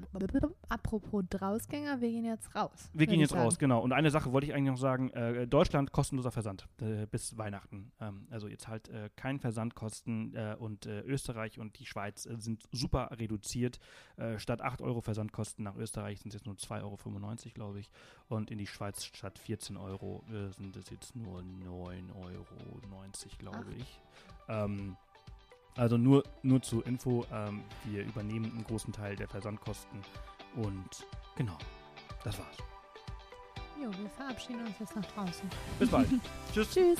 apropos 0.70 1.24
Drausgänger, 1.30 1.99
wir 1.99 2.09
gehen 2.09 2.26
jetzt 2.26 2.55
raus. 2.55 2.91
Wir 2.93 3.07
gehen 3.07 3.20
jetzt 3.20 3.34
raus, 3.34 3.57
genau. 3.57 3.80
Und 3.82 3.91
eine 3.91 4.12
Sache 4.12 4.32
wollte 4.32 4.45
ich 4.45 4.53
eigentlich 4.53 4.72
noch 4.72 4.78
sagen: 4.78 5.09
äh, 5.12 5.47
Deutschland 5.47 5.91
kostenloser 5.91 6.32
Versand 6.32 6.68
äh, 6.80 7.07
bis 7.07 7.38
Weihnachten. 7.38 7.91
Ähm, 7.99 8.28
also 8.30 8.47
jetzt 8.47 8.68
halt 8.68 8.89
äh, 8.89 9.09
kein 9.16 9.39
Versandkosten 9.39 10.36
äh, 10.36 10.55
und 10.59 10.86
äh, 10.86 11.01
Österreich 11.01 11.59
und 11.59 11.80
die 11.80 11.86
Schweiz 11.86 12.26
äh, 12.26 12.36
sind 12.38 12.64
super 12.72 13.09
reduziert. 13.12 13.80
Statt 14.38 14.62
8 14.62 14.82
Euro 14.84 15.01
Versandkosten 15.01 15.64
nach 15.64 15.76
Österreich 15.76 16.20
sind 16.20 16.30
es 16.30 16.36
jetzt 16.36 16.45
nur 16.45 16.55
2,95 16.55 16.84
Euro, 16.84 16.97
glaube 17.55 17.80
ich. 17.80 17.89
Und 18.28 18.51
in 18.51 18.59
die 18.59 18.68
Schweiz 18.68 19.03
statt 19.03 19.39
14 19.39 19.78
Euro 19.78 20.24
sind 20.51 20.76
es 20.76 20.91
jetzt 20.91 21.16
nur 21.16 21.39
9,90 21.39 22.16
Euro, 22.16 22.45
glaube 23.39 23.66
Ach. 23.68 23.76
ich. 23.78 24.01
Ähm, 24.47 24.95
also 25.76 25.97
nur, 25.97 26.24
nur 26.43 26.61
zur 26.61 26.86
Info, 26.86 27.26
ähm, 27.32 27.61
wir 27.86 28.03
übernehmen 28.03 28.51
einen 28.51 28.63
großen 28.63 28.93
Teil 28.93 29.15
der 29.15 29.28
Versandkosten 29.28 29.99
und 30.55 31.05
genau, 31.36 31.57
das 32.24 32.38
war's. 32.38 32.57
Jo, 33.82 33.89
wir 33.99 34.09
verabschieden 34.09 34.65
uns 34.65 34.78
jetzt 34.80 34.95
nach 34.95 35.05
draußen. 35.05 35.49
Bis 35.80 35.89
bald. 35.89 36.07
Tschüss. 36.53 36.69
Tschüss. 36.72 36.99